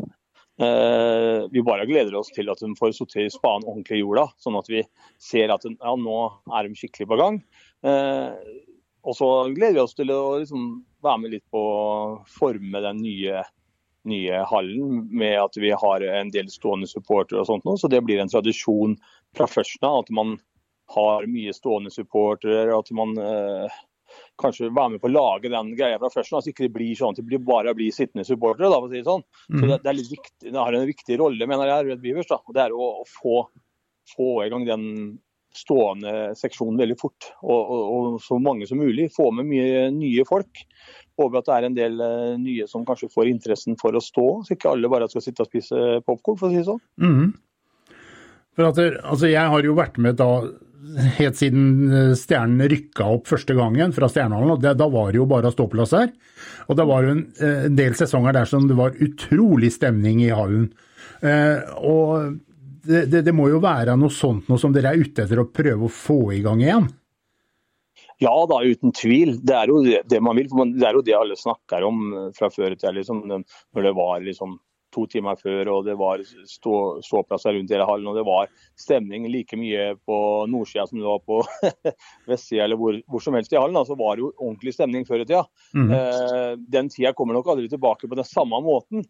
[0.55, 4.55] Uh, vi bare gleder oss til at de får sortere spaden ordentlig i jorda, sånn
[4.55, 4.85] at vi
[5.21, 7.41] ser at ja, nå er de skikkelig på gang.
[7.85, 8.31] Uh,
[9.05, 10.65] og så gleder vi oss til å liksom,
[11.05, 11.85] være med litt på å
[12.29, 13.43] forme den nye,
[14.09, 17.77] nye, hallen, med at vi har en del stående supportere og sånt nå.
[17.77, 18.97] Så det blir en tradisjon
[19.37, 20.37] fra først av at man
[20.95, 22.73] har mye stående supportere.
[22.73, 23.77] At man eh,
[24.41, 26.97] kanskje være med på å lage den greia fra først, så altså ikke det blir
[26.97, 28.71] sånn at det bare blir sittende supportere.
[28.71, 29.25] da, for å si det sånn.
[29.51, 32.31] Så det, det, viktig, det, har en viktig rolle, mener jeg, Red Beavers.
[32.31, 33.45] da, og Det er å, å få,
[34.15, 34.89] få, i gang den
[35.57, 37.31] stående seksjonen veldig fort.
[37.43, 39.09] Og, og, og, så mange som mulig.
[39.15, 40.65] Få med mye nye folk.
[41.15, 44.27] Håper at det er en del uh, nye som kanskje får interessen for å stå,
[44.43, 46.81] så ikke alle bare skal sitte og spise popkorn, for å si det sånn.
[46.99, 47.29] Mm.
[48.55, 50.29] For at altså Jeg har jo vært med da
[51.17, 54.55] helt siden eh, Stjernen rykka opp første gangen fra Stjernehallen.
[54.55, 56.11] og Da var det jo bare ståplass her.
[56.69, 60.21] Og det var jo en, eh, en, del sesonger der som det var utrolig stemning
[60.25, 60.69] i hallen.
[61.25, 62.39] Eh, og
[62.87, 65.49] det, det, det, må jo være noe sånt noe som dere er ute etter å
[65.49, 66.87] prøve å få i gang igjen?
[68.23, 69.35] Ja da, uten tvil.
[69.43, 70.47] Det er jo det, man vil.
[70.51, 72.05] For Det er jo det alle snakker om
[72.37, 74.55] fra før til liksom, når det var liksom
[74.95, 78.07] to timer før, og det var stå, ståplasser rundt hele hallen.
[78.11, 78.47] Og det var
[78.79, 80.17] stemning like mye på
[80.51, 81.41] nordsida som det var på
[82.29, 83.81] vestsida eller hvor, hvor, som helst i hallen.
[83.87, 85.43] Så var det jo ordentlig stemning før i tida.
[85.75, 85.93] Mm.
[85.99, 89.05] Eh, den tida kommer nok aldri tilbake på den samme måten.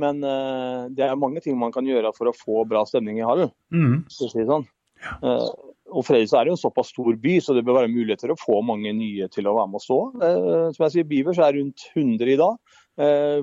[0.00, 3.26] Men uh, det er mange ting man kan gjøre for å få bra stemning i
[3.26, 3.50] hallen.
[3.74, 4.04] Mm.
[4.12, 4.68] Si sånn.
[5.04, 5.16] ja.
[5.22, 5.48] Uh,
[5.88, 8.58] og Fredrikstad er jo en såpass stor by, så det bør være muligheter å få
[8.60, 9.96] mange nye til å være med og stå.
[10.20, 12.76] Uh, som jeg sier, Bivers er rundt 100 i dag.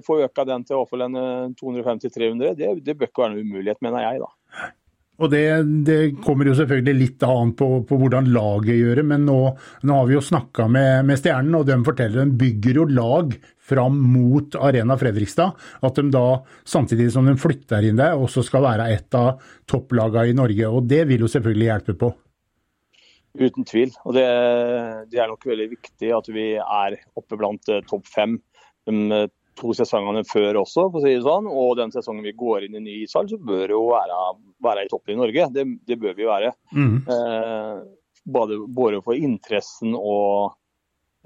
[0.03, 1.03] Få øka den til i hvert fall
[1.55, 4.19] 250-300, det, det bør ikke være noen umulighet, mener jeg.
[4.19, 4.27] da.
[5.15, 5.43] Og det,
[5.87, 9.37] det, kommer jo selvfølgelig litt an på, på hvordan laget gjør det, men nå,
[9.87, 13.31] nå har vi jo snakka med, med, Stjernen, og de forteller de bygger jo lag
[13.65, 15.55] fram mot Arena Fredrikstad.
[15.87, 16.25] At de da,
[16.67, 19.39] samtidig som de flytter inn der, også skal være et av
[19.69, 20.69] topplagene i Norge.
[20.69, 22.11] Og det vil jo selvfølgelig hjelpe på.
[23.35, 23.95] Uten tvil.
[24.05, 24.27] Og det,
[25.11, 28.37] det er nok veldig viktig at vi er oppe blant eh, topp fem.
[28.87, 29.25] De
[29.59, 31.47] to sesongene før også, for å si det sånn.
[31.51, 34.19] Og den sesongen vi går inn i ny ishall, så bør det jo være,
[34.65, 35.47] være i toppen i Norge.
[35.55, 36.51] Det, det bør vi jo være.
[36.75, 36.95] Mm.
[37.15, 37.79] Eh,
[38.37, 40.55] både, både, for interessen og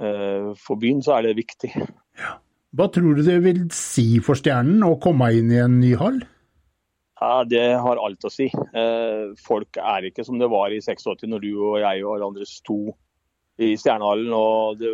[0.02, 1.74] eh, for byen så er det viktig.
[2.20, 2.38] Ja.
[2.78, 6.20] Hva tror du det vil si for Stjernen å komme inn i en ny hall?
[7.20, 8.46] Ja, Det har alt å si.
[8.48, 12.30] Eh, folk er ikke som det var i 86, når du og jeg og alle
[12.30, 12.80] andre sto
[13.60, 14.92] i Stjernehallen og det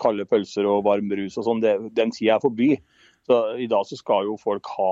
[0.00, 1.62] kalde pølser og varm brus og sånn,
[1.96, 2.74] den tida er forbi.
[3.24, 4.90] Så I dag så skal jo folk ha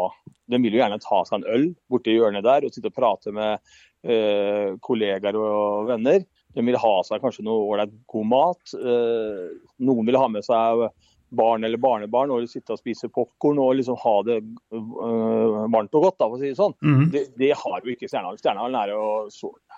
[0.49, 3.33] De vil jo gjerne ta seg en øl borti hjørnet der og sitte og prate
[3.35, 3.61] med
[4.09, 6.25] eh, kollegaer og venner.
[6.53, 8.75] De vil ha seg kanskje noe ålreit god mat.
[8.77, 9.53] Eh,
[9.85, 10.89] noen vil ha med seg
[11.33, 14.39] barn eller barnebarn og sitte og spise popkorn og liksom ha det
[14.75, 16.75] uh, varmt og godt, da, for å si det sånn.
[16.85, 17.07] Mm.
[17.15, 18.41] Det, det, har jo ikke Stjernehallen.
[18.43, 18.93] Stjernehallen er,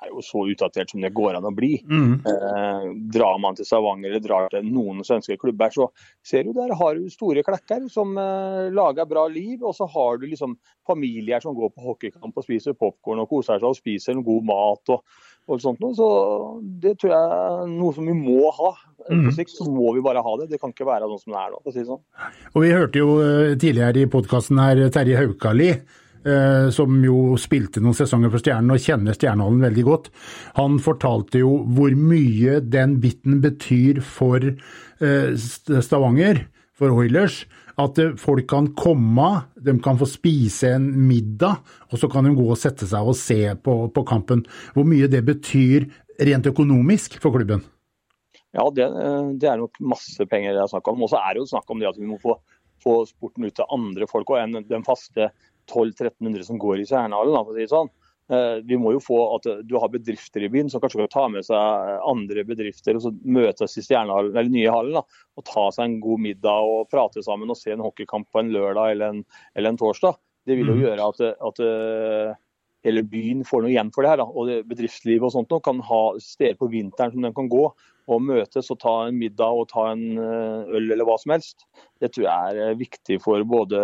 [0.03, 1.73] er, jo så utdatert som det går an å bli.
[1.89, 2.15] Mm.
[2.31, 5.89] Eh, drar man til Stavanger eller drar til noen svenske klubber, så
[6.27, 10.19] ser du der har du store klekker som eh, lager bra liv, og så har
[10.21, 14.17] du liksom familier som går på hockeykamp og spiser popkorn og koser seg og spiser
[14.17, 14.97] en god mat.
[14.97, 15.95] og og sånt noe.
[15.97, 16.07] Så
[16.83, 18.71] det tror jeg er noe som vi må ha.
[19.05, 19.35] På mhm.
[19.37, 20.49] sikt så må vi bare ha det.
[20.53, 22.05] Det kan ikke være sånn som det er nå, for å si det sånn.
[22.55, 25.71] Og vi hørte jo eh, tidligere i podkasten her Terje Haukali.
[26.25, 30.07] Eh, som jo spilte noen sesonger for Stjernen og kjenner Stjernehallen veldig godt.
[30.57, 37.43] Han fortalte jo hvor mye den biten betyr for eh, Stavanger, for Oilers
[37.77, 39.29] at eh, folk kan komme,
[39.61, 41.61] de kan få spise en middag,
[41.93, 44.47] og så kan de gå og sette seg og se på, på kampen.
[44.73, 45.91] Hvor mye det betyr
[46.25, 47.69] rent økonomisk for klubben?
[48.55, 48.87] Ja, det,
[49.43, 51.05] det er nok masse penger det er snakk om.
[51.05, 52.39] Og så er det jo snakk om det at vi må få,
[52.81, 55.35] få sporten ut til andre folk enn den faste
[55.69, 57.93] 1200-1300 som går i Kjernehallen, for å si det sånn.
[58.33, 61.25] Eh, vi må jo få at du har bedrifter i byen som kanskje kan ta
[61.29, 65.03] med seg andre bedrifter og så møtes i eller nye hallen da,
[65.37, 68.55] og ta seg en god middag og prate sammen og se en hockeykamp på en
[68.55, 69.21] lørdag eller en,
[69.55, 70.17] eller en torsdag.
[70.49, 70.83] Det vil jo mm.
[70.87, 72.33] gjøre at, at uh,
[72.85, 74.21] hele byen får noe igjen for det her.
[74.21, 74.27] Da.
[74.29, 77.65] Og bedriftslivet og sånt noe kan ha steder på vinteren som de kan gå
[78.05, 81.65] og møtes og ta en middag og ta en uh, øl eller hva som helst.
[82.01, 83.81] Det tror jeg er viktig for både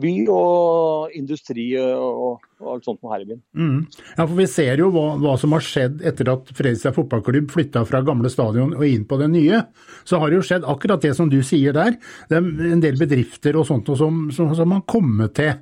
[0.00, 3.40] by og industri og, og alt sånt her i byen.
[3.56, 3.78] Mm.
[4.16, 7.84] Ja, for Vi ser jo hva, hva, som har skjedd etter at Fredrikstad fotballklubb flytta
[7.88, 9.62] fra gamle stadion og inn på det nye.
[10.08, 11.96] Så har det jo skjedd akkurat det som du sier der.
[12.28, 15.56] Det er en del bedrifter og sånt som, som, som har kommet til.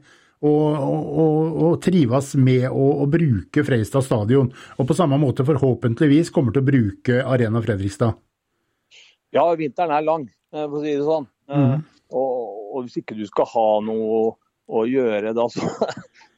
[0.45, 4.51] Og, og, og, trives med å, å bruke Fredrikstad stadion.
[4.77, 8.19] Og på samme måte forhåpentligvis kommer til å bruke Arena Fredrikstad.
[9.35, 11.25] Ja, vinteren er lang, eh, for å si det sånn.
[11.51, 11.81] Mm.
[12.15, 14.35] Og, og hvis ikke du skal ha noe
[14.65, 15.71] å gjøre da, så,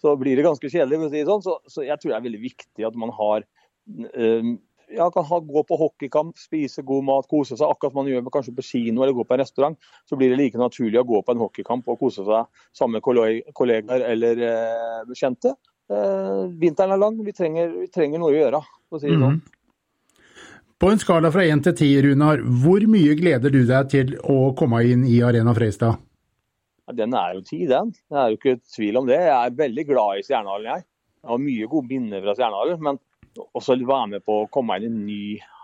[0.03, 1.11] så blir det ganske kjedelig.
[1.13, 1.45] si sånn.
[1.45, 4.57] Så, så, jeg tror det er veldig viktig at man har um,
[4.93, 7.67] ja, kan ha, gå på hockeykamp, spise god mat, kose seg.
[7.69, 10.41] Akkurat som man gjør kanskje på kino eller gå på en restaurant, så blir det
[10.41, 15.03] like naturlig å gå på en hockeykamp og kose seg sammen med kollegaer eller eh,
[15.09, 15.57] bekjente.
[15.91, 19.39] Eh, vinteren er lang, vi trenger, vi trenger, noe å gjøre, å si det sånn.
[19.39, 19.53] Mm.
[20.77, 24.53] På en skala fra én til ti, Runar, hvor mye gleder du deg til å
[24.59, 25.97] komme inn i Arena Freistad?
[26.95, 27.91] Den er jo ti, den.
[28.07, 29.19] Det er jo ikke tvil om det.
[29.19, 30.87] Jeg er veldig glad i Stjernehallen, jeg.
[31.23, 32.83] Jeg har mye gode minner fra Stjernehallen.
[32.87, 33.01] Men
[33.59, 35.23] også være med på å komme inn i en ny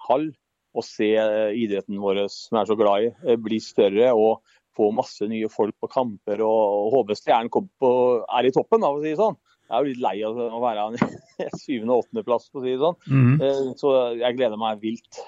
[0.09, 0.33] hall
[0.73, 4.41] og se eh, idretten vår som jeg er så glad i, eh, bli større og
[4.77, 6.43] få masse nye folk på kamper.
[6.47, 9.39] Og, håper Stjernen er i toppen, for å si det sånn.
[9.69, 10.89] Jeg er jo litt lei av å være
[11.63, 12.99] syvende- og åttendeplass, for å si det sånn.
[13.13, 13.77] Mm.
[13.81, 15.23] Så jeg gleder meg vilt.